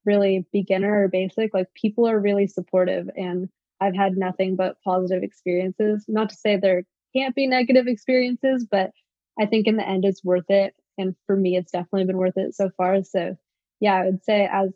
really 0.04 0.46
beginner 0.52 1.04
or 1.04 1.08
basic, 1.08 1.54
like 1.54 1.68
people 1.74 2.08
are 2.08 2.18
really 2.18 2.46
supportive 2.46 3.08
and 3.16 3.48
I've 3.80 3.94
had 3.94 4.16
nothing 4.16 4.56
but 4.56 4.76
positive 4.84 5.22
experiences. 5.22 6.04
Not 6.08 6.30
to 6.30 6.36
say 6.36 6.56
there 6.56 6.82
can't 7.14 7.34
be 7.34 7.46
negative 7.46 7.86
experiences, 7.86 8.66
but 8.70 8.90
I 9.38 9.46
think 9.46 9.66
in 9.66 9.76
the 9.76 9.86
end 9.86 10.04
it's 10.04 10.24
worth 10.24 10.48
it. 10.50 10.74
And 10.98 11.14
for 11.26 11.36
me, 11.36 11.56
it's 11.56 11.72
definitely 11.72 12.06
been 12.06 12.16
worth 12.16 12.36
it 12.36 12.54
so 12.54 12.70
far. 12.76 13.02
So 13.02 13.36
yeah, 13.80 13.94
I 13.94 14.04
would 14.06 14.24
say 14.24 14.48
as 14.50 14.70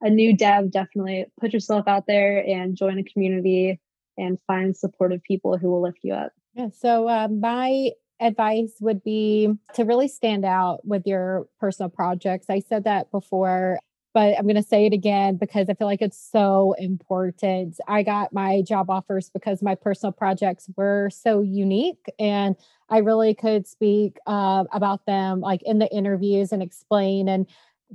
a 0.00 0.10
new 0.10 0.36
dev, 0.36 0.70
definitely 0.70 1.26
put 1.40 1.52
yourself 1.52 1.86
out 1.86 2.06
there 2.06 2.44
and 2.44 2.76
join 2.76 2.98
a 2.98 3.04
community 3.04 3.80
and 4.18 4.38
find 4.46 4.76
supportive 4.76 5.22
people 5.22 5.56
who 5.56 5.70
will 5.70 5.82
lift 5.82 6.00
you 6.02 6.14
up. 6.14 6.32
Yeah. 6.54 6.68
So 6.76 7.08
uh, 7.08 7.28
my 7.28 7.90
advice 8.20 8.74
would 8.80 9.02
be 9.02 9.52
to 9.74 9.84
really 9.84 10.08
stand 10.08 10.44
out 10.44 10.86
with 10.86 11.06
your 11.06 11.46
personal 11.58 11.88
projects. 11.88 12.46
I 12.50 12.60
said 12.60 12.84
that 12.84 13.10
before, 13.10 13.78
but 14.14 14.36
I'm 14.38 14.44
going 14.44 14.56
to 14.56 14.62
say 14.62 14.86
it 14.86 14.92
again 14.92 15.36
because 15.36 15.68
I 15.68 15.74
feel 15.74 15.86
like 15.86 16.02
it's 16.02 16.30
so 16.30 16.74
important. 16.78 17.78
I 17.88 18.02
got 18.02 18.32
my 18.32 18.62
job 18.62 18.90
offers 18.90 19.30
because 19.30 19.62
my 19.62 19.74
personal 19.74 20.12
projects 20.12 20.68
were 20.76 21.10
so 21.10 21.40
unique 21.40 22.04
and 22.18 22.54
I 22.90 22.98
really 22.98 23.34
could 23.34 23.66
speak 23.66 24.18
uh, 24.26 24.64
about 24.72 25.06
them 25.06 25.40
like 25.40 25.62
in 25.64 25.78
the 25.78 25.90
interviews 25.92 26.52
and 26.52 26.62
explain 26.62 27.28
and 27.28 27.46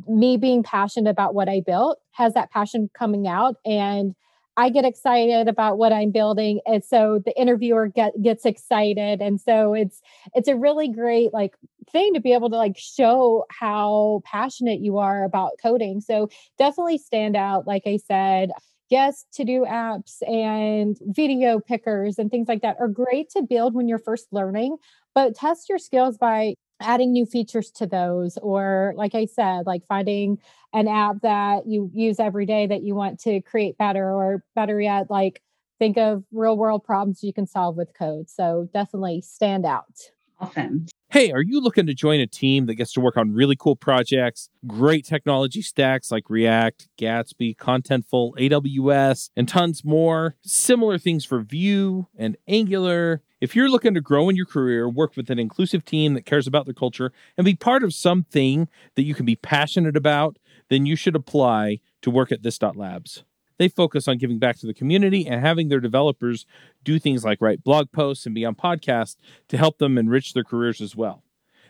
me 0.07 0.37
being 0.37 0.63
passionate 0.63 1.09
about 1.09 1.33
what 1.33 1.49
I 1.49 1.61
built 1.65 1.99
has 2.11 2.33
that 2.33 2.51
passion 2.51 2.89
coming 2.93 3.27
out 3.27 3.55
and 3.65 4.13
I 4.59 4.69
get 4.69 4.85
excited 4.85 5.47
about 5.47 5.77
what 5.77 5.93
I'm 5.93 6.11
building 6.11 6.61
and 6.65 6.83
so 6.83 7.21
the 7.23 7.39
interviewer 7.39 7.87
get, 7.87 8.19
gets 8.21 8.43
excited 8.43 9.21
and 9.21 9.39
so 9.39 9.73
it's 9.73 10.01
it's 10.33 10.47
a 10.47 10.55
really 10.55 10.87
great 10.87 11.31
like 11.31 11.55
thing 11.91 12.13
to 12.15 12.19
be 12.19 12.33
able 12.33 12.49
to 12.49 12.57
like 12.57 12.75
show 12.75 13.45
how 13.51 14.21
passionate 14.25 14.81
you 14.81 14.97
are 14.97 15.23
about 15.23 15.51
coding. 15.61 16.01
So 16.01 16.29
definitely 16.57 16.97
stand 16.97 17.35
out 17.35 17.67
like 17.67 17.83
I 17.85 17.97
said 17.97 18.51
yes 18.89 19.25
to 19.33 19.43
do 19.43 19.65
apps 19.67 20.21
and 20.27 20.97
video 21.01 21.59
pickers 21.59 22.17
and 22.17 22.31
things 22.31 22.47
like 22.47 22.61
that 22.61 22.77
are 22.79 22.87
great 22.87 23.29
to 23.31 23.43
build 23.43 23.75
when 23.75 23.87
you're 23.87 23.99
first 23.99 24.27
learning 24.31 24.77
but 25.13 25.35
test 25.35 25.67
your 25.67 25.77
skills 25.77 26.17
by 26.17 26.53
adding 26.79 27.11
new 27.11 27.25
features 27.25 27.71
to 27.71 27.87
those 27.87 28.37
or 28.41 28.93
like 28.95 29.15
i 29.15 29.25
said 29.25 29.65
like 29.65 29.85
finding 29.87 30.37
an 30.73 30.87
app 30.87 31.15
that 31.21 31.65
you 31.65 31.89
use 31.93 32.19
every 32.19 32.45
day 32.45 32.67
that 32.67 32.83
you 32.83 32.93
want 32.93 33.19
to 33.19 33.41
create 33.41 33.77
better 33.77 34.13
or 34.13 34.43
better 34.55 34.79
yet 34.79 35.09
like 35.09 35.41
think 35.79 35.97
of 35.97 36.23
real 36.31 36.57
world 36.57 36.83
problems 36.83 37.23
you 37.23 37.33
can 37.33 37.47
solve 37.47 37.75
with 37.75 37.93
code. 37.97 38.29
So 38.29 38.69
definitely 38.73 39.21
stand 39.21 39.65
out 39.65 40.11
awesome 40.39 40.87
Hey, 41.09 41.31
are 41.31 41.41
you 41.41 41.61
looking 41.61 41.85
to 41.85 41.93
join 41.93 42.19
a 42.19 42.27
team 42.27 42.65
that 42.65 42.75
gets 42.75 42.91
to 42.91 42.99
work 42.99 43.15
on 43.15 43.31
really 43.31 43.55
cool 43.55 43.77
projects, 43.77 44.49
great 44.67 45.05
technology 45.05 45.61
stacks 45.61 46.11
like 46.11 46.29
React, 46.29 46.89
Gatsby, 46.99 47.55
Contentful, 47.55 48.33
AWS, 48.37 49.29
and 49.37 49.47
tons 49.47 49.85
more? 49.85 50.35
Similar 50.41 50.97
things 50.97 51.23
for 51.23 51.39
Vue 51.39 52.07
and 52.17 52.35
Angular. 52.45 53.21
If 53.39 53.55
you're 53.55 53.69
looking 53.69 53.93
to 53.93 54.01
grow 54.01 54.27
in 54.27 54.35
your 54.35 54.45
career, 54.45 54.89
work 54.89 55.15
with 55.15 55.29
an 55.29 55.39
inclusive 55.39 55.85
team 55.85 56.13
that 56.15 56.25
cares 56.25 56.45
about 56.45 56.65
their 56.65 56.73
culture, 56.73 57.13
and 57.37 57.45
be 57.45 57.55
part 57.55 57.85
of 57.85 57.93
something 57.93 58.67
that 58.95 59.03
you 59.03 59.15
can 59.15 59.25
be 59.25 59.37
passionate 59.37 59.95
about, 59.95 60.37
then 60.69 60.85
you 60.85 60.97
should 60.97 61.15
apply 61.15 61.79
to 62.01 62.11
work 62.11 62.33
at 62.33 62.43
this.labs. 62.43 63.23
They 63.57 63.67
focus 63.67 64.07
on 64.07 64.17
giving 64.17 64.39
back 64.39 64.57
to 64.57 64.67
the 64.67 64.73
community 64.73 65.25
and 65.27 65.41
having 65.41 65.69
their 65.69 65.79
developers 65.79 66.45
do 66.83 66.99
things 66.99 67.23
like 67.23 67.41
write 67.41 67.63
blog 67.63 67.91
posts 67.91 68.25
and 68.25 68.35
be 68.35 68.45
on 68.45 68.55
podcasts 68.55 69.17
to 69.49 69.57
help 69.57 69.77
them 69.77 69.97
enrich 69.97 70.33
their 70.33 70.43
careers 70.43 70.81
as 70.81 70.95
well. 70.95 71.23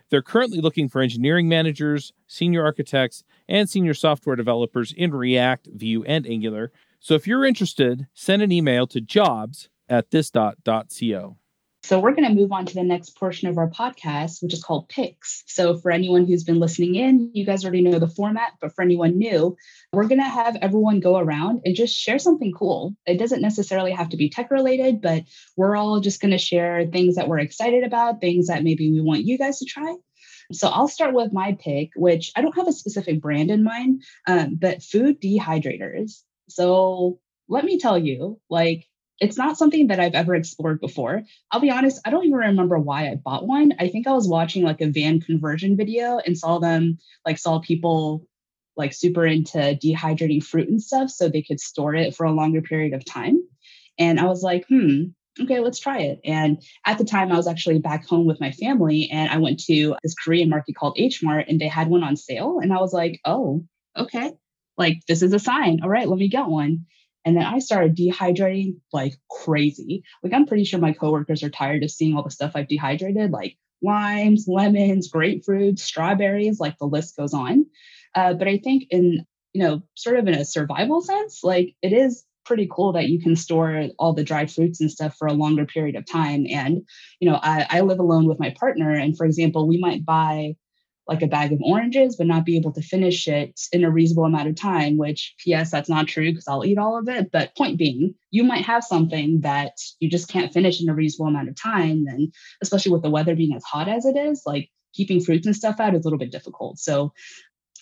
They're 0.09 0.21
currently 0.21 0.61
looking 0.61 0.87
for 0.87 1.01
engineering 1.01 1.49
managers, 1.49 2.13
senior 2.27 2.63
architects, 2.63 3.23
and 3.47 3.69
senior 3.69 3.93
software 3.93 4.35
developers 4.35 4.93
in 4.95 5.11
React, 5.11 5.69
Vue, 5.73 6.03
and 6.05 6.25
Angular. 6.25 6.71
So 6.99 7.13
if 7.15 7.27
you're 7.27 7.45
interested, 7.45 8.07
send 8.13 8.41
an 8.41 8.51
email 8.51 8.87
to 8.87 9.01
jobs 9.01 9.69
at 9.89 10.11
this.co. 10.11 11.37
So 11.87 12.01
we're 12.01 12.11
going 12.11 12.27
to 12.27 12.35
move 12.35 12.51
on 12.51 12.65
to 12.65 12.73
the 12.73 12.83
next 12.83 13.11
portion 13.11 13.47
of 13.47 13.57
our 13.57 13.69
podcast, 13.69 14.43
which 14.43 14.53
is 14.53 14.61
called 14.61 14.89
picks. 14.89 15.45
So 15.47 15.77
for 15.77 15.89
anyone 15.89 16.25
who's 16.25 16.43
been 16.43 16.59
listening 16.59 16.95
in, 16.95 17.31
you 17.33 17.45
guys 17.45 17.63
already 17.63 17.81
know 17.81 17.97
the 17.97 18.09
format, 18.09 18.51
but 18.59 18.75
for 18.75 18.81
anyone 18.81 19.17
new, 19.17 19.55
we're 19.93 20.09
going 20.09 20.19
to 20.19 20.27
have 20.27 20.57
everyone 20.57 20.99
go 20.99 21.17
around 21.17 21.61
and 21.63 21.77
just 21.77 21.95
share 21.95 22.19
something 22.19 22.51
cool. 22.51 22.93
It 23.05 23.17
doesn't 23.17 23.41
necessarily 23.41 23.93
have 23.93 24.09
to 24.09 24.17
be 24.17 24.29
tech 24.29 24.51
related, 24.51 24.99
but 24.99 25.23
we're 25.55 25.77
all 25.77 26.01
just 26.01 26.19
going 26.19 26.31
to 26.31 26.37
share 26.37 26.85
things 26.87 27.15
that 27.15 27.29
we're 27.29 27.39
excited 27.39 27.85
about, 27.85 28.19
things 28.19 28.47
that 28.47 28.65
maybe 28.65 28.91
we 28.91 28.99
want 28.99 29.23
you 29.23 29.37
guys 29.37 29.59
to 29.59 29.65
try. 29.65 29.95
So 30.51 30.67
I'll 30.67 30.89
start 30.89 31.13
with 31.13 31.31
my 31.31 31.57
pick, 31.57 31.91
which 31.95 32.33
I 32.35 32.41
don't 32.41 32.57
have 32.57 32.67
a 32.67 32.73
specific 32.73 33.21
brand 33.21 33.49
in 33.49 33.63
mind, 33.63 34.03
um, 34.27 34.57
but 34.59 34.83
food 34.83 35.21
dehydrators. 35.21 36.21
So 36.49 37.21
let 37.47 37.63
me 37.63 37.79
tell 37.79 37.97
you, 37.97 38.41
like 38.49 38.89
it's 39.19 39.37
not 39.37 39.57
something 39.57 39.87
that 39.87 39.99
I've 39.99 40.13
ever 40.13 40.35
explored 40.35 40.79
before. 40.79 41.23
I'll 41.51 41.59
be 41.59 41.71
honest, 41.71 42.01
I 42.05 42.11
don't 42.11 42.25
even 42.25 42.37
remember 42.37 42.77
why 42.77 43.09
I 43.09 43.15
bought 43.15 43.47
one. 43.47 43.73
I 43.79 43.87
think 43.87 44.07
I 44.07 44.13
was 44.13 44.27
watching 44.27 44.63
like 44.63 44.81
a 44.81 44.87
van 44.87 45.21
conversion 45.21 45.75
video 45.75 46.19
and 46.23 46.37
saw 46.37 46.59
them, 46.59 46.99
like, 47.25 47.37
saw 47.37 47.59
people 47.59 48.25
like 48.75 48.93
super 48.93 49.25
into 49.25 49.57
dehydrating 49.57 50.43
fruit 50.43 50.69
and 50.69 50.81
stuff 50.81 51.09
so 51.09 51.27
they 51.27 51.41
could 51.41 51.59
store 51.59 51.95
it 51.95 52.15
for 52.15 52.25
a 52.25 52.31
longer 52.31 52.61
period 52.61 52.93
of 52.93 53.03
time. 53.03 53.41
And 53.97 54.19
I 54.19 54.25
was 54.25 54.43
like, 54.43 54.65
hmm, 54.69 55.05
okay, 55.41 55.59
let's 55.59 55.79
try 55.79 55.99
it. 55.99 56.19
And 56.23 56.61
at 56.85 56.99
the 56.99 57.03
time, 57.03 57.31
I 57.31 57.37
was 57.37 57.47
actually 57.47 57.79
back 57.79 58.07
home 58.07 58.25
with 58.27 58.39
my 58.39 58.51
family 58.51 59.09
and 59.11 59.31
I 59.31 59.37
went 59.37 59.59
to 59.61 59.95
this 60.03 60.13
Korean 60.13 60.49
market 60.49 60.75
called 60.75 60.95
H 60.97 61.23
Mart 61.23 61.45
and 61.47 61.59
they 61.59 61.67
had 61.67 61.87
one 61.87 62.03
on 62.03 62.15
sale. 62.15 62.59
And 62.61 62.71
I 62.71 62.77
was 62.77 62.93
like, 62.93 63.19
oh, 63.25 63.65
okay, 63.97 64.33
like 64.77 64.99
this 65.07 65.23
is 65.23 65.33
a 65.33 65.39
sign. 65.39 65.79
All 65.81 65.89
right, 65.89 66.07
let 66.07 66.19
me 66.19 66.27
get 66.27 66.47
one. 66.47 66.85
And 67.27 67.35
then 67.35 67.43
I 67.43 67.59
started 67.59 67.97
dehydrating 67.97 68.77
like 68.93 69.15
crazy. 69.29 70.01
Like 70.23 70.31
I'm 70.31 70.45
pretty 70.45 70.63
sure 70.63 70.79
my 70.79 70.93
coworkers 70.93 71.43
are 71.43 71.49
tired 71.49 71.83
of 71.83 71.91
seeing 71.91 72.15
all 72.15 72.23
the 72.23 72.31
stuff 72.31 72.53
I've 72.55 72.69
dehydrated, 72.69 73.31
like 73.31 73.57
limes, 73.81 74.45
lemons, 74.47 75.11
grapefruits, 75.11 75.79
strawberries, 75.79 76.61
like 76.61 76.77
the 76.77 76.85
list 76.85 77.17
goes 77.17 77.33
on. 77.33 77.65
Uh, 78.15 78.33
but 78.33 78.47
I 78.47 78.59
think 78.59 78.85
in, 78.91 79.25
you 79.51 79.61
know, 79.61 79.83
sort 79.95 80.17
of 80.17 80.25
in 80.29 80.35
a 80.35 80.45
survival 80.45 81.01
sense, 81.01 81.41
like 81.43 81.75
it 81.81 81.91
is 81.91 82.23
pretty 82.45 82.69
cool 82.71 82.93
that 82.93 83.09
you 83.09 83.19
can 83.19 83.35
store 83.35 83.89
all 83.99 84.13
the 84.13 84.23
dried 84.23 84.49
fruits 84.49 84.79
and 84.79 84.89
stuff 84.89 85.17
for 85.17 85.27
a 85.27 85.33
longer 85.33 85.65
period 85.65 85.97
of 85.97 86.09
time. 86.09 86.45
And, 86.49 86.87
you 87.19 87.29
know, 87.29 87.37
I, 87.43 87.67
I 87.69 87.81
live 87.81 87.99
alone 87.99 88.29
with 88.29 88.39
my 88.39 88.55
partner. 88.57 88.93
And 88.93 89.17
for 89.17 89.25
example, 89.25 89.67
we 89.67 89.77
might 89.79 90.05
buy 90.05 90.53
like 91.07 91.21
a 91.21 91.27
bag 91.27 91.53
of 91.53 91.61
oranges, 91.61 92.15
but 92.15 92.27
not 92.27 92.45
be 92.45 92.57
able 92.57 92.73
to 92.73 92.81
finish 92.81 93.27
it 93.27 93.59
in 93.71 93.83
a 93.83 93.91
reasonable 93.91 94.25
amount 94.25 94.49
of 94.49 94.55
time, 94.55 94.97
which, 94.97 95.35
P.S., 95.43 95.71
that's 95.71 95.89
not 95.89 96.07
true 96.07 96.31
because 96.31 96.47
I'll 96.47 96.65
eat 96.65 96.77
all 96.77 96.97
of 96.97 97.07
it. 97.07 97.31
But 97.31 97.55
point 97.55 97.77
being, 97.77 98.13
you 98.31 98.43
might 98.43 98.65
have 98.65 98.83
something 98.83 99.41
that 99.41 99.73
you 99.99 100.09
just 100.09 100.29
can't 100.29 100.53
finish 100.53 100.81
in 100.81 100.89
a 100.89 100.93
reasonable 100.93 101.29
amount 101.29 101.49
of 101.49 101.55
time. 101.55 102.05
And 102.07 102.33
especially 102.61 102.91
with 102.91 103.03
the 103.03 103.09
weather 103.09 103.35
being 103.35 103.55
as 103.55 103.63
hot 103.63 103.87
as 103.87 104.05
it 104.05 104.17
is, 104.17 104.43
like 104.45 104.69
keeping 104.93 105.21
fruits 105.21 105.45
and 105.45 105.55
stuff 105.55 105.79
out 105.79 105.95
is 105.95 106.01
a 106.01 106.03
little 106.03 106.19
bit 106.19 106.31
difficult. 106.31 106.79
So 106.79 107.13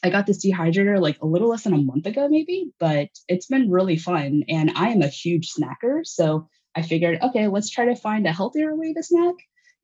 I 0.04 0.10
got 0.10 0.28
this 0.28 0.46
dehydrator 0.46 1.00
like 1.00 1.18
a 1.22 1.26
little 1.26 1.50
less 1.50 1.64
than 1.64 1.74
a 1.74 1.78
month 1.78 2.06
ago, 2.06 2.28
maybe, 2.30 2.72
but 2.80 3.10
it's 3.28 3.48
been 3.48 3.72
really 3.72 3.98
fun. 3.98 4.44
And 4.48 4.72
I 4.76 4.90
am 4.90 5.02
a 5.02 5.08
huge 5.08 5.52
snacker. 5.52 6.02
So 6.04 6.48
I 6.76 6.84
figured, 6.84 7.20
okay, 7.22 7.48
let's 7.48 7.70
try 7.70 7.86
to 7.86 7.96
find 7.96 8.28
a 8.28 8.32
healthier 8.34 8.76
way 8.76 8.94
to 8.94 9.02
snack. 9.02 9.36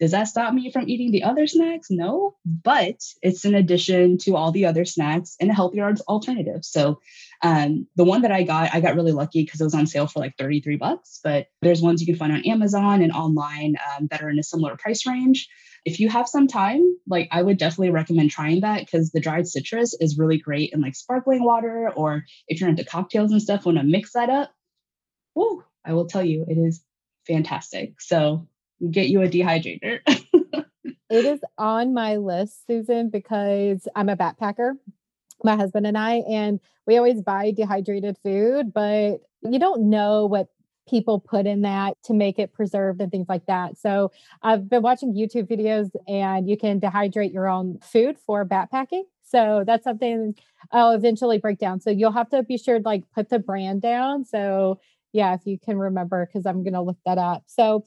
Does 0.01 0.11
that 0.11 0.27
stop 0.27 0.51
me 0.51 0.71
from 0.71 0.89
eating 0.89 1.11
the 1.11 1.23
other 1.23 1.45
snacks? 1.45 1.91
No, 1.91 2.35
but 2.43 2.97
it's 3.21 3.45
in 3.45 3.53
addition 3.53 4.17
to 4.23 4.35
all 4.35 4.51
the 4.51 4.65
other 4.65 4.83
snacks 4.83 5.35
and 5.39 5.51
a 5.51 5.53
healthier 5.53 5.93
alternative. 6.07 6.65
So 6.65 6.99
um, 7.43 7.85
the 7.95 8.03
one 8.03 8.23
that 8.23 8.31
I 8.31 8.41
got, 8.41 8.73
I 8.73 8.81
got 8.81 8.95
really 8.95 9.11
lucky 9.11 9.43
because 9.43 9.61
it 9.61 9.63
was 9.63 9.75
on 9.75 9.85
sale 9.85 10.07
for 10.07 10.19
like 10.19 10.35
33 10.39 10.77
bucks. 10.77 11.19
But 11.23 11.49
there's 11.61 11.83
ones 11.83 12.01
you 12.01 12.07
can 12.07 12.15
find 12.15 12.33
on 12.33 12.47
Amazon 12.47 13.03
and 13.03 13.11
online 13.11 13.75
um, 13.95 14.07
that 14.09 14.23
are 14.23 14.29
in 14.29 14.39
a 14.39 14.43
similar 14.43 14.75
price 14.75 15.05
range. 15.05 15.47
If 15.85 15.99
you 15.99 16.09
have 16.09 16.27
some 16.27 16.47
time, 16.47 16.81
like 17.07 17.27
I 17.31 17.43
would 17.43 17.59
definitely 17.59 17.91
recommend 17.91 18.31
trying 18.31 18.61
that 18.61 18.79
because 18.79 19.11
the 19.11 19.21
dried 19.21 19.47
citrus 19.47 19.95
is 19.99 20.17
really 20.17 20.39
great 20.39 20.71
in 20.73 20.81
like 20.81 20.95
sparkling 20.95 21.43
water, 21.43 21.91
or 21.95 22.23
if 22.47 22.59
you're 22.59 22.69
into 22.69 22.83
cocktails 22.83 23.31
and 23.31 23.41
stuff, 23.41 23.67
want 23.67 23.77
to 23.77 23.83
mix 23.83 24.13
that 24.13 24.31
up. 24.31 24.51
Whoa, 25.35 25.63
I 25.85 25.93
will 25.93 26.07
tell 26.07 26.23
you, 26.23 26.43
it 26.47 26.57
is 26.57 26.83
fantastic. 27.27 28.01
So 28.01 28.47
get 28.89 29.07
you 29.07 29.21
a 29.21 29.27
dehydrator. 29.27 29.99
it 30.07 31.25
is 31.25 31.39
on 31.57 31.93
my 31.93 32.17
list, 32.17 32.65
Susan, 32.67 33.09
because 33.09 33.87
I'm 33.95 34.09
a 34.09 34.17
backpacker, 34.17 34.73
my 35.43 35.55
husband 35.55 35.85
and 35.85 35.97
I, 35.97 36.23
and 36.29 36.59
we 36.87 36.97
always 36.97 37.21
buy 37.21 37.51
dehydrated 37.51 38.17
food, 38.23 38.73
but 38.73 39.21
you 39.43 39.59
don't 39.59 39.89
know 39.89 40.25
what 40.25 40.47
people 40.89 41.19
put 41.19 41.45
in 41.45 41.61
that 41.61 41.95
to 42.03 42.13
make 42.13 42.39
it 42.39 42.53
preserved 42.53 43.01
and 43.01 43.11
things 43.11 43.29
like 43.29 43.45
that. 43.45 43.77
So 43.77 44.11
I've 44.41 44.69
been 44.69 44.81
watching 44.81 45.13
YouTube 45.13 45.47
videos 45.49 45.89
and 46.07 46.49
you 46.49 46.57
can 46.57 46.79
dehydrate 46.79 47.33
your 47.33 47.47
own 47.47 47.79
food 47.79 48.17
for 48.25 48.45
backpacking. 48.45 49.03
So 49.23 49.63
that's 49.65 49.83
something 49.83 50.35
I'll 50.71 50.91
eventually 50.91 51.37
break 51.37 51.59
down. 51.59 51.79
So 51.79 51.89
you'll 51.89 52.11
have 52.11 52.29
to 52.31 52.43
be 52.43 52.57
sure 52.57 52.79
to 52.79 52.85
like 52.85 53.03
put 53.15 53.29
the 53.29 53.39
brand 53.39 53.81
down. 53.81 54.25
So 54.25 54.79
yeah, 55.13 55.33
if 55.33 55.45
you 55.45 55.57
can 55.59 55.77
remember, 55.77 56.25
because 56.25 56.45
I'm 56.45 56.63
going 56.63 56.73
to 56.73 56.81
look 56.81 56.97
that 57.05 57.17
up. 57.17 57.43
So 57.45 57.85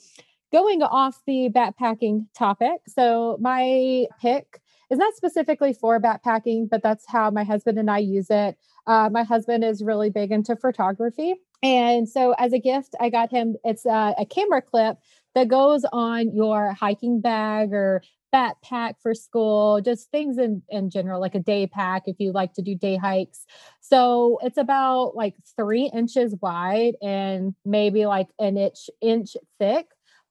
going 0.55 0.84
off 0.84 1.20
the 1.26 1.50
backpacking 1.52 2.26
topic. 2.32 2.80
So 2.86 3.36
my 3.40 4.07
pick 4.22 4.61
is 4.88 4.98
not 5.00 5.12
specifically 5.14 5.72
for 5.72 6.00
backpacking, 6.00 6.70
but 6.70 6.80
that's 6.80 7.05
how 7.09 7.28
my 7.32 7.42
husband 7.42 7.76
and 7.76 7.90
I 7.90 7.98
use 7.98 8.28
it. 8.30 8.57
Uh, 8.86 9.11
my 9.11 9.24
husband 9.24 9.64
is 9.64 9.82
really 9.82 10.11
big 10.11 10.30
into 10.30 10.55
photography. 10.55 11.34
And 11.64 12.09
so 12.09 12.36
as 12.38 12.52
a 12.52 12.61
gift, 12.61 12.94
I 13.00 13.11
got 13.11 13.32
him, 13.32 13.57
it's 13.64 13.84
a, 13.84 14.14
a 14.16 14.24
camera 14.26 14.62
clip 14.62 14.98
that 15.34 15.48
goes 15.48 15.84
on 15.92 16.32
your 16.32 16.72
hiking 16.72 17.20
bag 17.20 17.72
or 17.72 18.02
backpack 18.32 18.94
for 19.02 19.12
school, 19.12 19.80
just 19.80 20.11
things 20.12 20.38
in, 20.38 20.62
in 20.68 20.88
general, 20.88 21.20
like 21.20 21.34
a 21.34 21.40
day 21.40 21.66
pack 21.66 22.05
if 22.07 22.16
you 22.20 22.30
like 22.30 22.52
to 22.55 22.62
do 22.62 22.76
day 22.76 22.96
hikes. 22.96 23.44
So 23.80 24.38
it's 24.42 24.59
about 24.59 25.16
like 25.16 25.34
three 25.57 25.90
inches 25.92 26.36
wide 26.40 26.94
and 27.02 27.55
maybe 27.64 28.07
like 28.07 28.28
an 28.38 28.57
inch 28.57 28.88
inch 29.00 29.36
thick 29.59 29.86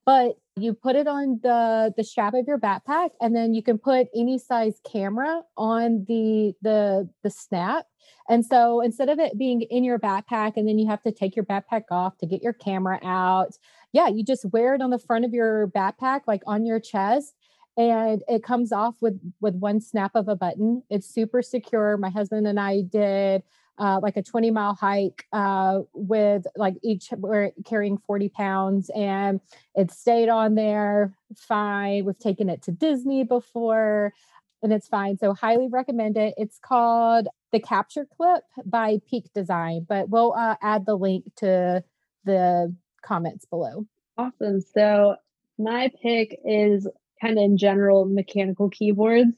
but 0.05 0.35
you 0.55 0.73
put 0.73 0.95
it 0.95 1.07
on 1.07 1.39
the 1.41 1.93
the 1.97 2.03
strap 2.03 2.33
of 2.33 2.45
your 2.47 2.59
backpack 2.59 3.09
and 3.19 3.35
then 3.35 3.53
you 3.53 3.63
can 3.63 3.77
put 3.77 4.07
any 4.15 4.37
size 4.37 4.79
camera 4.89 5.41
on 5.57 6.05
the 6.07 6.53
the 6.61 7.09
the 7.23 7.29
snap. 7.29 7.85
And 8.29 8.45
so 8.45 8.81
instead 8.81 9.09
of 9.09 9.19
it 9.19 9.37
being 9.37 9.61
in 9.61 9.83
your 9.83 9.99
backpack 9.99 10.53
and 10.55 10.67
then 10.67 10.77
you 10.77 10.87
have 10.87 11.01
to 11.03 11.11
take 11.11 11.35
your 11.35 11.45
backpack 11.45 11.83
off 11.91 12.17
to 12.19 12.25
get 12.25 12.41
your 12.41 12.53
camera 12.53 12.99
out 13.03 13.57
yeah 13.93 14.07
you 14.07 14.23
just 14.23 14.45
wear 14.51 14.75
it 14.75 14.81
on 14.81 14.89
the 14.89 14.99
front 14.99 15.25
of 15.25 15.33
your 15.33 15.67
backpack 15.67 16.21
like 16.27 16.41
on 16.45 16.65
your 16.65 16.79
chest 16.79 17.33
and 17.77 18.21
it 18.27 18.43
comes 18.43 18.71
off 18.71 18.95
with 19.01 19.19
with 19.41 19.55
one 19.55 19.81
snap 19.81 20.11
of 20.15 20.27
a 20.27 20.35
button. 20.35 20.83
It's 20.89 21.07
super 21.07 21.41
secure. 21.41 21.97
My 21.97 22.09
husband 22.09 22.47
and 22.47 22.59
i 22.59 22.81
did 22.81 23.43
uh, 23.79 23.99
like 24.01 24.17
a 24.17 24.23
20 24.23 24.51
mile 24.51 24.75
hike 24.75 25.25
uh, 25.33 25.81
with 25.93 26.45
like 26.55 26.75
each 26.83 27.09
we're 27.17 27.51
carrying 27.65 27.97
40 27.97 28.29
pounds 28.29 28.91
and 28.95 29.39
it 29.75 29.91
stayed 29.91 30.29
on 30.29 30.55
there 30.55 31.13
fine. 31.35 32.05
We've 32.05 32.17
taken 32.17 32.49
it 32.49 32.61
to 32.63 32.71
Disney 32.71 33.23
before 33.23 34.13
and 34.61 34.71
it's 34.71 34.87
fine. 34.87 35.17
So 35.17 35.33
highly 35.33 35.67
recommend 35.67 36.17
it. 36.17 36.33
It's 36.37 36.59
called 36.59 37.27
the 37.51 37.59
Capture 37.59 38.05
Clip 38.17 38.43
by 38.65 38.99
Peak 39.09 39.25
Design, 39.33 39.85
but 39.87 40.09
we'll 40.09 40.33
uh, 40.33 40.55
add 40.61 40.85
the 40.85 40.95
link 40.95 41.25
to 41.37 41.83
the 42.25 42.73
comments 43.03 43.45
below. 43.45 43.85
Awesome. 44.17 44.61
So 44.61 45.15
my 45.57 45.91
pick 46.01 46.39
is 46.45 46.87
kind 47.21 47.37
of 47.37 47.43
in 47.43 47.57
general 47.57 48.05
mechanical 48.05 48.69
keyboards. 48.69 49.31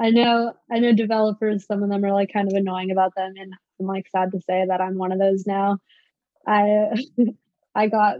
I 0.00 0.10
know 0.10 0.54
I 0.72 0.80
know 0.80 0.92
developers, 0.92 1.66
some 1.66 1.82
of 1.82 1.88
them 1.88 2.04
are 2.04 2.12
like 2.12 2.32
kind 2.32 2.48
of 2.48 2.54
annoying 2.54 2.90
about 2.90 3.14
them 3.14 3.34
and 3.36 3.54
I'm 3.80 3.86
like 3.86 4.06
sad 4.10 4.32
to 4.32 4.40
say 4.40 4.64
that 4.68 4.80
I'm 4.80 4.98
one 4.98 5.12
of 5.12 5.18
those 5.18 5.46
now. 5.46 5.78
I 6.46 6.92
I 7.74 7.88
got 7.88 8.16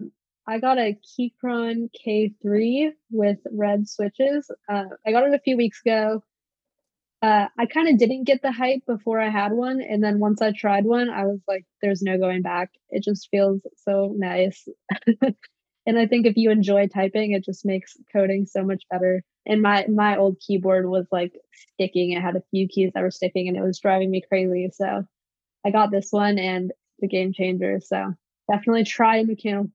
I 0.46 0.58
got 0.58 0.78
a 0.78 0.98
Keychron 1.18 1.90
K3 1.94 2.92
with 3.10 3.38
red 3.52 3.88
switches. 3.88 4.50
Uh, 4.68 4.84
I 5.06 5.12
got 5.12 5.26
it 5.26 5.34
a 5.34 5.40
few 5.40 5.56
weeks 5.56 5.80
ago. 5.84 6.22
Uh, 7.22 7.48
I 7.58 7.64
kind 7.66 7.88
of 7.88 7.98
didn't 7.98 8.24
get 8.24 8.42
the 8.42 8.52
hype 8.52 8.84
before 8.86 9.18
I 9.20 9.30
had 9.30 9.52
one, 9.52 9.80
and 9.80 10.04
then 10.04 10.18
once 10.20 10.42
I 10.42 10.52
tried 10.52 10.84
one, 10.84 11.08
I 11.08 11.24
was 11.24 11.40
like, 11.48 11.64
"There's 11.80 12.02
no 12.02 12.18
going 12.18 12.42
back." 12.42 12.70
It 12.90 13.02
just 13.02 13.28
feels 13.30 13.62
so 13.76 14.12
nice, 14.16 14.68
and 15.86 15.98
I 15.98 16.06
think 16.06 16.26
if 16.26 16.36
you 16.36 16.50
enjoy 16.50 16.88
typing, 16.88 17.32
it 17.32 17.44
just 17.44 17.64
makes 17.64 17.96
coding 18.12 18.46
so 18.46 18.62
much 18.64 18.84
better. 18.90 19.22
And 19.46 19.62
my 19.62 19.86
my 19.88 20.18
old 20.18 20.38
keyboard 20.46 20.86
was 20.88 21.06
like 21.12 21.32
sticking; 21.74 22.12
it 22.12 22.20
had 22.22 22.36
a 22.36 22.42
few 22.50 22.68
keys 22.68 22.92
that 22.94 23.02
were 23.02 23.10
sticking, 23.10 23.48
and 23.48 23.56
it 23.56 23.62
was 23.62 23.80
driving 23.80 24.10
me 24.10 24.22
crazy. 24.28 24.68
So 24.72 25.04
I 25.64 25.70
got 25.70 25.90
this 25.90 26.08
one 26.10 26.38
and 26.38 26.72
the 27.00 27.08
game 27.08 27.32
changer. 27.32 27.80
So 27.80 28.14
definitely 28.50 28.84
try 28.84 29.18
a 29.18 29.24
mechanical 29.24 29.70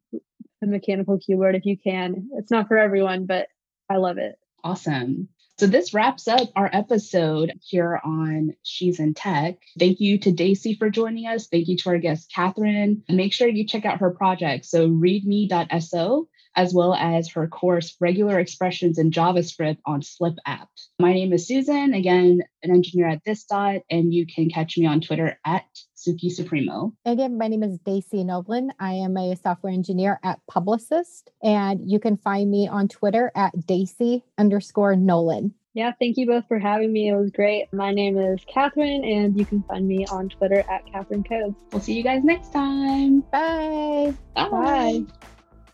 a 0.62 0.66
mechanical 0.66 1.18
keyboard 1.20 1.56
if 1.56 1.66
you 1.66 1.78
can. 1.78 2.30
It's 2.34 2.52
not 2.52 2.68
for 2.68 2.78
everyone, 2.78 3.26
but 3.26 3.48
I 3.90 3.98
love 3.98 4.18
it. 4.18 4.36
Awesome. 4.64 5.30
So 5.58 5.68
this 5.68 5.94
wraps 5.94 6.28
up 6.28 6.50
our 6.56 6.70
episode 6.72 7.54
here 7.62 8.00
on 8.04 8.54
She's 8.64 9.00
in 9.00 9.14
Tech. 9.14 9.58
Thank 9.78 10.00
you 10.00 10.18
to 10.20 10.32
Daisy 10.32 10.76
for 10.76 10.90
joining 10.90 11.28
us. 11.28 11.48
Thank 11.48 11.68
you 11.68 11.76
to 11.78 11.90
our 11.90 11.98
guest, 11.98 12.32
Katherine. 12.34 13.04
Make 13.10 13.34
sure 13.34 13.48
you 13.48 13.68
check 13.68 13.86
out 13.86 14.00
her 14.00 14.12
project. 14.12 14.66
So 14.66 14.90
readme.so 14.90 16.30
as 16.60 16.74
well 16.74 16.93
as 16.93 17.30
her 17.30 17.47
course, 17.47 17.95
Regular 18.01 18.38
Expressions 18.38 18.97
in 18.97 19.12
JavaScript 19.12 19.78
on 19.86 20.01
Slip 20.01 20.36
app. 20.45 20.68
My 20.99 21.14
name 21.14 21.32
is 21.32 21.47
Susan, 21.47 21.93
again, 21.93 22.41
an 22.64 22.72
engineer 22.72 23.07
at 23.07 23.24
This 23.26 23.45
Dot, 23.45 23.80
and 23.89 24.14
you 24.14 24.28
can 24.28 24.49
catch 24.49 24.78
me 24.78 24.86
on 24.86 24.99
Twitter 24.99 25.39
at 25.45 25.64
Suki 25.95 26.30
Supremo. 26.30 26.91
Again, 27.05 27.38
my 27.38 27.47
name 27.47 27.64
is 27.64 27.80
Daisy 27.86 28.26
Noblin. 28.26 28.72
I 28.78 28.91
am 28.91 29.16
a 29.16 29.38
software 29.38 29.72
engineer 29.72 30.20
at 30.22 30.41
Publicist, 30.51 31.32
and 31.41 31.89
you 31.89 31.97
can 31.97 32.18
find 32.18 32.51
me 32.51 32.68
on 32.68 32.89
Twitter 32.89 33.32
at 33.36 33.66
Daisy 33.66 34.26
underscore 34.38 34.97
Nolan. 34.97 35.53
Yeah, 35.76 35.93
thank 35.97 36.18
you 36.18 36.28
both 36.28 36.45
for 36.49 36.60
having 36.60 36.91
me. 36.91 37.07
It 37.07 37.16
was 37.16 37.32
great. 37.32 37.72
My 37.72 37.93
name 37.93 38.18
is 38.18 38.41
Katherine, 38.53 39.05
and 39.05 39.39
you 39.39 39.45
can 39.45 39.64
find 39.64 39.88
me 39.88 40.05
on 40.07 40.28
Twitter 40.28 40.66
at 40.70 40.86
Katherine 40.91 41.24
Codes. 41.24 41.55
We'll 41.72 41.82
see 41.82 41.93
you 41.93 42.03
guys 42.03 42.26
next 42.26 42.51
time. 42.51 43.22
Bye. 43.32 44.14
Bye. 44.36 44.49
Bye. 44.49 45.05